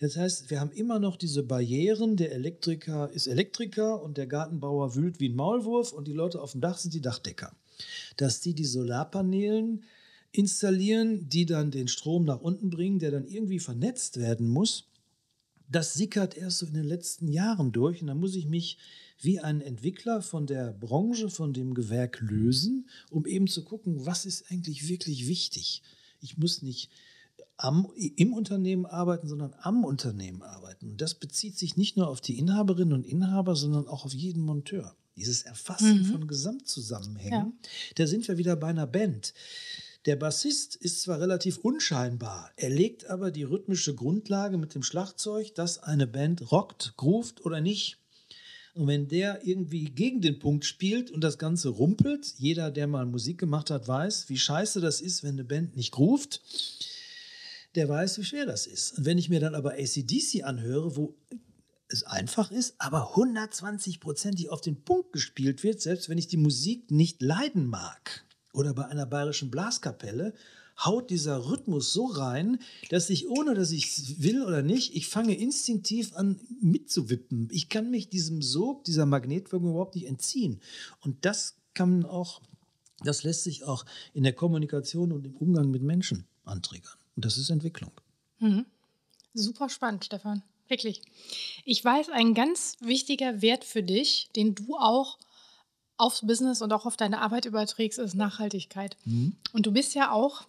Das 0.00 0.18
heißt, 0.18 0.50
wir 0.50 0.60
haben 0.60 0.72
immer 0.72 0.98
noch 0.98 1.16
diese 1.16 1.44
Barrieren. 1.44 2.16
Der 2.16 2.32
Elektriker 2.32 3.10
ist 3.10 3.26
Elektriker 3.26 4.02
und 4.02 4.18
der 4.18 4.26
Gartenbauer 4.26 4.94
wühlt 4.94 5.18
wie 5.18 5.30
ein 5.30 5.36
Maulwurf 5.36 5.92
und 5.92 6.06
die 6.06 6.12
Leute 6.12 6.42
auf 6.42 6.52
dem 6.52 6.60
Dach 6.60 6.76
sind 6.76 6.92
die 6.92 7.00
Dachdecker. 7.00 7.56
Dass 8.18 8.42
die 8.42 8.52
die 8.52 8.66
Solarpanelen 8.66 9.84
installieren, 10.34 11.28
die 11.28 11.46
dann 11.46 11.70
den 11.70 11.88
Strom 11.88 12.24
nach 12.24 12.40
unten 12.40 12.68
bringen, 12.68 12.98
der 12.98 13.12
dann 13.12 13.26
irgendwie 13.26 13.60
vernetzt 13.60 14.18
werden 14.18 14.48
muss. 14.48 14.88
Das 15.68 15.94
sickert 15.94 16.36
erst 16.36 16.58
so 16.58 16.66
in 16.66 16.74
den 16.74 16.84
letzten 16.84 17.28
Jahren 17.28 17.72
durch 17.72 18.00
und 18.00 18.08
dann 18.08 18.18
muss 18.18 18.34
ich 18.34 18.46
mich 18.46 18.78
wie 19.20 19.40
ein 19.40 19.60
Entwickler 19.60 20.22
von 20.22 20.46
der 20.46 20.72
Branche, 20.72 21.30
von 21.30 21.52
dem 21.52 21.72
Gewerk 21.72 22.20
lösen, 22.20 22.88
um 23.10 23.26
eben 23.26 23.46
zu 23.46 23.64
gucken, 23.64 24.04
was 24.04 24.26
ist 24.26 24.50
eigentlich 24.50 24.88
wirklich 24.88 25.28
wichtig. 25.28 25.82
Ich 26.20 26.36
muss 26.36 26.62
nicht 26.62 26.90
am, 27.56 27.88
im 28.16 28.32
Unternehmen 28.32 28.86
arbeiten, 28.86 29.28
sondern 29.28 29.54
am 29.60 29.84
Unternehmen 29.84 30.42
arbeiten. 30.42 30.90
Und 30.90 31.00
das 31.00 31.14
bezieht 31.14 31.56
sich 31.56 31.76
nicht 31.76 31.96
nur 31.96 32.08
auf 32.08 32.20
die 32.20 32.38
Inhaberinnen 32.38 32.92
und 32.92 33.06
Inhaber, 33.06 33.54
sondern 33.54 33.86
auch 33.86 34.04
auf 34.04 34.12
jeden 34.12 34.42
Monteur. 34.42 34.96
Dieses 35.16 35.42
Erfassen 35.42 35.98
mhm. 35.98 36.04
von 36.06 36.26
Gesamtzusammenhängen. 36.26 37.52
Ja. 37.52 37.52
Da 37.94 38.06
sind 38.08 38.26
wir 38.26 38.36
wieder 38.36 38.56
bei 38.56 38.66
einer 38.66 38.88
Band. 38.88 39.32
Der 40.06 40.16
Bassist 40.16 40.76
ist 40.76 41.00
zwar 41.00 41.18
relativ 41.18 41.56
unscheinbar, 41.56 42.52
er 42.56 42.68
legt 42.68 43.06
aber 43.06 43.30
die 43.30 43.44
rhythmische 43.44 43.94
Grundlage 43.94 44.58
mit 44.58 44.74
dem 44.74 44.82
Schlagzeug, 44.82 45.54
dass 45.54 45.82
eine 45.82 46.06
Band 46.06 46.52
rockt, 46.52 46.94
groovt 46.98 47.42
oder 47.46 47.62
nicht. 47.62 47.96
Und 48.74 48.86
wenn 48.86 49.08
der 49.08 49.46
irgendwie 49.46 49.86
gegen 49.86 50.20
den 50.20 50.38
Punkt 50.38 50.66
spielt 50.66 51.10
und 51.10 51.22
das 51.22 51.38
Ganze 51.38 51.70
rumpelt, 51.70 52.34
jeder, 52.36 52.70
der 52.70 52.86
mal 52.86 53.06
Musik 53.06 53.38
gemacht 53.38 53.70
hat, 53.70 53.88
weiß, 53.88 54.28
wie 54.28 54.36
scheiße 54.36 54.82
das 54.82 55.00
ist, 55.00 55.22
wenn 55.22 55.36
eine 55.36 55.44
Band 55.44 55.74
nicht 55.74 55.92
groovt, 55.92 56.42
der 57.74 57.88
weiß, 57.88 58.18
wie 58.18 58.24
schwer 58.24 58.44
das 58.44 58.66
ist. 58.66 58.98
Und 58.98 59.06
wenn 59.06 59.16
ich 59.16 59.30
mir 59.30 59.40
dann 59.40 59.54
aber 59.54 59.72
ACDC 59.72 60.44
anhöre, 60.44 60.96
wo 60.96 61.16
es 61.88 62.02
einfach 62.02 62.50
ist, 62.50 62.74
aber 62.78 63.14
120-prozentig 63.14 64.50
auf 64.50 64.60
den 64.60 64.82
Punkt 64.84 65.12
gespielt 65.12 65.62
wird, 65.62 65.80
selbst 65.80 66.10
wenn 66.10 66.18
ich 66.18 66.28
die 66.28 66.36
Musik 66.36 66.90
nicht 66.90 67.22
leiden 67.22 67.66
mag, 67.66 68.24
oder 68.54 68.72
bei 68.72 68.86
einer 68.86 69.06
bayerischen 69.06 69.50
Blaskapelle 69.50 70.32
haut 70.78 71.10
dieser 71.10 71.48
Rhythmus 71.48 71.92
so 71.92 72.06
rein, 72.06 72.58
dass 72.90 73.10
ich, 73.10 73.28
ohne 73.28 73.54
dass 73.54 73.70
ich 73.70 73.86
es 73.86 74.22
will 74.22 74.42
oder 74.42 74.62
nicht, 74.62 74.94
ich 74.94 75.08
fange 75.08 75.34
instinktiv 75.34 76.14
an 76.14 76.40
mitzuwippen. 76.60 77.48
Ich 77.52 77.68
kann 77.68 77.90
mich 77.90 78.08
diesem 78.08 78.42
Sog, 78.42 78.84
dieser 78.84 79.06
Magnetwirkung 79.06 79.70
überhaupt 79.70 79.94
nicht 79.94 80.06
entziehen. 80.06 80.60
Und 81.00 81.24
das 81.24 81.56
kann 81.74 82.04
auch, 82.04 82.42
das 83.04 83.22
lässt 83.22 83.44
sich 83.44 83.64
auch 83.64 83.84
in 84.14 84.24
der 84.24 84.32
Kommunikation 84.32 85.12
und 85.12 85.26
im 85.26 85.36
Umgang 85.36 85.70
mit 85.70 85.82
Menschen 85.82 86.26
antriggern. 86.44 86.96
Und 87.16 87.24
das 87.24 87.36
ist 87.36 87.50
Entwicklung. 87.50 87.92
Mhm. 88.40 88.66
Super 89.32 89.68
spannend, 89.68 90.04
Stefan. 90.04 90.42
Wirklich. 90.68 91.02
Ich 91.64 91.84
weiß, 91.84 92.08
ein 92.10 92.34
ganz 92.34 92.76
wichtiger 92.80 93.42
Wert 93.42 93.64
für 93.64 93.82
dich, 93.82 94.30
den 94.34 94.54
du 94.54 94.76
auch 94.76 95.18
aufs 95.96 96.26
Business 96.26 96.62
und 96.62 96.72
auch 96.72 96.86
auf 96.86 96.96
deine 96.96 97.20
Arbeit 97.20 97.44
überträgst, 97.44 97.98
ist 97.98 98.14
Nachhaltigkeit. 98.14 98.96
Mhm. 99.04 99.36
Und 99.52 99.66
du 99.66 99.72
bist 99.72 99.94
ja 99.94 100.10
auch 100.10 100.42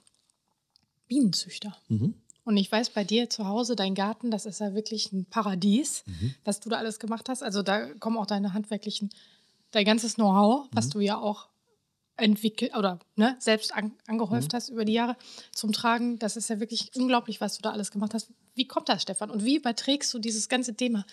Bienenzüchter. 1.07 1.75
Mhm. 1.87 2.15
Und 2.43 2.57
ich 2.57 2.71
weiß, 2.71 2.91
bei 2.91 3.03
dir 3.03 3.29
zu 3.29 3.47
Hause, 3.47 3.75
dein 3.75 3.95
Garten, 3.95 4.29
das 4.29 4.45
ist 4.45 4.59
ja 4.59 4.75
wirklich 4.75 5.11
ein 5.11 5.25
Paradies, 5.25 6.03
mhm. 6.05 6.35
was 6.43 6.59
du 6.59 6.69
da 6.69 6.77
alles 6.77 6.99
gemacht 6.99 7.27
hast. 7.27 7.41
Also 7.41 7.63
da 7.63 7.87
kommen 7.95 8.17
auch 8.17 8.27
deine 8.27 8.53
handwerklichen, 8.53 9.09
dein 9.71 9.85
ganzes 9.85 10.15
Know-how, 10.15 10.67
was 10.71 10.87
mhm. 10.87 10.91
du 10.91 10.99
ja 10.99 11.17
auch 11.17 11.47
entwickelt 12.17 12.75
oder 12.75 12.99
ne, 13.15 13.35
selbst 13.39 13.73
an, 13.73 13.91
angehäuft 14.07 14.53
mhm. 14.53 14.55
hast 14.55 14.69
über 14.69 14.85
die 14.85 14.93
Jahre 14.93 15.17
zum 15.51 15.73
Tragen. 15.73 16.17
Das 16.19 16.37
ist 16.37 16.49
ja 16.49 16.59
wirklich 16.59 16.91
unglaublich, 16.95 17.41
was 17.41 17.57
du 17.57 17.61
da 17.61 17.71
alles 17.71 17.91
gemacht 17.91 18.13
hast. 18.13 18.29
Wie 18.53 18.67
kommt 18.67 18.89
das, 18.89 19.01
Stefan? 19.01 19.31
Und 19.31 19.43
wie 19.43 19.57
überträgst 19.57 20.13
du 20.13 20.19
dieses 20.19 20.47
ganze 20.47 20.75
Thema 20.75 21.05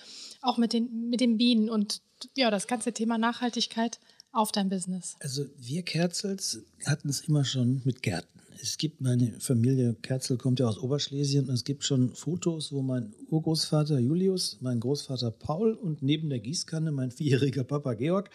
auch 0.43 0.59
mit 0.59 0.72
den, 0.72 1.09
mit 1.09 1.20
den 1.20 1.39
Bienen 1.39 1.70
und 1.70 2.03
ja, 2.37 2.51
das 2.51 2.66
ganze 2.66 2.93
Thema 2.93 3.18
Nachhaltigkeit 3.18 3.99
auf 4.33 4.53
dein 4.53 4.68
Business? 4.68 5.16
Also 5.20 5.47
wir 5.59 5.83
Kerzels 5.83 6.62
hatten 6.85 7.09
es 7.09 7.20
immer 7.22 7.45
schon 7.45 7.83
mit 7.85 8.03
Gärten. 8.03 8.28
es 8.62 8.78
gibt 8.78 9.01
meine 9.01 9.33
Familie 9.41 9.95
Kerzel 10.03 10.37
kommt 10.39 10.61
ja 10.61 10.66
aus 10.66 10.78
Oberschlesien 10.78 11.49
und 11.49 11.55
es 11.55 11.64
gibt 11.64 11.85
schon 11.85 12.14
Fotos, 12.14 12.72
wo 12.72 12.80
mein 12.80 13.12
Urgroßvater 13.28 13.99
Julius, 13.99 14.59
mein 14.61 14.78
Großvater 14.78 15.33
Paul 15.33 15.74
und 15.74 16.03
neben 16.03 16.30
der 16.30 16.39
Gießkanne 16.39 16.93
mein 16.93 17.11
vierjähriger 17.11 17.64
Papa 17.64 17.95
Georg 17.95 18.30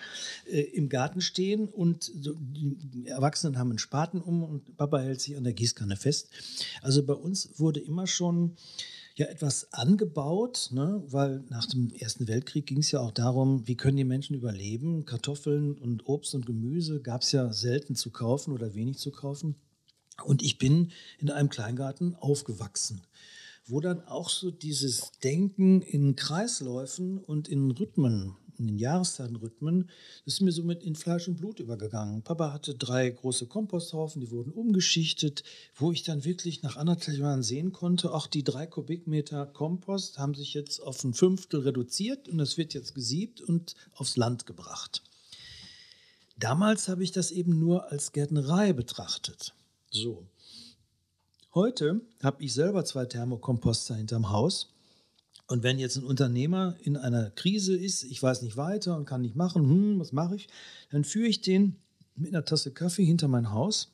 äh, 0.52 0.62
im 0.62 0.89
Garten 0.89 1.22
stehen 1.22 1.68
und 1.68 2.04
so, 2.04 2.34
die 2.38 3.08
Erwachsenen 3.08 3.58
haben 3.58 3.70
einen 3.70 3.80
Spaten 3.80 4.22
um 4.22 4.43
und 4.43 4.76
Papa 4.78 5.00
hält 5.00 5.22
sich 5.22 5.38
an 5.38 5.45
der 5.45 5.54
Gießkanne 5.54 5.95
fest. 5.95 6.30
Also 6.82 7.04
bei 7.04 7.14
uns 7.14 7.58
wurde 7.58 7.80
immer 7.80 8.06
schon 8.06 8.58
ja 9.18 9.26
etwas 9.26 9.74
angebaut, 9.74 10.70
ne? 10.72 11.03
weil 11.07 11.43
nach 11.49 11.65
dem 11.65 11.89
Ersten 11.89 12.28
Weltkrieg 12.28 12.68
ging 12.68 12.80
es 12.80 12.91
ja 12.91 12.99
auch 12.99 13.11
darum, 13.11 13.68
wie 13.68 13.76
können 13.76 13.97
die 13.97 14.03
Menschen 14.03 14.36
überleben. 14.36 15.05
Kartoffeln 15.05 15.76
und 15.76 16.07
Obst 16.07 16.36
und 16.36 16.45
Gemüse 16.45 17.01
gab 17.01 17.24
es 17.24 17.32
ja 17.32 17.51
selten 17.51 17.95
zu 17.95 18.11
kaufen 18.11 18.53
oder 18.53 18.76
wenig 18.76 18.99
zu 18.99 19.11
kaufen. 19.11 19.55
Und 20.24 20.43
ich 20.43 20.59
bin 20.59 20.91
in 21.20 21.32
einem 21.32 21.49
Kleingarten 21.49 22.15
aufgewachsen, 22.15 23.01
wo 23.65 23.82
dann 23.82 24.01
auch 24.07 24.30
so 24.30 24.51
dieses 24.51 25.11
Denken 25.24 25.82
in 25.82 26.15
Kreisläufen 26.15 27.18
und 27.18 27.47
in 27.47 27.72
Rhythmen, 27.72 28.36
in 28.60 28.68
den 28.68 28.78
Jahreszeitenrhythmen, 28.78 29.89
das 30.26 30.36
ist 30.36 30.41
mir 30.41 30.51
so 30.51 30.64
mit 30.64 30.84
in 30.84 30.95
Fleisch 30.95 31.28
und 31.28 31.38
Blut 31.38 31.60
übergegangen. 31.60 32.22
Papa 32.24 32.53
hatte 32.53 32.76
drei 32.76 33.10
große 33.10 33.47
Komposthaufen, 33.47 34.22
die 34.22 34.32
wurden 34.32 34.51
umgeschichtet, 34.51 35.43
wo 35.76 35.91
ich 35.91 36.03
dann 36.03 36.26
wirklich 36.26 36.64
nach 36.64 36.78
anderthalb 36.78 37.18
Jahren 37.18 37.43
sehen 37.43 37.74
konnte, 37.74 38.14
auch 38.14 38.28
die 38.28 38.43
drei 38.43 38.66
Kubikmeter 38.66 39.45
Kompost 39.45 40.18
haben 40.18 40.34
sich 40.34 40.53
jetzt 40.53 40.82
auf 40.82 41.03
ein 41.03 41.14
Fünftel 41.14 41.62
reduziert 41.62 42.28
und 42.30 42.39
es 42.39 42.58
wird 42.58 42.74
jetzt 42.74 42.95
gesiebt 42.95 43.41
und 43.41 43.76
aufs 43.93 44.18
Land 44.18 44.45
gebracht. 44.45 45.01
Damals 46.38 46.88
habe 46.88 47.03
ich 47.03 47.12
das 47.12 47.32
eben 47.32 47.60
nur 47.60 47.91
als 47.91 48.12
Gärtnerei 48.12 48.74
betrachtet. 48.74 49.53
So. 49.89 50.28
Heute 51.55 52.01
habe 52.22 52.43
ich 52.43 52.53
selber 52.53 52.86
zwei 52.86 53.05
Thermokomposter 53.05 53.95
hinterm 53.95 54.30
Haus. 54.30 54.68
Und 55.48 55.64
wenn 55.64 55.80
jetzt 55.80 55.95
ein 55.95 56.04
Unternehmer 56.04 56.76
in 56.84 56.98
einer 56.98 57.30
Krise 57.32 57.76
ist, 57.76 58.04
ich 58.04 58.22
weiß 58.22 58.41
nicht 58.41 58.58
weiter 58.58 58.98
und 58.98 59.06
kann 59.06 59.22
nicht 59.22 59.36
machen, 59.36 59.64
hm, 59.64 60.00
was 60.00 60.12
mache 60.12 60.36
ich? 60.36 60.50
Dann 60.89 61.06
führe 61.06 61.28
ich 61.28 61.41
den 61.41 61.78
mit 62.16 62.34
einer 62.34 62.43
Tasse 62.43 62.72
Kaffee 62.72 63.06
hinter 63.06 63.30
mein 63.30 63.52
Haus 63.52 63.91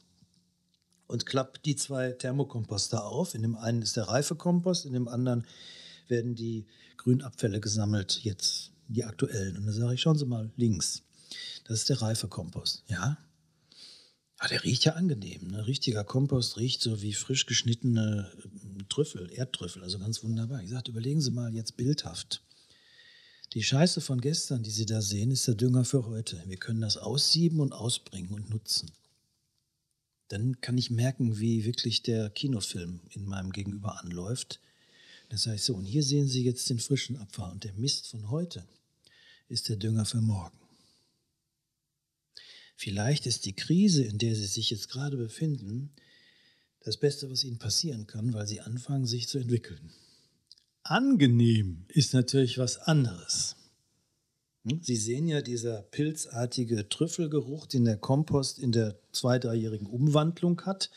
und 1.07 1.27
klappe 1.27 1.59
die 1.63 1.75
zwei 1.75 2.11
Thermokomposter 2.11 3.05
auf. 3.05 3.35
In 3.35 3.43
dem 3.43 3.55
einen 3.55 3.83
ist 3.83 3.97
der 3.97 4.07
reife 4.07 4.35
Kompost, 4.35 4.85
in 4.85 4.93
dem 4.93 5.07
anderen 5.07 5.45
werden 6.07 6.33
die 6.33 6.65
Grünabfälle 6.97 7.59
gesammelt, 7.59 8.21
jetzt 8.23 8.71
die 8.87 9.03
aktuellen. 9.03 9.57
Und 9.57 9.65
dann 9.67 9.75
sage 9.75 9.93
ich, 9.93 10.01
schauen 10.01 10.17
Sie 10.17 10.25
mal 10.25 10.51
links. 10.55 11.03
Das 11.65 11.79
ist 11.79 11.89
der 11.89 12.01
reife 12.01 12.27
Kompost. 12.27 12.83
Ja, 12.87 13.17
Ah, 14.43 14.49
der 14.49 14.65
riecht 14.65 14.83
ja 14.83 14.95
angenehm. 14.95 15.51
Ne? 15.51 15.67
Richtiger 15.67 16.03
Kompost 16.03 16.57
riecht 16.57 16.81
so 16.81 17.01
wie 17.01 17.13
frisch 17.13 17.45
geschnittene 17.45 18.29
äh, 18.43 18.83
Trüffel, 18.89 19.31
Erdtrüffel, 19.31 19.81
also 19.81 19.99
ganz 19.99 20.21
wunderbar. 20.21 20.61
Ich 20.61 20.69
sagte, 20.69 20.91
überlegen 20.91 21.21
Sie 21.21 21.31
mal 21.31 21.55
jetzt 21.55 21.77
bildhaft. 21.77 22.43
Die 23.53 23.63
Scheiße 23.63 24.01
von 24.01 24.19
gestern, 24.19 24.61
die 24.61 24.69
Sie 24.69 24.85
da 24.85 25.01
sehen, 25.01 25.31
ist 25.31 25.47
der 25.47 25.55
Dünger 25.55 25.85
für 25.85 26.07
heute. 26.07 26.43
Wir 26.45 26.57
können 26.57 26.81
das 26.81 26.97
aussieben 26.97 27.61
und 27.61 27.71
ausbringen 27.71 28.33
und 28.33 28.49
nutzen. 28.49 28.91
Dann 30.27 30.59
kann 30.59 30.77
ich 30.77 30.91
merken, 30.91 31.39
wie 31.39 31.63
wirklich 31.63 32.03
der 32.03 32.29
Kinofilm 32.29 32.99
in 33.11 33.23
meinem 33.23 33.53
Gegenüber 33.53 34.01
anläuft. 34.01 34.59
Sage 35.31 35.55
ich 35.55 35.63
so, 35.63 35.73
und 35.73 35.85
hier 35.85 36.03
sehen 36.03 36.27
Sie 36.27 36.43
jetzt 36.43 36.69
den 36.69 36.79
frischen 36.79 37.15
Abfall 37.15 37.53
und 37.53 37.63
der 37.63 37.73
Mist 37.75 38.07
von 38.07 38.29
heute 38.29 38.67
ist 39.47 39.69
der 39.69 39.77
Dünger 39.77 40.03
für 40.03 40.19
morgen. 40.19 40.62
Vielleicht 42.75 43.25
ist 43.25 43.45
die 43.45 43.55
Krise, 43.55 44.03
in 44.03 44.17
der 44.17 44.35
Sie 44.35 44.45
sich 44.45 44.69
jetzt 44.69 44.89
gerade 44.89 45.17
befinden, 45.17 45.91
das 46.81 46.97
Beste, 46.97 47.29
was 47.31 47.43
Ihnen 47.43 47.59
passieren 47.59 48.07
kann, 48.07 48.33
weil 48.33 48.47
Sie 48.47 48.61
anfangen, 48.61 49.05
sich 49.05 49.27
zu 49.27 49.37
entwickeln. 49.37 49.91
Angenehm 50.83 51.85
ist 51.87 52.13
natürlich 52.13 52.57
was 52.57 52.77
anderes. 52.77 53.55
Hm? 54.65 54.81
Sie 54.81 54.95
sehen 54.95 55.27
ja 55.27 55.41
dieser 55.41 55.81
pilzartige 55.81 56.89
Trüffelgeruch, 56.89 57.67
den 57.67 57.85
der 57.85 57.97
Kompost 57.97 58.59
in 58.59 58.71
der 58.71 58.99
zwei-, 59.11 59.39
dreijährigen 59.39 59.87
Umwandlung 59.87 60.61
hat, 60.65 60.89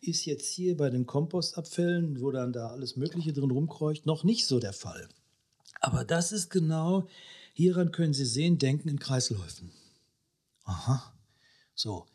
ist 0.00 0.24
jetzt 0.24 0.48
hier 0.48 0.76
bei 0.76 0.90
den 0.90 1.06
Kompostabfällen, 1.06 2.20
wo 2.20 2.30
dann 2.30 2.52
da 2.52 2.68
alles 2.68 2.96
Mögliche 2.96 3.32
drin 3.32 3.50
rumkreucht, 3.50 4.06
noch 4.06 4.24
nicht 4.24 4.46
so 4.46 4.58
der 4.58 4.72
Fall. 4.72 5.08
Aber 5.80 6.04
das 6.04 6.32
ist 6.32 6.50
genau, 6.50 7.08
hieran 7.52 7.92
können 7.92 8.14
Sie 8.14 8.24
sehen, 8.24 8.58
Denken 8.58 8.88
in 8.88 8.98
Kreisläufen. 8.98 9.70
Aha. 10.64 11.12
So. 11.76 12.06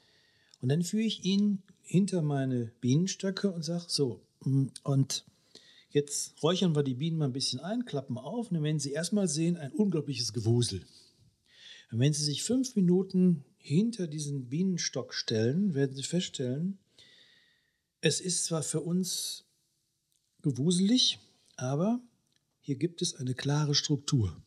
Und 0.59 0.69
dann 0.69 0.83
führe 0.83 1.03
ich 1.03 1.23
ihn 1.23 1.63
hinter 1.83 2.21
meine 2.21 2.71
Bienenstöcke 2.81 3.51
und 3.51 3.63
sage 3.63 3.85
so, 3.87 4.21
mm, 4.43 4.67
und 4.83 5.25
jetzt 5.91 6.41
räuchern 6.43 6.75
wir 6.75 6.83
die 6.83 6.95
Bienen 6.95 7.17
mal 7.17 7.25
ein 7.25 7.33
bisschen 7.33 7.59
ein, 7.59 7.85
klappen 7.85 8.17
auf 8.17 8.47
und 8.49 8.55
dann 8.55 8.63
werden 8.63 8.79
Sie 8.79 8.91
erstmal 8.91 9.27
sehen, 9.27 9.55
ein 9.55 9.71
unglaubliches 9.71 10.33
Gewusel. 10.33 10.85
Und 11.91 11.99
wenn 11.99 12.13
Sie 12.13 12.23
sich 12.23 12.43
fünf 12.43 12.75
Minuten 12.75 13.45
hinter 13.57 14.07
diesen 14.07 14.49
Bienenstock 14.49 15.13
stellen, 15.13 15.73
werden 15.73 15.95
Sie 15.95 16.03
feststellen, 16.03 16.79
es 18.01 18.19
ist 18.19 18.45
zwar 18.45 18.63
für 18.63 18.81
uns 18.81 19.45
gewuselig, 20.41 21.19
aber 21.55 22.01
hier 22.61 22.75
gibt 22.75 23.01
es 23.03 23.15
eine 23.15 23.35
klare 23.35 23.75
Struktur 23.75 24.41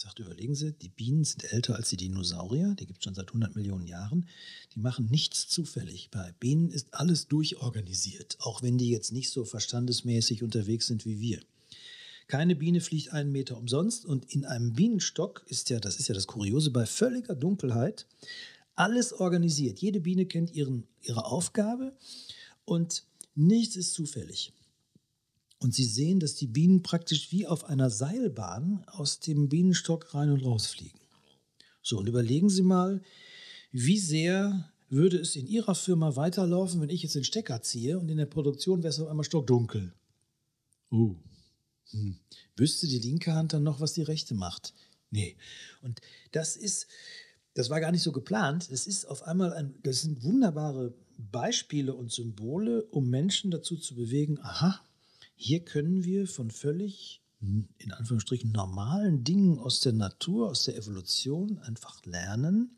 sagt, 0.00 0.20
überlegen 0.20 0.54
Sie, 0.54 0.72
die 0.72 0.88
Bienen 0.88 1.24
sind 1.24 1.52
älter 1.52 1.74
als 1.74 1.88
die 1.90 1.96
Dinosaurier, 1.96 2.74
die 2.78 2.86
gibt 2.86 3.00
es 3.00 3.04
schon 3.04 3.14
seit 3.14 3.28
100 3.28 3.56
Millionen 3.56 3.86
Jahren. 3.86 4.28
Die 4.74 4.80
machen 4.80 5.08
nichts 5.10 5.48
zufällig. 5.48 6.10
Bei 6.10 6.32
Bienen 6.38 6.70
ist 6.70 6.94
alles 6.94 7.26
durchorganisiert, 7.26 8.36
auch 8.40 8.62
wenn 8.62 8.78
die 8.78 8.90
jetzt 8.90 9.12
nicht 9.12 9.30
so 9.30 9.44
verstandesmäßig 9.44 10.42
unterwegs 10.42 10.86
sind 10.86 11.04
wie 11.04 11.18
wir. 11.20 11.40
Keine 12.28 12.54
Biene 12.54 12.80
fliegt 12.80 13.12
einen 13.12 13.32
Meter 13.32 13.56
umsonst 13.56 14.04
und 14.04 14.32
in 14.32 14.44
einem 14.44 14.74
Bienenstock 14.74 15.44
ist 15.46 15.70
ja, 15.70 15.80
das 15.80 15.98
ist 15.98 16.08
ja 16.08 16.14
das 16.14 16.26
Kuriose, 16.26 16.70
bei 16.70 16.86
völliger 16.86 17.34
Dunkelheit 17.34 18.06
alles 18.76 19.12
organisiert. 19.12 19.80
Jede 19.80 19.98
Biene 19.98 20.26
kennt 20.26 20.54
ihren, 20.54 20.86
ihre 21.02 21.24
Aufgabe 21.24 21.96
und 22.64 23.02
nichts 23.34 23.74
ist 23.74 23.94
zufällig. 23.94 24.52
Und 25.58 25.74
Sie 25.74 25.84
sehen, 25.84 26.20
dass 26.20 26.34
die 26.34 26.46
Bienen 26.46 26.82
praktisch 26.82 27.32
wie 27.32 27.46
auf 27.46 27.64
einer 27.64 27.90
Seilbahn 27.90 28.84
aus 28.86 29.20
dem 29.20 29.48
Bienenstock 29.48 30.14
rein 30.14 30.30
und 30.30 30.44
raus 30.44 30.66
fliegen. 30.66 30.98
So, 31.82 31.98
und 31.98 32.06
überlegen 32.06 32.48
Sie 32.48 32.62
mal, 32.62 33.02
wie 33.72 33.98
sehr 33.98 34.70
würde 34.88 35.18
es 35.18 35.36
in 35.36 35.46
Ihrer 35.46 35.74
Firma 35.74 36.16
weiterlaufen, 36.16 36.80
wenn 36.80 36.90
ich 36.90 37.02
jetzt 37.02 37.14
den 37.14 37.24
Stecker 37.24 37.60
ziehe 37.62 37.98
und 37.98 38.08
in 38.08 38.18
der 38.18 38.26
Produktion 38.26 38.82
wäre 38.82 38.90
es 38.90 39.00
auf 39.00 39.08
einmal 39.08 39.24
stockdunkel? 39.24 39.92
Uh. 40.90 41.16
Hm. 41.90 42.18
Wüsste 42.56 42.86
die 42.86 42.98
linke 42.98 43.34
Hand 43.34 43.52
dann 43.52 43.62
noch, 43.62 43.80
was 43.80 43.94
die 43.94 44.02
rechte 44.02 44.34
macht? 44.34 44.74
Nee. 45.10 45.36
Und 45.82 46.00
das 46.32 46.56
ist, 46.56 46.86
das 47.54 47.70
war 47.70 47.80
gar 47.80 47.92
nicht 47.92 48.02
so 48.02 48.12
geplant. 48.12 48.70
Das 48.70 48.86
ist 48.86 49.06
auf 49.06 49.22
einmal 49.22 49.52
ein, 49.52 49.74
das 49.82 50.02
sind 50.02 50.22
wunderbare 50.22 50.94
Beispiele 51.16 51.94
und 51.94 52.12
Symbole, 52.12 52.84
um 52.84 53.08
Menschen 53.08 53.50
dazu 53.50 53.76
zu 53.76 53.94
bewegen, 53.94 54.38
aha, 54.40 54.80
hier 55.40 55.60
können 55.60 56.04
wir 56.04 56.26
von 56.26 56.50
völlig, 56.50 57.22
in 57.40 57.92
Anführungsstrichen, 57.92 58.50
normalen 58.50 59.22
Dingen 59.22 59.60
aus 59.60 59.78
der 59.78 59.92
Natur, 59.92 60.50
aus 60.50 60.64
der 60.64 60.76
Evolution 60.76 61.60
einfach 61.60 62.04
lernen, 62.04 62.76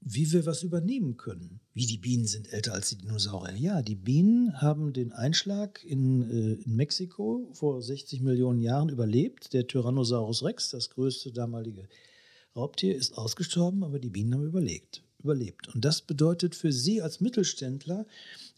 wie 0.00 0.30
wir 0.32 0.44
was 0.44 0.62
übernehmen 0.62 1.16
können. 1.16 1.60
Wie 1.72 1.86
die 1.86 1.96
Bienen 1.96 2.26
sind 2.26 2.52
älter 2.52 2.74
als 2.74 2.90
die 2.90 2.98
Dinosaurier. 2.98 3.56
Ja, 3.56 3.80
die 3.80 3.94
Bienen 3.94 4.60
haben 4.60 4.92
den 4.92 5.12
Einschlag 5.12 5.82
in, 5.82 6.30
äh, 6.30 6.62
in 6.62 6.76
Mexiko 6.76 7.48
vor 7.54 7.80
60 7.80 8.20
Millionen 8.20 8.60
Jahren 8.60 8.90
überlebt. 8.90 9.54
Der 9.54 9.66
Tyrannosaurus 9.66 10.44
Rex, 10.44 10.68
das 10.68 10.90
größte 10.90 11.32
damalige 11.32 11.88
Raubtier, 12.54 12.94
ist 12.94 13.16
ausgestorben, 13.16 13.82
aber 13.82 13.98
die 13.98 14.10
Bienen 14.10 14.34
haben 14.34 14.46
überlebt 14.46 15.05
überlebt. 15.26 15.74
Und 15.74 15.84
das 15.84 16.02
bedeutet 16.02 16.54
für 16.54 16.70
Sie 16.70 17.02
als 17.02 17.20
Mittelständler, 17.20 18.06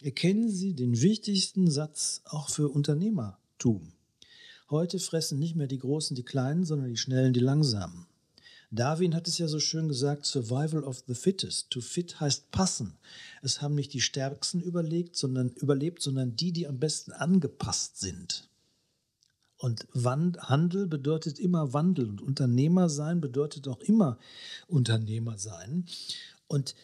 erkennen 0.01 0.49
Sie 0.49 0.73
den 0.75 1.01
wichtigsten 1.01 1.69
Satz 1.71 2.21
auch 2.25 2.49
für 2.49 2.69
Unternehmertum. 2.69 3.91
Heute 4.69 4.99
fressen 4.99 5.39
nicht 5.39 5.55
mehr 5.55 5.65
die 5.65 5.79
Großen 5.79 6.15
die 6.15 6.23
Kleinen, 6.23 6.63
sondern 6.63 6.89
die 6.89 6.97
Schnellen 6.97 7.33
die 7.33 7.39
Langsamen. 7.39 8.05
Darwin 8.69 9.15
hat 9.15 9.27
es 9.27 9.39
ja 9.39 9.47
so 9.47 9.59
schön 9.59 9.87
gesagt, 9.87 10.27
Survival 10.27 10.83
of 10.83 11.03
the 11.07 11.15
Fittest. 11.15 11.71
To 11.71 11.81
fit 11.81 12.19
heißt 12.19 12.51
passen. 12.51 12.99
Es 13.41 13.63
haben 13.63 13.73
nicht 13.73 13.93
die 13.93 14.01
Stärksten 14.01 14.61
überlegt, 14.61 15.15
sondern, 15.15 15.49
überlebt, 15.49 16.03
sondern 16.03 16.35
die, 16.35 16.51
die 16.51 16.67
am 16.67 16.77
besten 16.77 17.11
angepasst 17.11 17.99
sind. 17.99 18.47
Und 19.59 19.87
Handel 19.93 20.87
bedeutet 20.87 21.37
immer 21.37 21.73
Wandel 21.73 22.07
und 22.07 22.21
Unternehmer 22.21 22.87
sein 22.87 23.19
bedeutet 23.19 23.67
auch 23.67 23.81
immer 23.81 24.17
Unternehmer 24.67 25.37
sein. 25.37 25.85
Und 26.49 26.75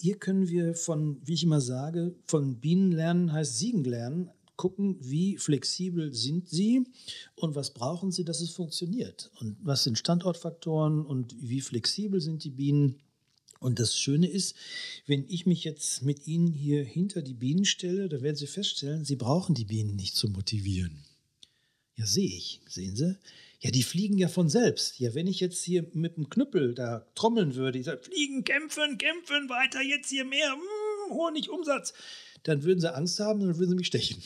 hier 0.00 0.16
können 0.16 0.48
wir 0.48 0.74
von, 0.74 1.20
wie 1.26 1.34
ich 1.34 1.42
immer 1.42 1.60
sage, 1.60 2.14
von 2.26 2.60
Bienen 2.60 2.92
lernen 2.92 3.32
heißt 3.32 3.58
Siegen 3.58 3.84
lernen, 3.84 4.30
gucken, 4.56 4.96
wie 5.00 5.36
flexibel 5.38 6.12
sind 6.14 6.48
sie 6.48 6.84
und 7.34 7.54
was 7.54 7.72
brauchen 7.72 8.12
sie, 8.12 8.24
dass 8.24 8.40
es 8.40 8.50
funktioniert. 8.50 9.30
Und 9.40 9.56
was 9.62 9.84
sind 9.84 9.98
Standortfaktoren 9.98 11.04
und 11.04 11.34
wie 11.40 11.60
flexibel 11.60 12.20
sind 12.20 12.44
die 12.44 12.50
Bienen 12.50 13.00
Und 13.58 13.78
das 13.78 13.96
Schöne 13.96 14.26
ist, 14.26 14.56
wenn 15.06 15.24
ich 15.28 15.44
mich 15.44 15.64
jetzt 15.64 16.02
mit 16.02 16.26
Ihnen 16.26 16.52
hier 16.52 16.82
hinter 16.82 17.20
die 17.20 17.34
Bienen 17.34 17.66
stelle, 17.66 18.08
dann 18.08 18.22
werden 18.22 18.36
Sie 18.36 18.46
feststellen, 18.46 19.04
Sie 19.04 19.16
brauchen 19.16 19.54
die 19.54 19.66
Bienen 19.66 19.96
nicht 19.96 20.16
zu 20.16 20.28
motivieren. 20.28 21.04
Ja, 21.96 22.06
sehe 22.06 22.28
ich, 22.28 22.60
sehen 22.66 22.96
Sie? 22.96 23.18
Ja, 23.60 23.70
die 23.70 23.82
fliegen 23.82 24.16
ja 24.16 24.28
von 24.28 24.48
selbst. 24.48 24.98
Ja, 24.98 25.14
wenn 25.14 25.26
ich 25.26 25.38
jetzt 25.38 25.62
hier 25.62 25.86
mit 25.92 26.16
dem 26.16 26.30
Knüppel 26.30 26.74
da 26.74 27.06
trommeln 27.14 27.54
würde, 27.54 27.78
ich 27.78 27.84
sage, 27.84 28.02
fliegen, 28.02 28.42
kämpfen, 28.42 28.96
kämpfen, 28.96 29.48
weiter, 29.50 29.82
jetzt 29.82 30.08
hier 30.08 30.24
mehr, 30.24 30.56
mm, 30.56 31.12
Honig, 31.12 31.50
Umsatz, 31.50 31.92
dann 32.42 32.62
würden 32.62 32.80
sie 32.80 32.94
Angst 32.94 33.20
haben 33.20 33.42
und 33.42 33.48
dann 33.48 33.58
würden 33.58 33.70
sie 33.70 33.76
mich 33.76 33.86
stechen. 33.86 34.22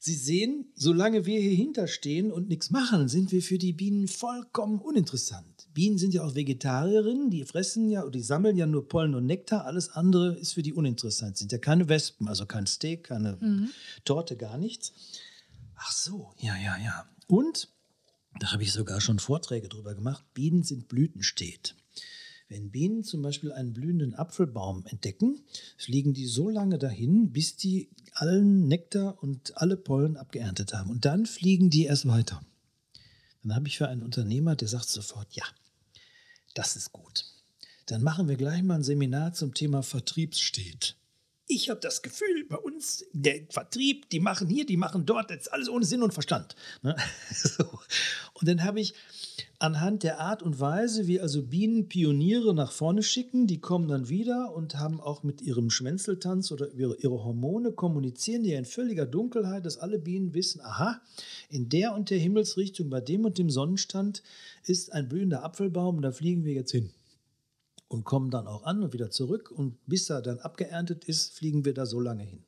Sie 0.00 0.14
sehen, 0.14 0.70
solange 0.74 1.26
wir 1.26 1.40
hier 1.40 1.56
hinterstehen 1.56 2.30
und 2.30 2.48
nichts 2.48 2.70
machen, 2.70 3.08
sind 3.08 3.32
wir 3.32 3.42
für 3.42 3.58
die 3.58 3.72
Bienen 3.72 4.06
vollkommen 4.06 4.78
uninteressant. 4.78 5.66
Bienen 5.74 5.98
sind 5.98 6.14
ja 6.14 6.22
auch 6.22 6.36
Vegetarierinnen, 6.36 7.30
die 7.30 7.44
fressen 7.44 7.88
ja, 7.88 8.08
die 8.08 8.20
sammeln 8.20 8.56
ja 8.56 8.66
nur 8.66 8.88
Pollen 8.88 9.14
und 9.14 9.26
Nektar, 9.26 9.64
alles 9.64 9.88
andere 9.90 10.36
ist 10.36 10.52
für 10.52 10.62
die 10.62 10.72
uninteressant. 10.72 11.36
Sind 11.36 11.50
ja 11.50 11.58
keine 11.58 11.88
Wespen, 11.88 12.28
also 12.28 12.46
kein 12.46 12.66
Steak, 12.66 13.04
keine 13.04 13.38
mhm. 13.40 13.70
Torte, 14.04 14.36
gar 14.36 14.56
nichts. 14.56 14.92
Ach 15.76 15.92
so, 15.92 16.30
ja, 16.38 16.56
ja, 16.56 16.76
ja. 16.78 17.08
Und, 17.26 17.68
da 18.38 18.52
habe 18.52 18.62
ich 18.62 18.72
sogar 18.72 19.00
schon 19.00 19.18
Vorträge 19.18 19.68
drüber 19.68 19.94
gemacht, 19.94 20.24
Bienen 20.34 20.62
sind 20.62 20.88
Blütenstet. 20.88 21.74
Wenn 22.48 22.70
Bienen 22.70 23.04
zum 23.04 23.20
Beispiel 23.20 23.52
einen 23.52 23.74
blühenden 23.74 24.14
Apfelbaum 24.14 24.86
entdecken, 24.86 25.42
fliegen 25.76 26.14
die 26.14 26.26
so 26.26 26.48
lange 26.48 26.78
dahin, 26.78 27.30
bis 27.30 27.56
die 27.56 27.90
allen 28.14 28.66
Nektar 28.68 29.22
und 29.22 29.56
alle 29.58 29.76
Pollen 29.76 30.16
abgeerntet 30.16 30.72
haben. 30.72 30.90
Und 30.90 31.04
dann 31.04 31.26
fliegen 31.26 31.68
die 31.68 31.84
erst 31.84 32.08
weiter. 32.08 32.40
Dann 33.42 33.54
habe 33.54 33.68
ich 33.68 33.76
für 33.76 33.88
einen 33.88 34.02
Unternehmer, 34.02 34.56
der 34.56 34.68
sagt 34.68 34.88
sofort, 34.88 35.34
ja, 35.34 35.44
das 36.54 36.76
ist 36.76 36.92
gut. 36.92 37.26
Dann 37.86 38.02
machen 38.02 38.28
wir 38.28 38.36
gleich 38.36 38.62
mal 38.62 38.76
ein 38.76 38.82
Seminar 38.82 39.34
zum 39.34 39.52
Thema 39.52 39.82
Vertriebsstet. 39.82 40.96
Ich 41.50 41.70
habe 41.70 41.80
das 41.80 42.02
Gefühl, 42.02 42.44
bei 42.46 42.58
uns, 42.58 43.06
der 43.14 43.40
Vertrieb, 43.48 44.10
die 44.10 44.20
machen 44.20 44.48
hier, 44.48 44.66
die 44.66 44.76
machen 44.76 45.06
dort, 45.06 45.30
das 45.30 45.38
ist 45.38 45.48
alles 45.48 45.70
ohne 45.70 45.86
Sinn 45.86 46.02
und 46.02 46.12
Verstand. 46.12 46.54
Ne? 46.82 46.94
So. 47.32 47.64
Und 48.34 48.46
dann 48.46 48.62
habe 48.62 48.80
ich 48.80 48.92
anhand 49.58 50.02
der 50.02 50.20
Art 50.20 50.42
und 50.42 50.60
Weise, 50.60 51.06
wie 51.06 51.20
also 51.20 51.42
Bienen 51.42 51.88
Pioniere 51.88 52.54
nach 52.54 52.70
vorne 52.70 53.02
schicken, 53.02 53.46
die 53.46 53.60
kommen 53.60 53.88
dann 53.88 54.10
wieder 54.10 54.54
und 54.54 54.76
haben 54.76 55.00
auch 55.00 55.22
mit 55.22 55.40
ihrem 55.40 55.70
Schwänzeltanz 55.70 56.52
oder 56.52 56.70
ihre, 56.74 57.24
Hormone 57.24 57.72
kommunizieren 57.72 58.42
die 58.42 58.52
in 58.52 58.66
völliger 58.66 59.06
Dunkelheit, 59.06 59.64
dass 59.64 59.78
alle 59.78 59.98
Bienen 59.98 60.34
wissen, 60.34 60.60
aha, 60.60 61.00
in 61.48 61.70
der 61.70 61.94
und 61.94 62.10
der 62.10 62.18
Himmelsrichtung, 62.18 62.90
bei 62.90 63.00
dem 63.00 63.24
und 63.24 63.38
dem 63.38 63.48
Sonnenstand 63.48 64.22
ist 64.64 64.92
ein 64.92 65.08
blühender 65.08 65.42
Apfelbaum 65.44 66.02
da 66.02 66.12
fliegen 66.12 66.44
wir 66.44 66.52
jetzt 66.52 66.72
hin 66.72 66.92
und 67.88 68.04
kommen 68.04 68.30
dann 68.30 68.46
auch 68.46 68.64
an 68.64 68.82
und 68.82 68.92
wieder 68.92 69.10
zurück. 69.10 69.50
Und 69.50 69.76
bis 69.86 70.10
er 70.10 70.22
dann 70.22 70.38
abgeerntet 70.38 71.04
ist, 71.06 71.32
fliegen 71.32 71.64
wir 71.64 71.74
da 71.74 71.86
so 71.86 72.00
lange 72.00 72.22
hin. 72.22 72.44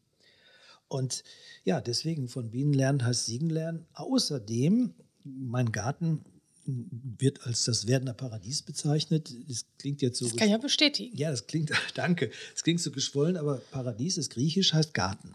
Und 0.88 1.24
ja, 1.64 1.80
deswegen 1.80 2.28
von 2.28 2.50
Bienen 2.50 2.74
lernen 2.74 3.04
heißt 3.04 3.26
Siegen 3.26 3.50
lernen. 3.50 3.86
Außerdem, 3.94 4.92
mein 5.24 5.72
Garten 5.72 6.24
wird 6.66 7.46
als 7.46 7.64
das 7.64 7.86
Werdener 7.86 8.14
Paradies 8.14 8.62
bezeichnet. 8.62 9.32
Das 9.48 9.64
klingt 9.78 10.02
jetzt 10.02 10.18
so. 10.18 10.26
Das 10.26 10.36
kann 10.36 10.48
ich 10.48 10.52
ja 10.52 10.58
bestätigen. 10.58 11.16
Ja, 11.16 11.30
das 11.30 11.46
klingt, 11.46 11.70
danke. 11.94 12.30
Das 12.52 12.62
klingt 12.62 12.80
so 12.80 12.90
geschwollen, 12.90 13.36
aber 13.36 13.56
Paradies 13.70 14.18
ist 14.18 14.30
griechisch, 14.30 14.72
heißt 14.72 14.94
Garten. 14.94 15.34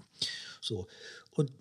So. 0.62 0.88
Und 1.32 1.52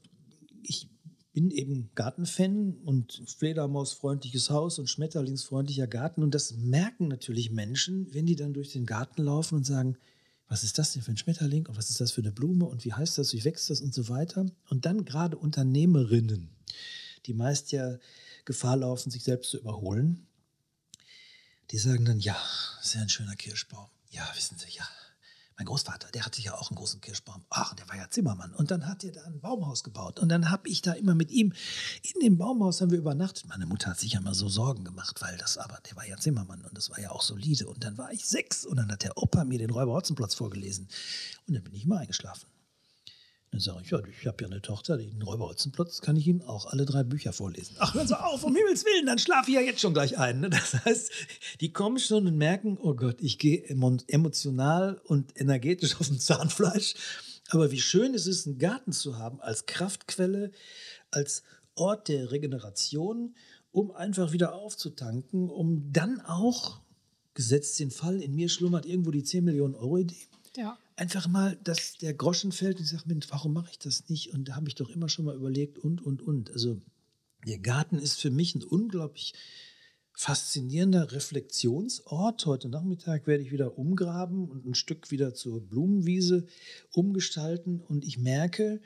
ich 0.63 0.89
bin 1.35 1.51
eben 1.51 1.91
Gartenfan 1.97 2.77
und 2.85 3.23
Fledermausfreundliches 3.27 4.51
Haus 4.51 4.79
und 4.79 4.89
Schmetterlingsfreundlicher 4.89 5.89
Garten. 5.89 6.23
Und 6.23 6.33
das 6.33 6.55
merken 6.55 7.09
natürlich 7.09 7.51
Menschen, 7.51 8.07
wenn 8.15 8.25
die 8.25 8.37
dann 8.37 8.55
durch 8.55 8.73
den 8.73 8.87
Garten 8.87 9.25
laufen 9.25 9.57
und 9.57 9.65
sagen, 9.67 9.99
was 10.47 10.63
ist 10.63 10.79
das 10.79 10.93
denn 10.93 11.03
für 11.03 11.11
ein 11.11 11.17
Schmetterling 11.17 11.67
und 11.67 11.77
was 11.77 11.91
ist 11.91 12.01
das 12.01 12.13
für 12.13 12.21
eine 12.21 12.31
Blume 12.31 12.67
und 12.67 12.85
wie 12.85 12.93
heißt 12.93 13.19
das, 13.19 13.33
wie 13.33 13.45
wächst 13.45 13.69
das 13.69 13.81
und 13.81 13.93
so 13.93 14.09
weiter. 14.09 14.47
Und 14.71 14.87
dann 14.87 15.05
gerade 15.05 15.37
Unternehmerinnen, 15.37 16.51
die 17.27 17.35
meist 17.35 17.73
ja 17.73 17.99
Gefahr 18.45 18.77
laufen, 18.77 19.11
sich 19.11 19.25
selbst 19.25 19.51
zu 19.51 19.59
überholen, 19.59 20.29
die 21.73 21.79
sagen 21.79 22.05
dann, 22.05 22.21
ja, 22.21 22.37
sehr 22.81 23.03
ein 23.03 23.09
schöner 23.09 23.35
Kirschbaum. 23.35 23.89
Ja, 24.11 24.31
wissen 24.37 24.57
Sie, 24.57 24.71
ja, 24.77 24.87
mein 25.57 25.67
Großvater, 25.67 26.09
der 26.13 26.25
hatte 26.25 26.43
ja 26.43 26.55
auch 26.55 26.71
einen 26.71 26.77
großen 26.77 27.01
Kirschbaum. 27.01 27.45
Ach, 27.51 27.75
der 27.75 27.89
war 27.89 27.97
ja 27.97 28.11
Zimmermann. 28.11 28.53
Und 28.55 28.71
dann 28.71 28.89
hat 28.89 29.05
er 29.05 29.13
da 29.13 29.23
ein 29.25 29.41
Baumhaus 29.41 29.85
gebaut. 29.85 30.19
Und 30.19 30.29
dann 30.29 30.51
habe 30.51 30.69
ich 30.69 30.83
da 30.83 30.93
immer 30.93 31.15
mit 31.15 31.31
ihm 31.31 31.53
in 32.03 32.21
dem 32.21 32.39
Baumhaus 32.39 32.81
haben 32.81 32.91
wir 32.91 32.99
übernachtet. 32.99 33.47
Meine 33.47 33.67
Mutter 33.67 33.91
hat 33.91 34.01
sich 34.01 34.13
ja 34.13 34.21
immer 34.21 34.35
so 34.35 34.49
Sorgen 34.49 34.85
gemacht, 34.85 35.21
weil 35.23 35.37
das 35.39 35.59
aber, 35.59 35.79
der 35.89 35.97
war 35.97 36.07
ja 36.07 36.17
Zimmermann 36.17 36.65
und 36.65 36.77
das 36.77 36.91
war 36.91 36.99
ja 36.99 37.11
auch 37.11 37.23
solide. 37.23 37.69
Und 37.69 37.85
dann 37.85 37.97
war 37.99 38.13
ich 38.13 38.27
sechs 38.27 38.67
und 38.67 38.77
dann 38.77 38.91
hat 38.91 39.03
der 39.05 39.17
Opa 39.17 39.45
mir 39.45 39.59
den 39.59 39.71
Räuber 39.71 39.93
Hotzenplotz 39.93 40.35
vorgelesen. 40.35 40.89
Und 41.47 41.55
dann 41.55 41.63
bin 41.63 41.75
ich 41.75 41.87
mal 41.87 41.99
eingeschlafen. 41.99 42.49
Dann 43.55 43.61
sage 43.61 43.83
ich, 43.85 43.91
ja, 43.93 44.01
ich 44.21 44.27
habe 44.27 44.43
ja 44.43 44.51
eine 44.51 44.61
Tochter, 44.61 44.97
den 44.97 45.23
Räuber 45.23 45.49
Hotzenplotz, 45.49 46.01
kann 46.01 46.17
ich 46.17 46.27
Ihnen 46.27 46.43
auch 46.43 46.67
alle 46.67 46.85
drei 46.85 47.05
Bücher 47.05 47.33
vorlesen. 47.33 47.77
Ach, 47.79 47.95
hören 47.95 48.09
Sie 48.09 48.21
auf, 48.21 48.43
um 48.43 48.57
Himmels 48.57 48.85
Willen, 48.85 49.07
dann 49.07 49.21
schlafe 49.21 49.49
ich 49.49 49.55
ja 49.55 49.61
jetzt 49.61 49.81
schon 49.81 49.95
gleich 49.95 50.19
ein. 50.19 50.41
Ne? 50.41 50.51
Das 50.51 50.85
heißt, 50.85 51.13
die 51.61 51.73
kommen 51.73 52.01
schon 52.01 52.27
und 52.27 52.37
merken, 52.37 52.77
oh 52.83 52.95
Gott, 52.95 53.19
ich 53.21 53.39
gehe 53.39 53.65
emotional 53.65 55.01
und 55.05 55.41
energetisch 55.41 56.01
auf 56.01 56.09
dem 56.09 56.19
Zahnfleisch. 56.19 56.95
Aber 57.51 57.71
wie 57.71 57.81
schön 57.81 58.13
ist 58.15 58.27
es, 58.27 58.45
einen 58.45 58.59
Garten 58.59 58.91
zu 58.91 59.19
haben 59.19 59.41
als 59.41 59.67
Kraftquelle, 59.67 60.51
als 61.13 61.45
Ort 61.77 62.09
der 62.09 62.33
Regeneration, 62.33 63.37
um 63.71 63.93
einfach 63.93 64.33
wieder 64.33 64.57
aufzutanken, 64.57 65.49
um 65.49 65.93
dann 65.93 66.21
auch, 66.23 66.81
gesetzt 67.35 67.79
den 67.79 67.93
Fall, 67.93 68.21
in 68.21 68.35
mir 68.35 68.49
schlummert 68.49 68.85
irgendwo 68.85 69.13
die 69.13 69.23
10 69.23 69.45
Millionen 69.45 69.77
Euro 69.77 69.99
Idee. 69.99 70.27
Ja 70.57 70.77
einfach 70.97 71.27
mal, 71.29 71.59
dass 71.65 71.99
der 71.99 72.15
Groschen 72.15 72.53
fällt 72.53 72.79
und 72.79 72.85
ich 72.85 72.91
sage, 72.91 73.05
warum 73.29 73.53
mache 73.53 73.71
ich 73.73 73.79
das 73.79 74.09
nicht? 74.09 74.33
Und 74.33 74.49
da 74.49 74.57
habe 74.57 74.69
ich 74.69 74.75
doch 74.75 74.91
immer 74.91 75.09
schon 75.09 75.25
mal 75.25 75.37
überlegt 75.37 75.79
und, 75.79 76.01
und, 76.03 76.23
und. 76.23 76.51
Also 76.51 76.81
der 77.47 77.59
Garten 77.59 77.99
ist 77.99 78.21
für 78.21 78.31
mich 78.31 78.55
ein 78.55 78.63
unglaublich 78.63 79.35
faszinierender 80.13 81.13
Reflexionsort. 81.13 82.47
Heute 82.47 82.69
Nachmittag 82.69 83.27
werde 83.27 83.43
ich 83.43 83.51
wieder 83.51 83.77
umgraben 83.79 84.49
und 84.49 84.65
ein 84.65 84.75
Stück 84.75 85.11
wieder 85.11 85.35
zur 85.35 85.61
Blumenwiese 85.61 86.47
umgestalten. 86.93 87.81
Und 87.81 88.05
ich 88.05 88.19
merke, 88.19 88.81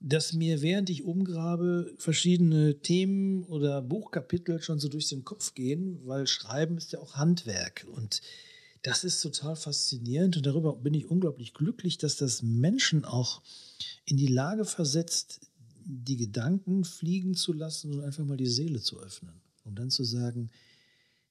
dass 0.00 0.34
mir, 0.34 0.60
während 0.60 0.90
ich 0.90 1.04
umgrabe, 1.04 1.94
verschiedene 1.96 2.80
Themen 2.80 3.44
oder 3.44 3.80
Buchkapitel 3.80 4.60
schon 4.60 4.78
so 4.78 4.88
durch 4.88 5.08
den 5.08 5.24
Kopf 5.24 5.54
gehen, 5.54 6.00
weil 6.04 6.26
Schreiben 6.26 6.76
ist 6.76 6.92
ja 6.92 7.00
auch 7.00 7.14
Handwerk. 7.14 7.86
Und 7.90 8.20
das 8.84 9.02
ist 9.02 9.22
total 9.22 9.56
faszinierend 9.56 10.36
und 10.36 10.44
darüber 10.44 10.76
bin 10.76 10.92
ich 10.92 11.10
unglaublich 11.10 11.54
glücklich, 11.54 11.96
dass 11.96 12.16
das 12.16 12.42
Menschen 12.42 13.06
auch 13.06 13.42
in 14.04 14.18
die 14.18 14.26
Lage 14.26 14.66
versetzt, 14.66 15.40
die 15.86 16.18
Gedanken 16.18 16.84
fliegen 16.84 17.34
zu 17.34 17.54
lassen 17.54 17.94
und 17.94 18.04
einfach 18.04 18.26
mal 18.26 18.36
die 18.36 18.46
Seele 18.46 18.82
zu 18.82 19.00
öffnen. 19.00 19.40
Um 19.64 19.74
dann 19.74 19.90
zu 19.90 20.04
sagen, 20.04 20.50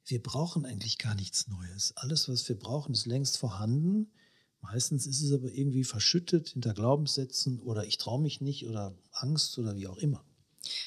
wir 0.06 0.22
brauchen 0.22 0.66
eigentlich 0.66 0.97
gar 0.97 1.14
nichts 1.14 1.47
Neues. 1.47 1.93
Alles, 1.95 2.28
was 2.28 2.49
wir 2.49 2.58
brauchen, 2.58 2.93
ist 2.93 3.06
längst 3.06 3.38
vorhanden. 3.38 4.12
Meistens 4.60 5.06
ist 5.06 5.22
es 5.22 5.32
aber 5.32 5.51
irgendwie 5.54 5.84
verschüttet 5.84 6.49
hinter 6.49 6.74
Glaubenssätzen 6.74 7.60
oder 7.60 7.86
ich 7.86 7.99
traue 7.99 8.22
mich 8.22 8.41
nicht 8.41 8.68
oder 8.68 8.97
Angst 9.12 9.60
oder 9.60 9.76
wie 9.76 9.88
auch 9.88 9.97
immer. 9.97 10.26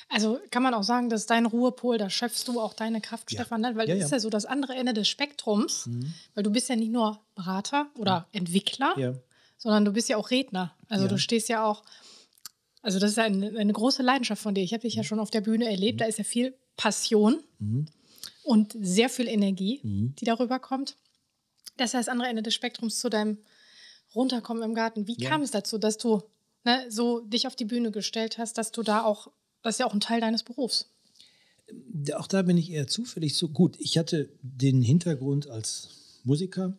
Also 0.09 0.41
kann 0.51 0.63
man 0.63 0.75
auch 0.75 0.83
sagen, 0.83 1.11
dass 1.11 1.27
dein 1.27 1.47
Ruhepol, 1.47 1.99
da 1.99 2.09
schöpfst 2.09 2.45
du 2.47 2.61
auch 2.61 2.75
deine 2.75 3.01
Kraft, 3.01 3.31
ja. 3.33 3.41
Stefan, 3.41 3.61
ne? 3.61 3.77
weil 3.77 3.89
ja, 3.89 3.95
das 3.95 4.07
ist 4.07 4.11
ja 4.13 4.21
so 4.21 4.31
das 4.31 4.47
andere 4.47 4.75
Ende 4.75 4.95
des 4.95 5.09
Spektrums, 5.09 5.87
mhm. 5.87 6.15
weil 6.35 6.45
du 6.45 6.51
bist 6.51 6.69
ja 6.69 6.77
nicht 6.77 6.93
nur 6.93 7.21
Berater 7.35 7.91
oder 7.97 8.27
Entwickler, 8.33 8.95
sondern 9.59 9.85
du 9.85 9.93
bist 9.93 10.09
ja 10.09 10.17
auch 10.17 10.31
Redner. 10.31 10.75
Also 10.89 11.09
du 11.09 11.19
stehst 11.19 11.49
ja 11.49 11.65
auch, 11.65 11.83
also 12.83 12.99
das 12.99 13.11
ist 13.11 13.19
eine, 13.19 13.59
eine 13.59 13.73
große 13.73 14.03
Leidenschaft 14.03 14.43
von 14.43 14.55
dir. 14.55 14.63
Ich 14.63 14.73
habe 14.73 14.83
dich 14.83 14.95
ja 14.95 15.03
mhm. 15.03 15.07
schon 15.07 15.21
auf 15.21 15.31
der 15.31 15.41
Bühne 15.41 15.69
erlebt, 15.69 15.97
mhm. 15.97 15.99
da 15.99 16.05
ist 16.07 16.19
ja 16.19 16.25
viel 16.25 16.55
Passion 16.77 17.43
mhm. 17.59 17.87
und 18.45 18.77
sehr 18.81 19.09
viel 19.09 19.29
Energie, 19.29 19.81
mhm. 19.83 20.15
die 20.19 20.25
darüber 20.25 20.59
kommt. 20.59 20.97
Das 21.77 21.91
ist 21.91 21.93
ja 21.95 22.01
das 22.01 22.09
andere 22.09 22.29
Ende 22.29 22.43
des 22.43 22.55
Spektrums 22.55 23.01
zu 23.01 23.11
deinem 23.11 23.39
Runterkommen 24.15 24.63
im 24.63 24.75
Garten. 24.75 25.07
Wie 25.07 25.17
kam 25.17 25.43
es 25.43 25.51
dazu, 25.51 25.79
dass 25.79 25.99
du 25.99 26.23
ne, 26.65 26.87
so 26.89 27.21
dich 27.21 27.47
auf 27.47 27.57
die 27.57 27.65
Bühne 27.65 27.91
gestellt 27.91 28.39
hast, 28.39 28.57
dass 28.57 28.73
du 28.73 28.83
da 28.83 29.03
auch 29.03 29.31
das 29.67 29.77
ist 29.77 29.81
ja 29.81 29.87
auch 29.87 29.95
ein 29.95 30.01
Teil 30.01 30.21
deines 30.21 30.43
Berufs. 30.43 30.91
Auch 32.15 32.27
da 32.27 32.43
bin 32.43 32.57
ich 32.57 32.71
eher 32.71 32.87
zufällig 32.87 33.37
so 33.37 33.49
gut. 33.49 33.77
Ich 33.79 33.99
hatte 33.99 34.29
den 34.43 34.83
Hintergrund 34.83 35.49
als 35.49 35.89
Musiker 36.25 36.75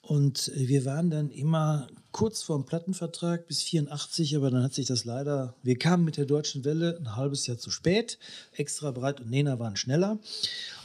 und 0.00 0.50
wir 0.54 0.84
waren 0.84 1.10
dann 1.10 1.30
immer 1.30 1.88
kurz 2.10 2.42
vor 2.42 2.58
dem 2.58 2.66
Plattenvertrag 2.66 3.46
bis 3.46 3.62
84, 3.62 4.36
aber 4.36 4.50
dann 4.50 4.62
hat 4.62 4.74
sich 4.74 4.86
das 4.86 5.04
leider, 5.04 5.54
wir 5.62 5.78
kamen 5.78 6.04
mit 6.04 6.16
der 6.16 6.26
Deutschen 6.26 6.64
Welle 6.64 6.98
ein 6.98 7.16
halbes 7.16 7.46
Jahr 7.46 7.58
zu 7.58 7.70
spät. 7.70 8.18
Extra 8.52 8.90
Breit 8.90 9.20
und 9.20 9.30
Nena 9.30 9.58
waren 9.58 9.76
schneller. 9.76 10.18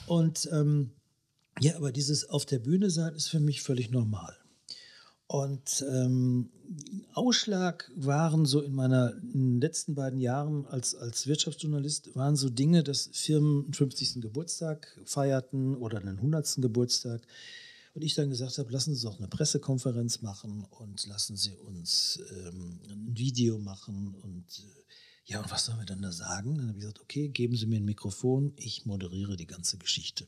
Und 0.06 0.48
ähm, 0.52 0.92
ja, 1.60 1.76
aber 1.76 1.92
dieses 1.92 2.30
auf 2.30 2.46
der 2.46 2.60
Bühne 2.60 2.90
sein 2.90 3.16
ist 3.16 3.28
für 3.30 3.40
mich 3.40 3.62
völlig 3.62 3.90
normal. 3.90 4.38
Und 5.28 5.86
ähm, 5.90 6.50
Ausschlag 7.14 7.92
waren 7.96 8.46
so 8.46 8.62
in 8.62 8.74
meiner 8.74 9.14
in 9.34 9.60
letzten 9.60 9.94
beiden 9.94 10.22
Jahren 10.22 10.66
als, 10.68 10.96
als 10.96 11.28
Wirtschaftsjournalist, 11.28 12.16
waren 12.16 12.38
so 12.38 12.50
Dinge, 12.50 12.82
dass 12.84 13.10
Firmen 13.12 13.66
einen 13.66 13.74
50. 13.74 14.22
Geburtstag 14.22 14.98
feierten 15.06 15.76
oder 15.76 16.00
einen 16.00 16.18
100. 16.18 16.56
Geburtstag. 16.62 17.22
Und 17.94 18.04
ich 18.04 18.16
dann 18.16 18.30
gesagt 18.30 18.58
habe, 18.58 18.72
lassen 18.72 18.96
Sie 18.96 19.04
doch 19.04 19.18
eine 19.18 19.28
Pressekonferenz 19.28 20.22
machen 20.22 20.66
und 20.70 21.06
lassen 21.08 21.36
Sie 21.36 21.56
uns 21.56 22.22
ähm, 22.32 22.80
ein 22.90 23.18
Video 23.18 23.58
machen 23.58 24.16
und 24.22 24.46
äh, 24.60 24.84
ja, 25.26 25.42
und 25.42 25.52
was 25.52 25.66
sollen 25.66 25.80
wir 25.80 25.86
dann 25.86 26.02
da 26.02 26.14
sagen? 26.14 26.56
Dann 26.56 26.68
habe 26.70 26.78
ich 26.78 26.84
gesagt, 26.84 27.02
okay, 27.02 27.28
geben 27.28 27.58
Sie 27.58 27.66
mir 27.66 27.78
ein 27.78 27.86
Mikrofon, 27.86 28.54
ich 28.56 28.86
moderiere 28.86 29.36
die 29.36 29.48
ganze 29.48 29.78
Geschichte. 29.78 30.26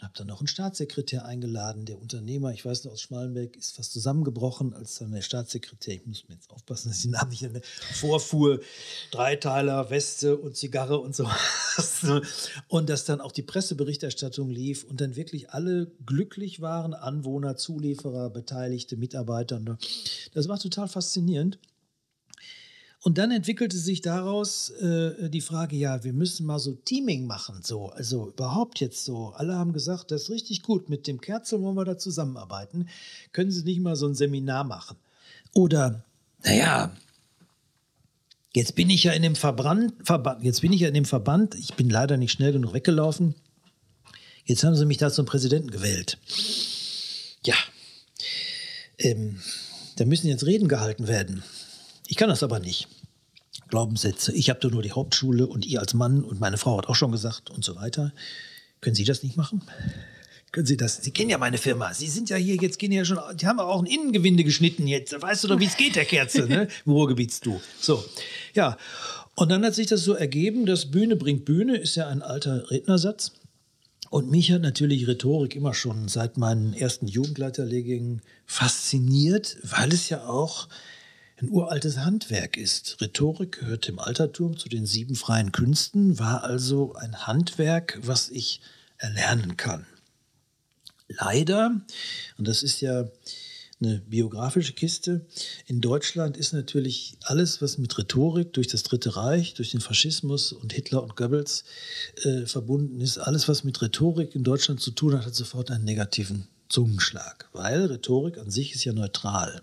Und 0.00 0.04
habe 0.04 0.14
dann 0.16 0.28
noch 0.28 0.40
einen 0.40 0.46
Staatssekretär 0.46 1.26
eingeladen, 1.26 1.84
der 1.84 2.00
Unternehmer, 2.00 2.54
ich 2.54 2.64
weiß 2.64 2.84
noch 2.84 2.92
aus 2.92 3.02
Schmalenberg, 3.02 3.54
ist 3.54 3.76
fast 3.76 3.92
zusammengebrochen, 3.92 4.72
als 4.72 4.94
dann 4.96 5.12
der 5.12 5.20
Staatssekretär, 5.20 5.96
ich 5.96 6.06
muss 6.06 6.26
mir 6.26 6.36
jetzt 6.36 6.48
aufpassen, 6.50 6.88
dass 6.88 6.98
ich 6.98 7.02
den 7.02 7.10
Namen 7.10 7.28
nicht 7.28 7.42
nenne, 7.42 7.60
vorfuhr, 7.92 8.60
Dreiteiler, 9.10 9.90
Weste 9.90 10.38
und 10.38 10.56
Zigarre 10.56 10.98
und 10.98 11.14
so. 11.14 11.28
und 12.68 12.88
dass 12.88 13.04
dann 13.04 13.20
auch 13.20 13.32
die 13.32 13.42
Presseberichterstattung 13.42 14.48
lief 14.48 14.84
und 14.84 15.02
dann 15.02 15.16
wirklich 15.16 15.50
alle 15.50 15.92
glücklich 16.06 16.62
waren, 16.62 16.94
Anwohner, 16.94 17.56
Zulieferer, 17.56 18.30
Beteiligte, 18.30 18.96
Mitarbeiter. 18.96 19.60
Das 20.32 20.48
war 20.48 20.58
total 20.58 20.88
faszinierend. 20.88 21.58
Und 23.02 23.16
dann 23.16 23.30
entwickelte 23.30 23.78
sich 23.78 24.02
daraus 24.02 24.68
äh, 24.70 25.30
die 25.30 25.40
Frage, 25.40 25.74
ja, 25.74 26.04
wir 26.04 26.12
müssen 26.12 26.44
mal 26.44 26.58
so 26.58 26.74
Teaming 26.74 27.26
machen, 27.26 27.60
so, 27.62 27.86
also 27.86 28.28
überhaupt 28.28 28.78
jetzt 28.80 29.06
so. 29.06 29.28
Alle 29.28 29.54
haben 29.54 29.72
gesagt, 29.72 30.10
das 30.10 30.24
ist 30.24 30.30
richtig 30.30 30.62
gut, 30.62 30.90
mit 30.90 31.06
dem 31.06 31.20
Kerzel 31.20 31.62
wollen 31.62 31.76
wir 31.76 31.86
da 31.86 31.96
zusammenarbeiten. 31.96 32.88
Können 33.32 33.50
Sie 33.50 33.64
nicht 33.64 33.80
mal 33.80 33.96
so 33.96 34.06
ein 34.06 34.14
Seminar 34.14 34.64
machen? 34.64 34.98
Oder, 35.54 36.04
naja, 36.44 36.94
jetzt 38.54 38.74
bin 38.74 38.90
ich 38.90 39.04
ja 39.04 39.12
in 39.12 39.22
dem 39.22 39.34
Verband, 39.34 39.94
Verband, 40.04 40.44
jetzt 40.44 40.60
bin 40.60 40.72
ich 40.72 40.80
ja 40.82 40.88
in 40.88 40.94
dem 40.94 41.06
Verband, 41.06 41.54
ich 41.54 41.74
bin 41.74 41.88
leider 41.88 42.18
nicht 42.18 42.32
schnell 42.32 42.52
genug 42.52 42.74
weggelaufen. 42.74 43.34
Jetzt 44.44 44.62
haben 44.62 44.76
Sie 44.76 44.84
mich 44.84 44.98
da 44.98 45.10
zum 45.10 45.24
Präsidenten 45.24 45.70
gewählt. 45.70 46.18
Ja, 47.46 47.54
ähm, 48.98 49.40
da 49.96 50.04
müssen 50.04 50.28
jetzt 50.28 50.44
Reden 50.44 50.68
gehalten 50.68 51.08
werden. 51.08 51.42
Ich 52.10 52.16
kann 52.16 52.28
das 52.28 52.42
aber 52.42 52.58
nicht. 52.58 52.88
Glaubenssätze. 53.68 54.32
Ich 54.32 54.50
habe 54.50 54.58
da 54.58 54.68
nur 54.68 54.82
die 54.82 54.90
Hauptschule 54.90 55.46
und 55.46 55.64
ihr 55.64 55.78
als 55.78 55.94
Mann 55.94 56.24
und 56.24 56.40
meine 56.40 56.58
Frau 56.58 56.76
hat 56.76 56.88
auch 56.88 56.96
schon 56.96 57.12
gesagt 57.12 57.50
und 57.50 57.64
so 57.64 57.76
weiter. 57.76 58.12
Können 58.80 58.96
Sie 58.96 59.04
das 59.04 59.22
nicht 59.22 59.36
machen? 59.36 59.62
Können 60.50 60.66
Sie 60.66 60.76
das? 60.76 60.96
Sie 60.96 61.12
kennen 61.12 61.30
ja 61.30 61.38
meine 61.38 61.56
Firma. 61.56 61.94
Sie 61.94 62.08
sind 62.08 62.28
ja 62.28 62.36
hier, 62.36 62.56
jetzt 62.56 62.80
gehen 62.80 62.90
ja 62.90 63.04
schon, 63.04 63.18
die 63.36 63.46
haben 63.46 63.60
auch 63.60 63.80
ein 63.80 63.86
Innengewinde 63.86 64.42
geschnitten 64.42 64.88
jetzt. 64.88 65.12
Da 65.12 65.22
weißt 65.22 65.44
du 65.44 65.48
doch, 65.48 65.60
wie 65.60 65.66
es 65.66 65.76
geht, 65.76 65.94
der 65.94 66.04
Kerze, 66.04 66.48
ne? 66.48 66.66
Im 66.84 66.92
Ruhrgebietst 66.92 67.46
du. 67.46 67.60
So, 67.80 68.04
ja. 68.54 68.76
Und 69.36 69.50
dann 69.50 69.64
hat 69.64 69.76
sich 69.76 69.86
das 69.86 70.02
so 70.02 70.14
ergeben, 70.14 70.66
dass 70.66 70.90
Bühne 70.90 71.14
bringt 71.14 71.44
Bühne, 71.44 71.76
ist 71.76 71.94
ja 71.94 72.08
ein 72.08 72.22
alter 72.22 72.72
Rednersatz. 72.72 73.34
Und 74.10 74.32
mich 74.32 74.50
hat 74.50 74.62
natürlich 74.62 75.06
Rhetorik 75.06 75.54
immer 75.54 75.74
schon 75.74 76.08
seit 76.08 76.38
meinen 76.38 76.74
ersten 76.74 77.06
Jugendleiterlehrgängen 77.06 78.22
fasziniert, 78.46 79.58
weil 79.62 79.92
es 79.92 80.08
ja 80.08 80.26
auch 80.26 80.66
ein 81.40 81.50
uraltes 81.50 81.98
Handwerk 81.98 82.56
ist. 82.56 83.00
Rhetorik 83.00 83.60
gehört 83.60 83.88
im 83.88 83.98
Altertum 83.98 84.56
zu 84.56 84.68
den 84.68 84.86
sieben 84.86 85.14
freien 85.14 85.52
Künsten, 85.52 86.18
war 86.18 86.44
also 86.44 86.94
ein 86.94 87.26
Handwerk, 87.26 87.98
was 88.02 88.30
ich 88.30 88.60
erlernen 88.98 89.56
kann. 89.56 89.86
Leider, 91.08 91.80
und 92.38 92.46
das 92.46 92.62
ist 92.62 92.80
ja 92.80 93.08
eine 93.80 93.98
biografische 94.00 94.74
Kiste, 94.74 95.26
in 95.66 95.80
Deutschland 95.80 96.36
ist 96.36 96.52
natürlich 96.52 97.16
alles, 97.22 97.62
was 97.62 97.78
mit 97.78 97.96
Rhetorik 97.96 98.52
durch 98.52 98.68
das 98.68 98.82
Dritte 98.82 99.16
Reich, 99.16 99.54
durch 99.54 99.70
den 99.70 99.80
Faschismus 99.80 100.52
und 100.52 100.74
Hitler 100.74 101.02
und 101.02 101.16
Goebbels 101.16 101.64
äh, 102.22 102.44
verbunden 102.44 103.00
ist, 103.00 103.16
alles, 103.16 103.48
was 103.48 103.64
mit 103.64 103.80
Rhetorik 103.80 104.34
in 104.34 104.44
Deutschland 104.44 104.80
zu 104.80 104.90
tun 104.90 105.14
hat, 105.16 105.24
hat 105.24 105.34
sofort 105.34 105.70
einen 105.70 105.84
negativen 105.84 106.46
Zungenschlag, 106.68 107.48
weil 107.54 107.86
Rhetorik 107.86 108.36
an 108.36 108.50
sich 108.50 108.74
ist 108.74 108.84
ja 108.84 108.92
neutral. 108.92 109.62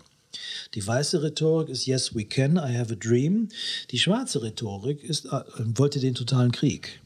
Die 0.74 0.86
weiße 0.86 1.22
Rhetorik 1.22 1.68
ist 1.68 1.86
Yes, 1.86 2.14
we 2.14 2.24
can, 2.24 2.56
I 2.56 2.76
have 2.76 2.92
a 2.92 2.96
dream. 2.96 3.48
Die 3.90 3.98
schwarze 3.98 4.42
Rhetorik 4.42 5.02
ist, 5.02 5.26
äh, 5.26 5.42
wollte 5.74 6.00
den 6.00 6.14
totalen 6.14 6.52
Krieg. 6.52 7.00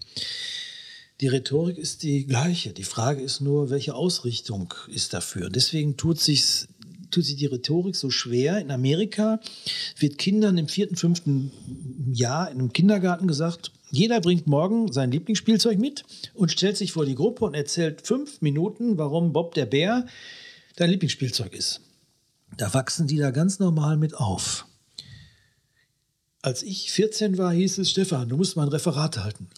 Die 1.21 1.29
Rhetorik 1.29 1.79
ist 1.79 2.03
die 2.03 2.27
gleiche. 2.27 2.73
Die 2.73 2.85
Frage 2.85 3.23
ist 3.23 3.41
nur, 3.41 3.71
welche 3.71 3.95
Ausrichtung 3.95 4.75
ist 4.89 5.15
dafür. 5.15 5.51
deswegen 5.51 5.97
tut 5.97 6.21
sich 6.21 6.67
tut 7.13 7.25
sich 7.25 7.37
die 7.37 7.47
Rhetorik 7.47 7.95
so 7.95 8.11
schwer. 8.11 8.59
In 8.59 8.71
Amerika 8.71 9.39
wird 9.99 10.19
Kindern 10.19 10.59
im 10.59 10.67
vierten, 10.67 10.97
fünften 10.97 11.53
Jahr 12.13 12.51
in 12.51 12.59
einem 12.59 12.73
Kindergarten 12.73 13.29
gesagt, 13.29 13.71
jeder 13.91 14.21
bringt 14.21 14.47
morgen 14.47 14.91
sein 14.91 15.13
Lieblingsspielzeug 15.13 15.79
mit 15.79 16.05
und 16.35 16.51
stellt 16.51 16.79
sich 16.79 16.93
vor 16.93 17.05
die 17.05 17.15
Gruppe 17.15 17.45
und 17.45 17.55
erzählt 17.55 18.07
fünf 18.07 18.41
Minuten, 18.41 18.97
warum 18.97 19.33
Bob 19.33 19.55
der 19.55 19.67
Bär 19.67 20.07
dein 20.77 20.91
Lieblingsspielzeug 20.91 21.53
ist. 21.53 21.83
Da 22.57 22.73
wachsen 22.75 23.07
die 23.07 23.17
da 23.17 23.31
ganz 23.31 23.59
normal 23.59 23.97
mit 23.97 24.15
auf. 24.15 24.67
Als 26.43 26.63
ich 26.63 26.91
14 26.91 27.39
war, 27.39 27.53
hieß 27.53 27.79
es, 27.79 27.91
Stefan, 27.91 28.29
du 28.29 28.37
musst 28.37 28.57
mal 28.57 28.65
ein 28.65 28.69
Referat 28.69 29.19
halten. 29.19 29.49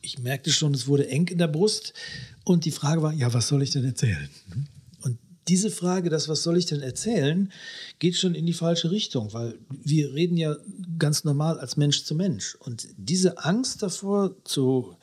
Ich 0.00 0.18
merkte 0.18 0.50
schon, 0.50 0.74
es 0.74 0.86
wurde 0.86 1.06
eng 1.08 1.28
in 1.28 1.38
der 1.38 1.48
Brust. 1.48 1.92
Und 2.44 2.64
die 2.64 2.70
Frage 2.70 3.02
war, 3.02 3.12
ja, 3.12 3.32
was 3.32 3.48
soll 3.48 3.62
ich 3.62 3.70
denn 3.70 3.84
erzählen? 3.84 4.28
Und 5.02 5.18
diese 5.48 5.70
Frage, 5.70 6.08
das, 6.10 6.28
was 6.28 6.42
soll 6.42 6.56
ich 6.56 6.66
denn 6.66 6.80
erzählen, 6.80 7.52
geht 7.98 8.16
schon 8.16 8.34
in 8.34 8.46
die 8.46 8.52
falsche 8.52 8.90
Richtung, 8.90 9.32
weil 9.32 9.58
wir 9.70 10.12
reden 10.14 10.36
ja 10.36 10.56
ganz 10.98 11.24
normal 11.24 11.60
als 11.60 11.76
Mensch 11.76 12.04
zu 12.04 12.14
Mensch. 12.14 12.56
Und 12.56 12.88
diese 12.96 13.44
Angst 13.44 13.82
davor 13.82 14.34
zu 14.44 14.96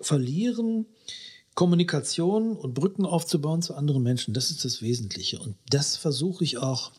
verlieren, 0.00 0.86
Kommunikation 1.58 2.52
und 2.56 2.72
Brücken 2.74 3.04
aufzubauen 3.04 3.62
zu 3.62 3.74
anderen 3.74 4.04
Menschen, 4.04 4.32
das 4.32 4.52
ist 4.52 4.64
das 4.64 4.80
Wesentliche. 4.80 5.40
Und 5.40 5.56
das 5.68 5.96
versuche 5.96 6.44
ich 6.44 6.58
auch, 6.58 6.92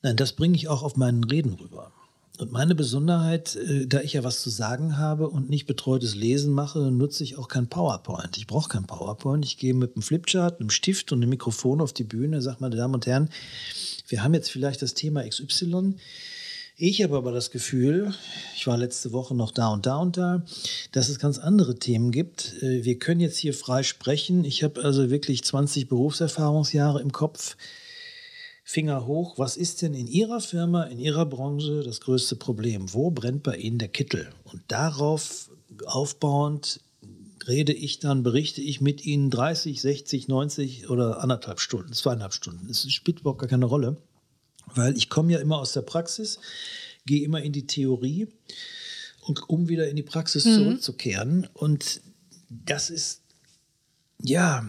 nein, 0.00 0.16
das 0.16 0.32
bringe 0.32 0.56
ich 0.56 0.68
auch 0.68 0.82
auf 0.82 0.96
meinen 0.96 1.22
Reden 1.22 1.52
rüber. 1.52 1.92
Und 2.38 2.50
meine 2.50 2.74
Besonderheit, 2.74 3.56
äh, 3.56 3.86
da 3.86 4.00
ich 4.00 4.14
ja 4.14 4.24
was 4.24 4.40
zu 4.40 4.48
sagen 4.48 4.96
habe 4.96 5.28
und 5.28 5.50
nicht 5.50 5.66
betreutes 5.66 6.14
Lesen 6.14 6.54
mache, 6.54 6.90
nutze 6.90 7.24
ich 7.24 7.36
auch 7.36 7.48
kein 7.48 7.68
PowerPoint. 7.68 8.38
Ich 8.38 8.46
brauche 8.46 8.70
kein 8.70 8.86
PowerPoint. 8.86 9.44
Ich 9.44 9.58
gehe 9.58 9.74
mit 9.74 9.94
einem 9.94 10.02
Flipchart, 10.02 10.58
einem 10.58 10.70
Stift 10.70 11.12
und 11.12 11.18
einem 11.18 11.28
Mikrofon 11.28 11.82
auf 11.82 11.92
die 11.92 12.04
Bühne, 12.04 12.40
sage 12.40 12.56
meine 12.60 12.76
Damen 12.76 12.94
und 12.94 13.06
Herren, 13.06 13.28
wir 14.06 14.24
haben 14.24 14.32
jetzt 14.32 14.50
vielleicht 14.50 14.80
das 14.80 14.94
Thema 14.94 15.28
XY. 15.28 15.96
Ich 16.80 17.02
habe 17.02 17.16
aber 17.16 17.32
das 17.32 17.50
Gefühl, 17.50 18.14
ich 18.54 18.68
war 18.68 18.76
letzte 18.76 19.10
Woche 19.10 19.34
noch 19.34 19.50
da 19.50 19.70
und 19.70 19.84
da 19.84 19.96
und 19.96 20.16
da, 20.16 20.44
dass 20.92 21.08
es 21.08 21.18
ganz 21.18 21.38
andere 21.38 21.74
Themen 21.74 22.12
gibt. 22.12 22.62
Äh, 22.62 22.84
wir 22.84 23.00
können 23.00 23.18
jetzt 23.18 23.36
hier 23.36 23.52
frei 23.52 23.82
sprechen. 23.82 24.44
Ich 24.44 24.62
habe 24.62 24.84
also 24.84 25.10
wirklich 25.10 25.42
20 25.42 25.88
Berufserfahrungsjahre 25.88 27.00
im 27.00 27.10
Kopf. 27.10 27.56
Finger 28.62 29.06
hoch, 29.06 29.38
was 29.38 29.56
ist 29.56 29.82
denn 29.82 29.92
in 29.92 30.06
Ihrer 30.06 30.40
Firma, 30.40 30.84
in 30.84 31.00
Ihrer 31.00 31.26
Branche 31.26 31.82
das 31.82 32.00
größte 32.00 32.36
Problem? 32.36 32.94
Wo 32.94 33.10
brennt 33.10 33.42
bei 33.42 33.56
Ihnen 33.56 33.78
der 33.78 33.88
Kittel? 33.88 34.28
Und 34.44 34.62
darauf 34.68 35.50
aufbauend 35.84 36.78
rede 37.48 37.72
ich 37.72 37.98
dann, 37.98 38.22
berichte 38.22 38.60
ich 38.60 38.80
mit 38.80 39.04
Ihnen 39.04 39.30
30, 39.30 39.80
60, 39.80 40.28
90 40.28 40.90
oder 40.90 41.24
anderthalb 41.24 41.58
Stunden, 41.58 41.92
zweieinhalb 41.92 42.34
Stunden. 42.34 42.70
Es 42.70 42.88
spielt 42.92 43.18
überhaupt 43.18 43.40
gar 43.40 43.48
keine 43.48 43.64
Rolle. 43.64 43.96
Weil 44.74 44.96
ich 44.96 45.08
komme 45.08 45.32
ja 45.32 45.38
immer 45.38 45.58
aus 45.58 45.72
der 45.72 45.82
Praxis, 45.82 46.38
gehe 47.06 47.24
immer 47.24 47.42
in 47.42 47.52
die 47.52 47.66
Theorie, 47.66 48.28
und, 49.28 49.48
um 49.48 49.68
wieder 49.68 49.88
in 49.88 49.96
die 49.96 50.02
Praxis 50.02 50.44
mhm. 50.44 50.54
zurückzukehren. 50.54 51.48
Und 51.52 52.00
das 52.48 52.90
ist, 52.90 53.20
ja, 54.22 54.66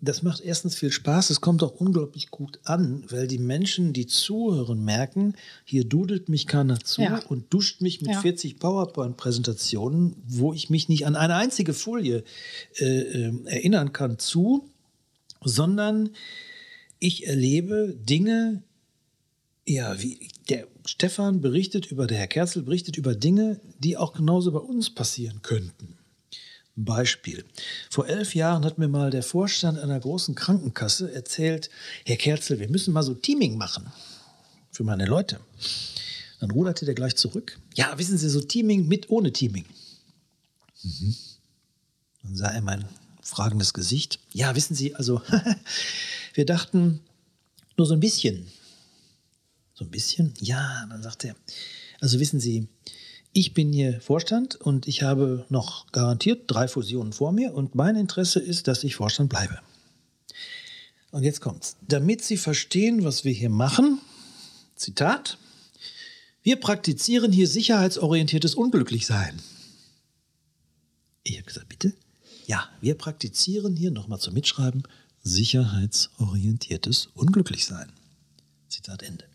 das 0.00 0.22
macht 0.22 0.40
erstens 0.40 0.76
viel 0.76 0.92
Spaß, 0.92 1.30
es 1.30 1.40
kommt 1.40 1.62
auch 1.62 1.74
unglaublich 1.80 2.30
gut 2.30 2.60
an, 2.62 3.04
weil 3.08 3.26
die 3.26 3.38
Menschen, 3.38 3.92
die 3.92 4.06
zuhören, 4.06 4.84
merken, 4.84 5.34
hier 5.64 5.84
dudelt 5.84 6.28
mich 6.28 6.46
keiner 6.46 6.78
zu 6.78 7.02
ja. 7.02 7.18
und 7.28 7.52
duscht 7.52 7.80
mich 7.80 8.00
mit 8.00 8.12
ja. 8.12 8.20
40 8.20 8.60
PowerPoint-Präsentationen, 8.60 10.14
wo 10.24 10.52
ich 10.52 10.70
mich 10.70 10.88
nicht 10.88 11.06
an 11.06 11.16
eine 11.16 11.34
einzige 11.34 11.74
Folie 11.74 12.22
äh, 12.78 12.84
äh, 12.84 13.44
erinnern 13.46 13.92
kann, 13.92 14.18
zu, 14.20 14.70
sondern 15.42 16.10
ich 17.00 17.26
erlebe 17.26 17.96
Dinge, 17.98 18.62
ja, 19.68 20.00
wie 20.00 20.28
der 20.48 20.66
Stefan 20.86 21.40
berichtet 21.40 21.86
über, 21.92 22.06
der 22.06 22.18
Herr 22.18 22.26
Kerzel 22.26 22.62
berichtet 22.62 22.96
über 22.96 23.14
Dinge, 23.14 23.60
die 23.78 23.96
auch 23.96 24.14
genauso 24.14 24.52
bei 24.52 24.60
uns 24.60 24.90
passieren 24.90 25.42
könnten. 25.42 25.98
Beispiel. 26.74 27.44
Vor 27.90 28.06
elf 28.06 28.34
Jahren 28.34 28.64
hat 28.64 28.78
mir 28.78 28.88
mal 28.88 29.10
der 29.10 29.22
Vorstand 29.22 29.78
einer 29.78 29.98
großen 29.98 30.34
Krankenkasse 30.34 31.12
erzählt, 31.12 31.70
Herr 32.06 32.16
Kerzel, 32.16 32.60
wir 32.60 32.68
müssen 32.68 32.94
mal 32.94 33.02
so 33.02 33.14
Teaming 33.14 33.58
machen 33.58 33.92
für 34.70 34.84
meine 34.84 35.04
Leute. 35.04 35.40
Dann 36.40 36.52
ruderte 36.52 36.84
der 36.84 36.94
gleich 36.94 37.16
zurück. 37.16 37.58
Ja, 37.74 37.98
wissen 37.98 38.16
Sie, 38.16 38.28
so 38.28 38.40
Teaming 38.40 38.86
mit 38.86 39.10
ohne 39.10 39.32
Teaming. 39.32 39.64
Mhm. 40.82 41.16
Dann 42.22 42.36
sah 42.36 42.48
er 42.48 42.62
mein 42.62 42.88
fragendes 43.22 43.74
Gesicht. 43.74 44.20
Ja, 44.32 44.54
wissen 44.54 44.76
Sie, 44.76 44.94
also 44.94 45.20
wir 46.34 46.46
dachten 46.46 47.00
nur 47.76 47.86
so 47.86 47.94
ein 47.94 48.00
bisschen. 48.00 48.46
So 49.78 49.84
ein 49.84 49.90
bisschen? 49.92 50.34
Ja, 50.40 50.84
dann 50.90 51.04
sagt 51.04 51.24
er, 51.24 51.36
also 52.00 52.18
wissen 52.18 52.40
Sie, 52.40 52.66
Ich 53.32 53.54
bin 53.54 53.72
hier 53.72 54.00
Vorstand 54.00 54.56
und 54.56 54.88
ich 54.88 55.02
habe 55.02 55.46
noch 55.48 55.92
garantiert 55.92 56.44
drei 56.46 56.66
Fusionen 56.66 57.12
vor 57.12 57.32
mir 57.32 57.54
und 57.54 57.74
mein 57.74 57.94
Interesse 57.94 58.40
ist, 58.40 58.66
dass 58.68 58.82
ich 58.84 58.96
Vorstand 58.96 59.28
bleibe. 59.28 59.60
Und 61.10 61.22
jetzt 61.22 61.40
kommt's. 61.40 61.76
Damit 61.86 62.22
Sie 62.24 62.36
verstehen, 62.36 63.04
was 63.04 63.24
wir 63.24 63.32
hier 63.32 63.50
machen, 63.50 64.00
Zitat, 64.76 65.38
wir 66.42 66.56
praktizieren 66.56 67.30
hier 67.30 67.46
sicherheitsorientiertes 67.46 68.54
Unglücklichsein. 68.54 69.38
Ich 71.22 71.36
habe 71.36 71.44
gesagt, 71.46 71.68
bitte? 71.68 71.94
Ja, 72.46 72.68
wir 72.80 72.96
praktizieren 72.96 73.76
hier, 73.76 73.90
nochmal 73.90 74.18
zum 74.18 74.34
Mitschreiben, 74.34 74.82
sicherheitsorientiertes 75.22 77.10
Unglücklichsein. 77.14 77.92
Zitat 78.68 79.02
Ende. 79.02 79.26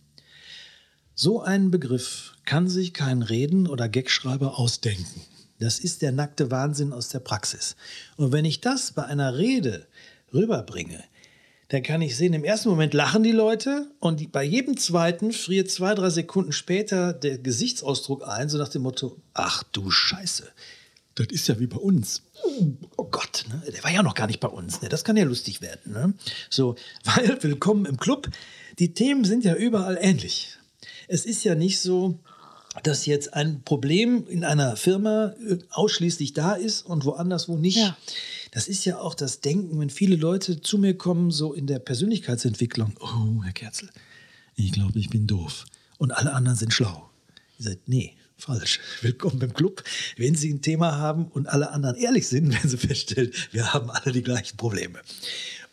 So 1.16 1.42
einen 1.42 1.70
Begriff 1.70 2.34
kann 2.44 2.68
sich 2.68 2.92
kein 2.92 3.22
Reden- 3.22 3.68
oder 3.68 3.88
Gagschreiber 3.88 4.58
ausdenken. 4.58 5.22
Das 5.60 5.80
ist 5.80 6.02
der 6.02 6.12
nackte 6.12 6.50
Wahnsinn 6.50 6.92
aus 6.92 7.10
der 7.10 7.20
Praxis. 7.20 7.76
Und 8.18 8.32
wenn 8.32 8.46
ich 8.46 8.62
das 8.62 8.94
bei 8.94 9.06
einer 9.06 9.38
Rede 9.38 9.86
rüberbringe, 10.34 11.04
dann 11.70 11.84
kann 11.84 12.02
ich 12.02 12.18
sehen, 12.18 12.34
im 12.34 12.44
ersten 12.44 12.70
Moment 12.70 12.96
lachen 12.96 13.22
die 13.22 13.32
Leute 13.32 13.92
und 14.00 14.32
bei 14.32 14.44
jedem 14.44 14.76
zweiten 14.76 15.32
friert 15.32 15.70
zwei, 15.70 15.94
drei 15.94 16.10
Sekunden 16.10 16.52
später 16.52 17.14
der 17.14 17.38
Gesichtsausdruck 17.38 18.28
ein, 18.28 18.50
so 18.50 18.58
nach 18.58 18.70
dem 18.70 18.82
Motto, 18.82 19.22
ach 19.36 19.62
du 19.72 19.92
Scheiße, 19.92 20.52
das 21.14 21.28
ist 21.28 21.48
ja 21.48 21.60
wie 21.60 21.68
bei 21.68 21.78
uns. 21.78 22.24
Oh 22.98 23.06
Gott, 23.06 23.46
ne? 23.50 23.72
der 23.72 23.84
war 23.84 23.92
ja 23.92 24.02
noch 24.02 24.16
gar 24.16 24.28
nicht 24.28 24.40
bei 24.40 24.48
uns. 24.48 24.82
Ne? 24.82 24.90
Das 24.90 25.04
kann 25.04 25.16
ja 25.16 25.26
lustig 25.26 25.62
werden. 25.62 25.94
Ne? 25.94 26.14
So, 26.50 26.76
weil 27.04 27.42
willkommen 27.44 27.86
im 27.86 27.98
Club. 27.98 28.30
Die 28.80 28.96
Themen 28.96 29.24
sind 29.24 29.44
ja 29.44 29.54
überall 29.54 29.98
ähnlich. 30.02 30.58
Es 31.08 31.26
ist 31.26 31.44
ja 31.44 31.56
nicht 31.56 31.80
so, 31.80 32.20
dass 32.82 33.06
jetzt 33.06 33.34
ein 33.34 33.62
Problem 33.64 34.26
in 34.28 34.44
einer 34.44 34.76
Firma 34.76 35.36
äh, 35.48 35.60
ausschließlich 35.70 36.34
da 36.34 36.54
ist 36.54 36.82
und 36.84 37.06
woanders 37.06 37.48
wo 37.48 37.58
nicht. 37.58 37.78
Ja. 37.78 37.98
Das 38.52 38.68
ist 38.68 38.86
ja 38.86 39.00
auch 39.00 39.14
das 39.14 39.42
Denken, 39.42 39.80
wenn 39.80 39.90
viele 39.90 40.16
Leute 40.16 40.62
zu 40.62 40.78
mir 40.78 40.98
kommen, 40.98 41.32
so 41.32 41.54
in 41.54 41.68
der 41.68 41.80
Persönlichkeitsentwicklung. 41.80 42.94
Oh, 43.00 43.44
Herr 43.44 43.54
Kerzel, 43.54 43.90
ich 44.56 44.72
glaube, 44.72 44.98
ich 45.00 45.10
bin 45.10 45.28
doof. 45.28 45.66
Und 45.98 46.12
alle 46.12 46.34
anderen 46.34 46.58
sind 46.58 46.74
schlau. 46.74 47.10
Ihr 47.60 47.66
seid, 47.66 47.88
nee, 47.88 48.16
falsch. 48.38 48.80
Willkommen 49.02 49.42
im 49.42 49.54
Club. 49.54 49.84
Wenn 50.18 50.36
Sie 50.36 50.52
ein 50.52 50.62
Thema 50.62 50.98
haben 50.98 51.28
und 51.28 51.48
alle 51.48 51.72
anderen 51.72 51.96
ehrlich 51.96 52.28
sind, 52.28 52.50
werden 52.54 52.70
Sie 52.70 52.78
feststellen, 52.78 53.32
wir 53.52 53.74
haben 53.74 53.90
alle 53.92 54.12
die 54.12 54.24
gleichen 54.24 54.58
Probleme. 54.58 55.00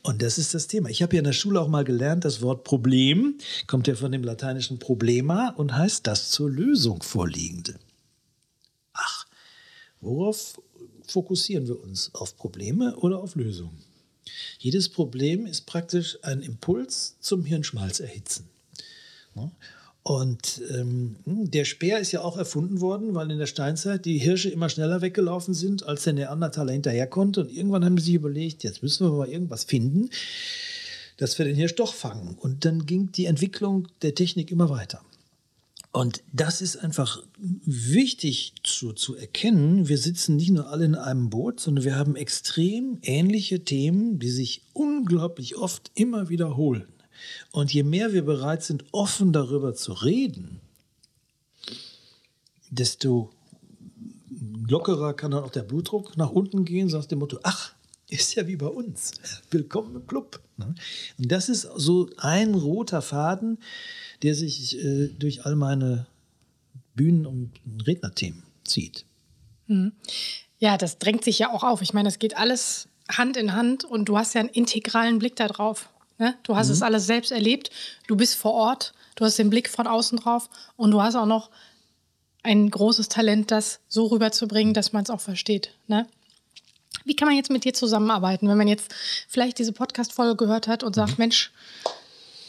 Und 0.03 0.23
das 0.23 0.39
ist 0.39 0.55
das 0.55 0.67
Thema. 0.67 0.89
Ich 0.89 1.03
habe 1.03 1.15
ja 1.15 1.21
in 1.21 1.25
der 1.25 1.33
Schule 1.33 1.61
auch 1.61 1.69
mal 1.69 1.85
gelernt, 1.85 2.25
das 2.25 2.41
Wort 2.41 2.65
Problem 2.65 3.39
kommt 3.67 3.87
ja 3.87 3.95
von 3.95 4.13
dem 4.13 4.25
lateinischen 4.25 4.79
Problema 4.79 5.51
und 5.51 5.77
heißt 5.77 6.07
das 6.07 6.31
zur 6.31 6.51
Lösung 6.51 7.03
vorliegende. 7.03 7.79
Ach, 8.95 9.27
worauf 10.01 10.61
fokussieren 11.07 11.69
wir 11.69 11.83
uns? 11.83 12.15
Auf 12.15 12.37
Probleme 12.37 12.97
oder 12.97 13.19
auf 13.19 13.35
Lösungen? 13.35 13.85
Jedes 14.59 14.89
Problem 14.89 15.47
ist 15.47 15.67
praktisch 15.67 16.19
ein 16.23 16.41
Impuls 16.41 17.17
zum 17.21 17.45
Hirnschmalz 17.45 18.01
erhitzen. 18.01 18.49
Und 20.03 20.63
ähm, 20.75 21.17
der 21.27 21.65
Speer 21.67 21.99
ist 22.01 22.13
ja 22.13 22.23
auch 22.23 22.39
erfunden 22.39 22.81
worden, 22.81 23.15
weil 23.15 23.31
in 23.31 23.39
der 23.39 23.47
Steinzeit 23.47 24.07
die 24.07 24.19
Hirsche 24.19 24.49
immer 24.49 24.71
schneller 24.71 25.03
weggelaufen 25.03 25.53
sind, 25.53 25.85
als 25.87 26.05
der 26.05 26.15
Neandertaler 26.15 26.73
hinterher 26.73 27.07
konnte. 27.07 27.43
Und 27.43 27.53
irgendwann 27.53 27.85
haben 27.85 27.99
sie 27.99 28.07
sich 28.07 28.15
überlegt, 28.15 28.63
jetzt 28.63 28.83
müssen 28.83 29.07
wir 29.07 29.13
mal 29.13 29.29
irgendwas 29.29 29.65
finden, 29.65 30.09
dass 31.19 31.39
wir 31.39 31.45
den 31.45 31.55
Hirsch 31.55 31.75
doch 31.75 31.93
fangen. 31.93 32.37
Und 32.39 32.65
dann 32.65 32.87
ging 32.87 33.13
die 33.13 33.27
Entwicklung 33.27 33.89
der 34.01 34.15
Technik 34.15 34.51
immer 34.51 34.71
weiter. 34.71 35.03
Und 35.93 36.23
das 36.33 36.63
ist 36.63 36.77
einfach 36.77 37.23
wichtig 37.39 38.55
zu, 38.63 38.93
zu 38.93 39.17
erkennen. 39.17 39.89
Wir 39.89 39.99
sitzen 39.99 40.37
nicht 40.37 40.51
nur 40.51 40.69
alle 40.69 40.85
in 40.85 40.95
einem 40.95 41.31
Boot, 41.31 41.59
sondern 41.59 41.85
wir 41.85 41.97
haben 41.97 42.15
extrem 42.15 42.99
ähnliche 43.03 43.65
Themen, 43.65 44.19
die 44.19 44.31
sich 44.31 44.63
unglaublich 44.73 45.57
oft 45.57 45.91
immer 45.95 46.29
wiederholen. 46.29 46.87
Und 47.53 47.73
je 47.73 47.83
mehr 47.83 48.13
wir 48.13 48.25
bereit 48.25 48.63
sind, 48.63 48.85
offen 48.93 49.33
darüber 49.33 49.75
zu 49.75 49.93
reden, 49.93 50.61
desto 52.71 53.31
lockerer 54.69 55.15
kann 55.15 55.33
dann 55.33 55.45
auch 55.45 55.51
der 55.51 55.63
Blutdruck 55.63 56.17
nach 56.17 56.31
unten 56.31 56.65
gehen, 56.65 56.89
so 56.89 56.99
nach 56.99 57.07
dem 57.07 57.19
Motto, 57.19 57.39
ach, 57.43 57.75
ist 58.09 58.35
ja 58.35 58.47
wie 58.47 58.57
bei 58.57 58.67
uns. 58.67 59.13
Willkommen 59.51 59.97
im 59.97 60.07
Club. 60.07 60.41
Ne? 60.57 60.75
Und 61.19 61.33
das 61.33 61.49
ist 61.49 61.69
so 61.77 62.11
ein 62.17 62.55
roter 62.55 63.03
Faden, 63.03 63.59
der 64.23 64.35
sich 64.35 64.79
äh, 64.79 65.09
durch 65.09 65.47
all 65.47 65.57
meine 65.57 66.07
Bühnen- 66.95 67.27
und 67.27 67.53
Rednerthemen 67.87 68.43
zieht. 68.65 69.05
Mhm. 69.67 69.93
Ja, 70.59 70.77
das 70.77 70.99
drängt 70.99 71.25
sich 71.25 71.39
ja 71.39 71.53
auch 71.53 71.65
auf. 71.65 71.83
Ich 71.83 71.95
meine, 71.95 72.09
es 72.09 72.19
geht 72.19 72.37
alles 72.37 72.89
Hand 73.09 73.37
in 73.37 73.55
Hand 73.55 73.85
und 73.85 74.09
du 74.09 74.19
hast 74.19 74.35
ja 74.35 74.41
einen 74.41 74.51
integralen 74.51 75.19
Blick 75.19 75.37
darauf. 75.37 75.89
Ne? 76.21 76.37
Du 76.43 76.55
hast 76.55 76.67
mhm. 76.67 76.75
es 76.75 76.83
alles 76.83 77.07
selbst 77.07 77.33
erlebt, 77.33 77.71
du 78.07 78.15
bist 78.15 78.35
vor 78.35 78.53
Ort, 78.53 78.93
du 79.17 79.25
hast 79.25 79.39
den 79.39 79.49
Blick 79.49 79.71
von 79.71 79.87
außen 79.87 80.19
drauf 80.19 80.51
und 80.77 80.91
du 80.91 81.01
hast 81.01 81.15
auch 81.15 81.25
noch 81.25 81.49
ein 82.43 82.71
großes 82.71 83.09
Talent, 83.09 83.51
das 83.51 83.81
so 83.89 84.07
rüberzubringen, 84.07 84.75
dass 84.75 84.93
man 84.93 85.03
es 85.03 85.09
auch 85.09 85.21
versteht. 85.21 85.71
Ne? 85.89 86.07
Wie 87.07 87.17
kann 87.17 87.27
man 87.27 87.39
jetzt 87.39 87.51
mit 87.51 87.65
dir 87.65 87.73
zusammenarbeiten, 87.73 88.49
wenn 88.49 88.59
man 88.59 88.69
jetzt 88.69 88.95
vielleicht 89.29 89.59
diese 89.59 89.73
Podcast-Folge 89.73 90.37
gehört 90.37 90.69
hat 90.69 90.85
und 90.85 90.95
sagt, 90.95 91.13
mhm. 91.13 91.23
Mensch, 91.23 91.53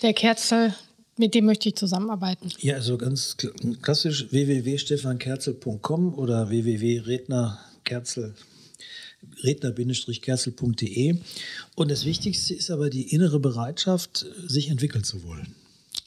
der 0.01 0.13
Kerzel, 0.13 0.75
mit 1.15 1.33
dem 1.33 1.45
möchte 1.45 1.69
ich 1.69 1.75
zusammenarbeiten? 1.75 2.51
Ja, 2.59 2.75
also 2.75 2.97
ganz 2.97 3.37
klassisch 3.81 4.29
www.stefankerzel.com 4.31 6.13
oder 6.15 6.49
www.rednerkerzel.com 6.49 8.50
redner-kerzel.de. 9.43 11.19
Und 11.75 11.91
das 11.91 12.05
Wichtigste 12.05 12.53
ist 12.53 12.71
aber 12.71 12.89
die 12.89 13.13
innere 13.13 13.39
Bereitschaft, 13.39 14.25
sich 14.47 14.69
entwickeln 14.69 15.03
zu 15.03 15.23
wollen. 15.23 15.55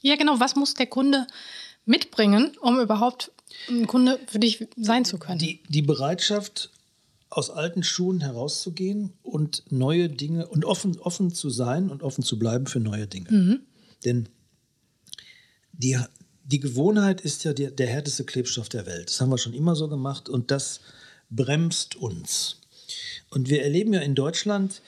Ja, 0.01 0.15
genau. 0.15 0.39
Was 0.39 0.55
muss 0.55 0.73
der 0.73 0.87
Kunde 0.87 1.27
mitbringen, 1.85 2.51
um 2.61 2.79
überhaupt 2.79 3.31
ein 3.69 3.87
Kunde 3.87 4.19
für 4.27 4.39
dich 4.39 4.67
sein 4.75 5.05
zu 5.05 5.17
können? 5.17 5.39
Die, 5.39 5.61
die 5.69 5.81
Bereitschaft, 5.81 6.71
aus 7.29 7.49
alten 7.49 7.83
Schuhen 7.83 8.21
herauszugehen 8.21 9.11
und 9.21 9.63
neue 9.69 10.09
Dinge 10.09 10.47
und 10.47 10.63
offen, 10.63 10.97
offen 10.99 11.33
zu 11.33 11.49
sein 11.49 11.89
und 11.89 12.01
offen 12.01 12.23
zu 12.23 12.39
bleiben 12.39 12.65
für 12.65 12.79
neue 12.79 13.07
Dinge. 13.07 13.29
Mhm. 13.29 13.59
Denn 14.05 14.29
die, 15.73 15.99
die 16.45 16.61
Gewohnheit 16.61 17.19
ist 17.21 17.43
ja 17.43 17.51
der, 17.51 17.71
der 17.71 17.87
härteste 17.87 18.23
Klebstoff 18.23 18.69
der 18.69 18.85
Welt. 18.85 19.09
Das 19.09 19.19
haben 19.19 19.31
wir 19.31 19.37
schon 19.37 19.53
immer 19.53 19.75
so 19.75 19.89
gemacht 19.89 20.29
und 20.29 20.49
das 20.49 20.79
bremst 21.29 21.97
uns. 21.97 22.61
Und 23.29 23.49
wir 23.49 23.63
erleben 23.63 23.93
ja 23.93 24.01
in 24.01 24.15
Deutschland, 24.15 24.81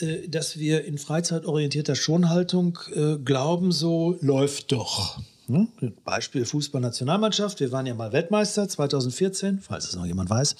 äh, 0.00 0.28
dass 0.28 0.58
wir 0.58 0.84
in 0.84 0.98
freizeitorientierter 0.98 1.94
Schonhaltung 1.94 2.78
äh, 2.94 3.16
glauben, 3.16 3.72
so 3.72 4.16
läuft 4.20 4.72
doch. 4.72 5.20
Hm? 5.46 5.68
Beispiel 6.04 6.44
Fußballnationalmannschaft. 6.44 7.60
Wir 7.60 7.72
waren 7.72 7.86
ja 7.86 7.94
mal 7.94 8.12
Weltmeister 8.12 8.68
2014, 8.68 9.60
falls 9.60 9.88
es 9.88 9.96
noch 9.96 10.06
jemand 10.06 10.30
weiß. 10.30 10.54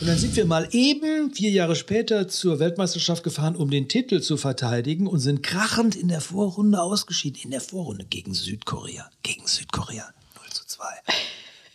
Und 0.00 0.06
dann 0.06 0.16
sind 0.16 0.36
wir 0.36 0.46
mal 0.46 0.68
eben 0.70 1.34
vier 1.34 1.50
Jahre 1.50 1.74
später 1.74 2.28
zur 2.28 2.60
Weltmeisterschaft 2.60 3.24
gefahren, 3.24 3.56
um 3.56 3.68
den 3.68 3.88
Titel 3.88 4.20
zu 4.20 4.36
verteidigen 4.36 5.08
und 5.08 5.18
sind 5.18 5.42
krachend 5.42 5.96
in 5.96 6.08
der 6.08 6.20
Vorrunde 6.20 6.80
ausgeschieden. 6.80 7.40
In 7.42 7.50
der 7.50 7.60
Vorrunde 7.60 8.04
gegen 8.04 8.32
Südkorea. 8.32 9.10
Gegen 9.24 9.46
Südkorea 9.46 10.08
0 10.36 10.44
zu 10.52 10.66
2. 10.66 10.84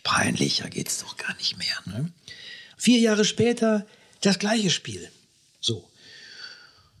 Peinlicher 0.02 0.70
geht's 0.70 1.00
doch 1.00 1.16
gar 1.18 1.36
nicht 1.36 1.58
mehr. 1.58 1.76
Ne? 1.84 2.12
Vier 2.78 2.98
Jahre 2.98 3.26
später 3.26 3.86
das 4.26 4.38
gleiche 4.38 4.70
Spiel. 4.70 5.08
So. 5.60 5.88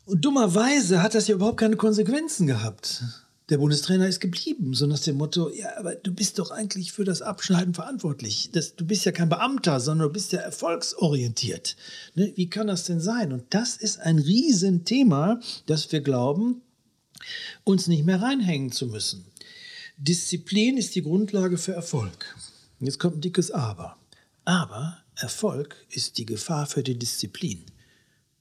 Und 0.06 0.24
dummerweise 0.24 1.02
hat 1.02 1.14
das 1.14 1.28
ja 1.28 1.34
überhaupt 1.34 1.58
keine 1.58 1.76
Konsequenzen 1.76 2.46
gehabt. 2.46 3.02
Der 3.50 3.58
Bundestrainer 3.58 4.08
ist 4.08 4.20
geblieben, 4.20 4.72
so 4.72 4.86
nach 4.86 4.98
dem 5.00 5.16
Motto, 5.16 5.50
ja, 5.50 5.76
aber 5.76 5.94
du 5.94 6.14
bist 6.14 6.38
doch 6.38 6.50
eigentlich 6.50 6.92
für 6.92 7.04
das 7.04 7.20
Abschneiden 7.20 7.74
verantwortlich. 7.74 8.50
Das, 8.52 8.74
du 8.74 8.86
bist 8.86 9.04
ja 9.04 9.12
kein 9.12 9.28
Beamter, 9.28 9.80
sondern 9.80 10.08
du 10.08 10.12
bist 10.14 10.32
ja 10.32 10.40
erfolgsorientiert. 10.40 11.76
Ne? 12.14 12.32
Wie 12.36 12.48
kann 12.48 12.68
das 12.68 12.84
denn 12.84 13.00
sein? 13.00 13.34
Und 13.34 13.44
das 13.50 13.76
ist 13.76 14.00
ein 14.00 14.18
Riesenthema, 14.18 15.40
dass 15.66 15.92
wir 15.92 16.00
glauben, 16.00 16.62
uns 17.64 17.86
nicht 17.86 18.04
mehr 18.04 18.22
reinhängen 18.22 18.72
zu 18.72 18.86
müssen. 18.86 19.26
Disziplin 19.98 20.78
ist 20.78 20.94
die 20.94 21.02
Grundlage 21.02 21.58
für 21.58 21.72
Erfolg. 21.72 22.34
Jetzt 22.80 22.98
kommt 22.98 23.18
ein 23.18 23.20
dickes 23.20 23.50
Aber. 23.50 23.96
Aber 24.46 25.03
Erfolg 25.16 25.76
ist 25.90 26.18
die 26.18 26.26
Gefahr 26.26 26.66
für 26.66 26.82
die 26.82 26.98
Disziplin. 26.98 27.64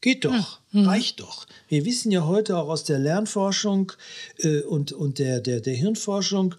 Geht 0.03 0.25
doch, 0.25 0.59
mhm. 0.73 0.85
reicht 0.85 1.21
doch. 1.21 1.47
Wir 1.69 1.85
wissen 1.85 2.11
ja 2.11 2.25
heute 2.25 2.57
auch 2.57 2.67
aus 2.67 2.83
der 2.83 2.99
Lernforschung 2.99 3.93
äh, 4.39 4.59
und, 4.59 4.91
und 4.91 5.17
der, 5.17 5.39
der, 5.39 5.61
der 5.61 5.75
Hirnforschung, 5.75 6.55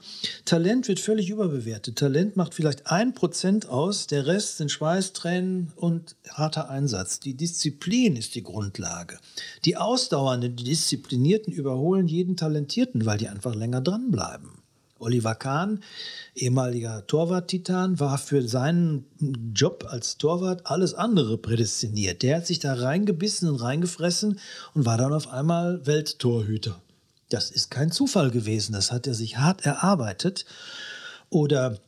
Talent 0.46 0.88
wird 0.88 0.98
völlig 0.98 1.28
überbewertet. 1.28 1.96
Talent 1.96 2.36
macht 2.36 2.54
vielleicht 2.54 2.86
ein 2.86 3.12
Prozent 3.12 3.68
aus, 3.68 4.06
der 4.06 4.26
Rest 4.26 4.56
sind 4.56 4.70
Schweiß, 4.70 5.12
Tränen 5.12 5.74
und 5.76 6.16
harter 6.30 6.70
Einsatz. 6.70 7.20
Die 7.20 7.34
Disziplin 7.34 8.16
ist 8.16 8.34
die 8.34 8.42
Grundlage. 8.42 9.18
Die 9.66 9.76
Ausdauernden, 9.76 10.56
die 10.56 10.64
Disziplinierten 10.64 11.52
überholen 11.52 12.08
jeden 12.08 12.38
Talentierten, 12.38 13.04
weil 13.04 13.18
die 13.18 13.28
einfach 13.28 13.54
länger 13.54 13.82
dranbleiben. 13.82 14.63
Oliver 15.04 15.34
Kahn, 15.34 15.80
ehemaliger 16.34 17.06
Torwart-Titan, 17.06 18.00
war 18.00 18.18
für 18.18 18.46
seinen 18.48 19.04
Job 19.54 19.86
als 19.88 20.18
Torwart 20.18 20.66
alles 20.66 20.94
andere 20.94 21.38
prädestiniert. 21.38 22.22
Der 22.22 22.38
hat 22.38 22.46
sich 22.46 22.58
da 22.58 22.74
reingebissen 22.74 23.48
und 23.48 23.56
reingefressen 23.56 24.40
und 24.74 24.86
war 24.86 24.98
dann 24.98 25.12
auf 25.12 25.28
einmal 25.28 25.86
Welttorhüter. 25.86 26.80
Das 27.28 27.50
ist 27.50 27.70
kein 27.70 27.90
Zufall 27.90 28.30
gewesen, 28.30 28.72
das 28.72 28.92
hat 28.92 29.06
er 29.06 29.14
sich 29.14 29.38
hart 29.38 29.64
erarbeitet. 29.64 30.44
Oder 31.30 31.78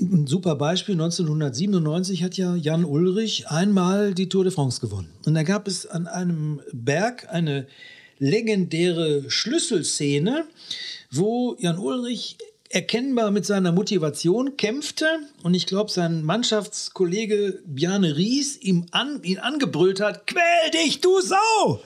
ein 0.00 0.26
super 0.26 0.54
Beispiel, 0.56 0.94
1997 0.94 2.22
hat 2.22 2.36
ja 2.36 2.54
Jan 2.54 2.84
Ulrich 2.84 3.48
einmal 3.48 4.14
die 4.14 4.28
Tour 4.28 4.44
de 4.44 4.52
France 4.52 4.80
gewonnen. 4.80 5.12
Und 5.26 5.34
da 5.34 5.42
gab 5.42 5.66
es 5.66 5.86
an 5.86 6.06
einem 6.06 6.60
Berg 6.72 7.28
eine 7.30 7.66
legendäre 8.18 9.28
Schlüsselszene, 9.28 10.44
wo 11.12 11.56
Jan 11.58 11.78
Ulrich 11.78 12.38
erkennbar 12.70 13.30
mit 13.30 13.44
seiner 13.44 13.70
Motivation 13.70 14.56
kämpfte 14.56 15.06
und 15.42 15.52
ich 15.52 15.66
glaube, 15.66 15.90
sein 15.90 16.22
Mannschaftskollege 16.24 17.60
Bjarne 17.66 18.16
Ries 18.16 18.56
ihm 18.56 18.86
an, 18.92 19.22
ihn 19.22 19.38
angebrüllt 19.38 20.00
hat, 20.00 20.26
quäl 20.26 20.70
dich, 20.72 21.00
du 21.00 21.20
Sau! 21.20 21.80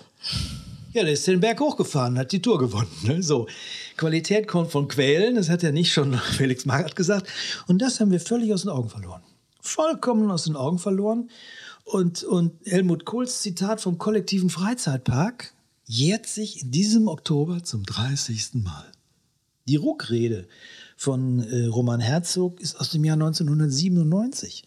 Ja, 0.93 1.03
der 1.03 1.13
ist 1.13 1.27
den 1.27 1.41
Berg 1.41 1.61
hochgefahren, 1.61 2.17
hat 2.17 2.33
die 2.33 2.41
Tour 2.41 2.59
gewonnen. 2.59 2.89
Ne? 3.03 3.23
So, 3.23 3.49
Qualität 3.97 4.47
kommt 4.47 4.71
von 4.71 4.89
Quälen, 4.89 5.35
das 5.35 5.51
hat 5.51 5.63
ja 5.63 5.73
nicht 5.73 5.93
schon 5.93 6.15
Felix 6.37 6.65
Magath 6.65 6.97
gesagt. 6.97 7.29
Und 7.67 7.83
das 7.83 8.01
haben 8.01 8.13
wir 8.13 8.21
völlig 8.21 8.55
aus 8.55 8.63
den 8.63 8.71
Augen 8.71 8.89
verloren. 8.89 9.23
Vollkommen 9.61 10.31
aus 10.31 10.45
den 10.45 10.57
Augen 10.57 10.79
verloren. 10.79 11.31
Und, 11.85 12.25
und 12.25 12.53
Helmut 12.65 13.05
Kohls 13.05 13.43
Zitat 13.43 13.81
vom 13.81 13.99
kollektiven 13.99 14.51
Freizeitpark 14.51 15.53
jährt 15.85 16.27
sich 16.27 16.63
in 16.63 16.71
diesem 16.71 17.09
Oktober 17.09 17.63
zum 17.63 17.85
30. 17.85 18.55
Mal. 18.55 18.93
Die 19.69 19.77
Ruckrede 19.77 20.47
von 20.97 21.41
äh, 21.41 21.67
Roman 21.67 22.01
Herzog 22.01 22.61
ist 22.61 22.77
aus 22.77 22.91
dem 22.91 23.05
Jahr 23.05 23.15
1997. 23.15 24.65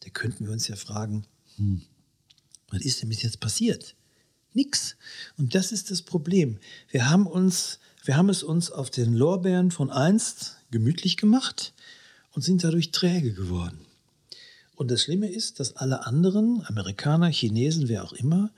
Da 0.00 0.10
könnten 0.10 0.46
wir 0.46 0.52
uns 0.52 0.68
ja 0.68 0.76
fragen, 0.76 1.26
hm, 1.56 1.82
was 2.70 2.82
ist 2.82 3.02
denn 3.02 3.08
bis 3.08 3.22
jetzt 3.22 3.40
passiert? 3.40 3.94
Nix. 4.54 4.96
Und 5.36 5.54
das 5.54 5.72
ist 5.72 5.90
das 5.90 6.02
Problem. 6.02 6.58
Wir 6.90 7.10
haben, 7.10 7.26
uns, 7.26 7.80
wir 8.04 8.16
haben 8.16 8.28
es 8.28 8.42
uns 8.42 8.70
auf 8.70 8.90
den 8.90 9.14
Lorbeeren 9.14 9.70
von 9.70 9.90
einst 9.90 10.56
gemütlich 10.70 11.16
gemacht 11.16 11.74
und 12.32 12.42
sind 12.42 12.64
dadurch 12.64 12.90
träge 12.92 13.32
geworden. 13.32 13.80
Und 14.76 14.90
das 14.90 15.02
Schlimme 15.02 15.28
ist, 15.28 15.60
dass 15.60 15.76
alle 15.76 16.06
anderen, 16.06 16.64
Amerikaner, 16.66 17.28
Chinesen, 17.28 17.88
wer 17.88 18.04
auch 18.04 18.12
immer, 18.12 18.50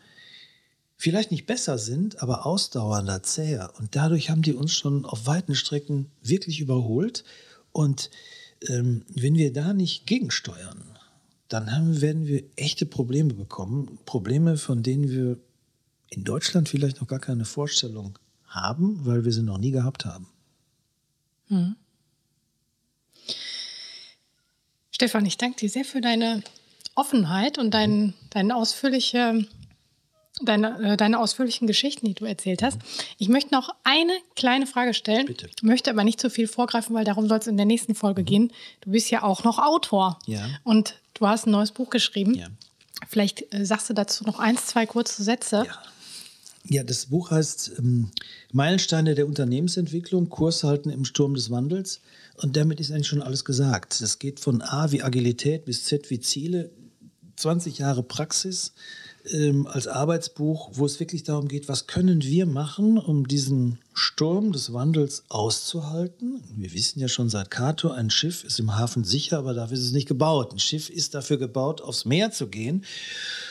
vielleicht 0.97 1.30
nicht 1.30 1.47
besser 1.47 1.78
sind, 1.78 2.22
aber 2.22 2.47
ausdauernder, 2.47 3.22
zäher. 3.22 3.72
Und 3.78 3.97
dadurch 3.97 4.30
haben 4.30 4.42
die 4.42 4.55
uns 4.55 4.72
schon 4.72 5.05
auf 5.05 5.26
weiten 5.26 5.55
Strecken 5.55 6.11
wirklich 6.22 6.61
überholt. 6.61 7.24
Und 7.72 8.11
ähm, 8.68 9.05
wenn 9.09 9.34
wir 9.34 9.53
da 9.53 9.72
nicht 9.72 10.07
gegensteuern, 10.07 10.82
dann 11.49 11.70
haben, 11.72 12.01
werden 12.01 12.26
wir 12.26 12.42
echte 12.57 12.86
Probleme 12.86 13.34
bekommen. 13.34 13.99
Probleme, 14.05 14.57
von 14.57 14.82
denen 14.82 15.11
wir 15.11 15.38
in 16.11 16.24
Deutschland 16.24 16.68
vielleicht 16.68 17.01
noch 17.01 17.09
gar 17.09 17.20
keine 17.20 17.44
Vorstellung 17.44 18.18
haben, 18.47 19.05
weil 19.05 19.24
wir 19.24 19.32
sie 19.32 19.42
noch 19.42 19.59
nie 19.59 19.70
gehabt 19.70 20.05
haben. 20.05 20.26
Hm. 21.49 21.76
Stefan, 24.90 25.26
ich 25.26 25.36
danke 25.36 25.59
dir 25.59 25.68
sehr 25.68 25.84
für 25.84 26.01
deine 26.01 26.42
Offenheit 26.94 27.59
und 27.59 27.72
dein, 27.74 28.14
deine, 28.30 28.57
ausführliche, 28.57 29.47
deine, 30.43 30.93
äh, 30.93 30.97
deine 30.97 31.18
ausführlichen 31.18 31.66
Geschichten, 31.66 32.07
die 32.07 32.14
du 32.14 32.24
erzählt 32.24 32.62
hast. 32.62 32.78
Ich 33.18 33.28
möchte 33.28 33.55
noch 33.55 33.70
eine 33.84 34.12
kleine 34.34 34.66
Frage 34.66 34.95
stellen, 34.95 35.26
Bitte. 35.26 35.49
möchte 35.62 35.91
aber 35.91 36.05
nicht 36.05 36.20
zu 36.20 36.30
viel 36.30 36.47
vorgreifen, 36.49 36.95
weil 36.95 37.05
darum 37.05 37.28
soll 37.28 37.39
es 37.39 37.47
in 37.47 37.57
der 37.57 37.66
nächsten 37.66 37.95
Folge 37.95 38.22
mhm. 38.22 38.26
gehen. 38.26 38.53
Du 38.82 38.91
bist 38.91 39.11
ja 39.11 39.22
auch 39.22 39.45
noch 39.45 39.59
Autor 39.59 40.18
ja. 40.26 40.47
und 40.64 40.97
du 41.14 41.26
hast 41.26 41.47
ein 41.47 41.51
neues 41.51 41.72
Buch 41.72 41.91
geschrieben. 41.91 42.34
Ja. 42.34 42.49
Vielleicht 43.09 43.53
äh, 43.55 43.64
sagst 43.64 43.89
du 43.91 43.95
dazu 43.95 44.24
noch 44.24 44.39
eins, 44.39 44.66
zwei 44.66 44.87
kurze 44.87 45.22
Sätze. 45.22 45.64
Ja. 45.66 45.82
Ja, 46.68 46.82
das 46.82 47.07
Buch 47.07 47.30
heißt 47.30 47.74
ähm, 47.78 48.11
Meilensteine 48.51 49.14
der 49.14 49.28
Unternehmensentwicklung, 49.28 50.28
Kurs 50.28 50.64
halten 50.64 50.91
im 50.91 51.05
Sturm 51.05 51.34
des 51.34 51.51
Wandels. 51.51 52.01
Und 52.43 52.57
damit 52.57 52.80
ist 52.80 52.91
eigentlich 52.91 53.07
schon 53.07 53.22
alles 53.22 53.45
gesagt. 53.45 54.01
Das 54.01 54.18
geht 54.18 54.41
von 54.41 54.62
A 54.62 54.91
wie 54.91 55.03
Agilität 55.03 55.64
bis 55.64 55.84
Z 55.84 56.11
wie 56.11 56.18
Ziele. 56.18 56.70
20 57.37 57.78
Jahre 57.78 58.03
Praxis 58.03 58.72
ähm, 59.33 59.66
als 59.66 59.87
Arbeitsbuch, 59.87 60.70
wo 60.72 60.87
es 60.87 61.01
wirklich 61.01 61.22
darum 61.22 61.49
geht, 61.49 61.68
was 61.68 61.87
können 61.87 62.22
wir 62.22 62.47
machen, 62.47 62.99
um 62.99 63.27
diesen 63.27 63.79
Sturm 63.95 64.53
des 64.53 64.72
Wandels 64.72 65.24
auszuhalten. 65.29 66.43
Wir 66.57 66.72
wissen 66.72 67.01
ja 67.01 67.09
schon 67.09 67.29
seit 67.29 67.51
Cato, 67.51 67.91
ein 67.91 68.11
Schiff 68.11 68.45
ist 68.45 68.59
im 68.59 68.77
Hafen 68.77 69.05
sicher, 69.05 69.39
aber 69.39 69.55
dafür 69.55 69.77
ist 69.77 69.85
es 69.85 69.93
nicht 69.93 70.09
gebaut. 70.09 70.53
Ein 70.53 70.59
Schiff 70.59 70.91
ist 70.91 71.14
dafür 71.14 71.39
gebaut, 71.39 71.81
aufs 71.81 72.05
Meer 72.05 72.31
zu 72.31 72.49
gehen. 72.49 72.85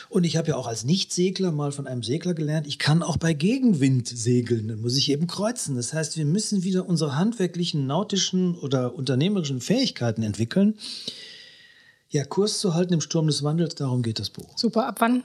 Und 0.08 0.24
ich 0.24 0.36
habe 0.36 0.48
ja 0.48 0.56
auch 0.56 0.66
als 0.66 0.84
Nichtsegler 0.84 1.50
mal 1.50 1.72
von 1.72 1.86
einem 1.86 2.02
Segler 2.02 2.34
gelernt, 2.34 2.66
ich 2.66 2.78
kann 2.78 3.02
auch 3.02 3.16
bei 3.16 3.32
Gegenwind 3.32 4.06
segeln. 4.06 4.68
Dann 4.68 4.80
muss 4.80 4.96
ich 4.96 5.10
eben 5.10 5.26
kreuzen. 5.26 5.74
Das 5.74 5.92
heißt, 5.92 6.16
wir 6.16 6.26
müssen 6.26 6.62
wieder 6.62 6.88
unsere 6.88 7.16
handwerklichen, 7.16 7.86
nautischen 7.86 8.54
oder 8.54 8.94
unternehmerischen 8.94 9.60
Fähigkeiten 9.60 10.22
entwickeln. 10.22 10.74
Ja, 12.08 12.24
Kurs 12.24 12.60
zu 12.60 12.74
halten 12.74 12.94
im 12.94 13.00
Sturm 13.00 13.26
des 13.26 13.42
Wandels, 13.42 13.74
darum 13.74 14.02
geht 14.02 14.20
das 14.20 14.30
Buch. 14.30 14.56
Super. 14.56 14.86
Ab 14.86 15.00
wann 15.00 15.24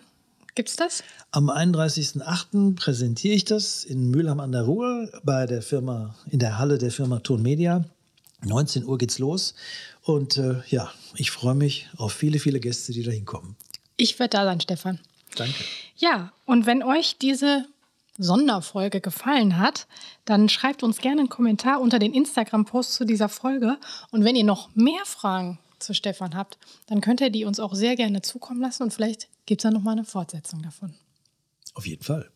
Gibt 0.56 0.70
es 0.70 0.76
das? 0.76 1.04
Am 1.32 1.50
31.08. 1.50 2.76
präsentiere 2.76 3.36
ich 3.36 3.46
das 3.46 3.86
in 3.86 4.10
Mülheim 4.12 4.40
an 4.40 4.52
der 4.52 4.64
Ruhr 4.64 5.10
bei 5.24 5.46
der 5.46 5.62
Firma, 5.62 6.16
in 6.30 6.40
der 6.40 6.58
Halle 6.58 6.78
der 6.78 6.92
Firma 6.92 7.20
Ton 7.20 7.42
Media. 7.42 7.86
19 8.44 8.86
Uhr 8.86 8.98
geht's 8.98 9.20
los. 9.20 9.54
Und 10.04 10.38
äh, 10.38 10.62
ja, 10.68 10.92
ich 11.16 11.32
freue 11.32 11.56
mich 11.56 11.90
auf 11.98 12.12
viele, 12.12 12.40
viele 12.40 12.60
Gäste, 12.60 12.92
die 12.92 13.04
da 13.04 13.12
hinkommen. 13.12 13.56
Ich 13.98 14.20
werde 14.20 14.38
da 14.38 14.46
sein, 14.46 14.60
Stefan. 14.60 15.00
Danke. 15.36 15.64
Ja, 15.96 16.34
und 16.46 16.66
wenn 16.66 16.84
euch 16.84 17.18
diese 17.18 17.66
Sonderfolge 18.18 19.00
gefallen 19.00 19.58
hat, 19.58 19.88
dann 20.26 20.50
schreibt 20.50 20.84
uns 20.84 20.98
gerne 20.98 21.22
einen 21.22 21.30
Kommentar 21.30 21.80
unter 21.80 22.00
den 22.00 22.14
Instagram-Post 22.14 22.94
zu 22.94 23.06
dieser 23.06 23.30
Folge. 23.30 23.78
Und 24.12 24.26
wenn 24.26 24.36
ihr 24.36 24.44
noch 24.44 24.76
mehr 24.76 25.06
Fragen 25.06 25.60
zu 25.80 25.94
Stefan 25.94 26.36
habt, 26.36 26.58
dann 26.88 27.02
könnt 27.02 27.22
ihr 27.22 27.30
die 27.30 27.46
uns 27.46 27.60
auch 27.60 27.74
sehr 27.74 27.96
gerne 27.96 28.22
zukommen 28.22 28.62
lassen 28.62 28.84
und 28.84 28.94
vielleicht 28.94 29.28
gibt 29.46 29.62
es 29.62 29.64
dann 29.64 29.74
nochmal 29.74 29.94
eine 29.94 30.06
Fortsetzung 30.06 30.62
davon. 30.62 30.94
Auf 31.74 31.86
jeden 31.86 32.04
Fall. 32.04 32.32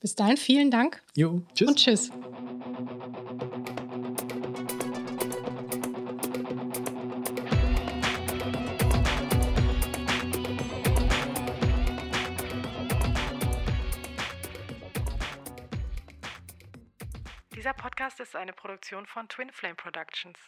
Bis 0.00 0.14
dahin, 0.14 0.36
vielen 0.36 0.70
Dank. 0.70 1.02
Jo, 1.14 1.42
tschüss. 1.54 1.68
Und 1.68 1.78
tschüss. 1.78 2.10
Dieser 17.56 17.72
Podcast 17.72 18.20
ist 18.20 18.36
eine 18.36 18.52
Produktion 18.52 19.06
von 19.06 19.26
Twin 19.28 19.50
Flame 19.50 19.74
Productions. 19.74 20.38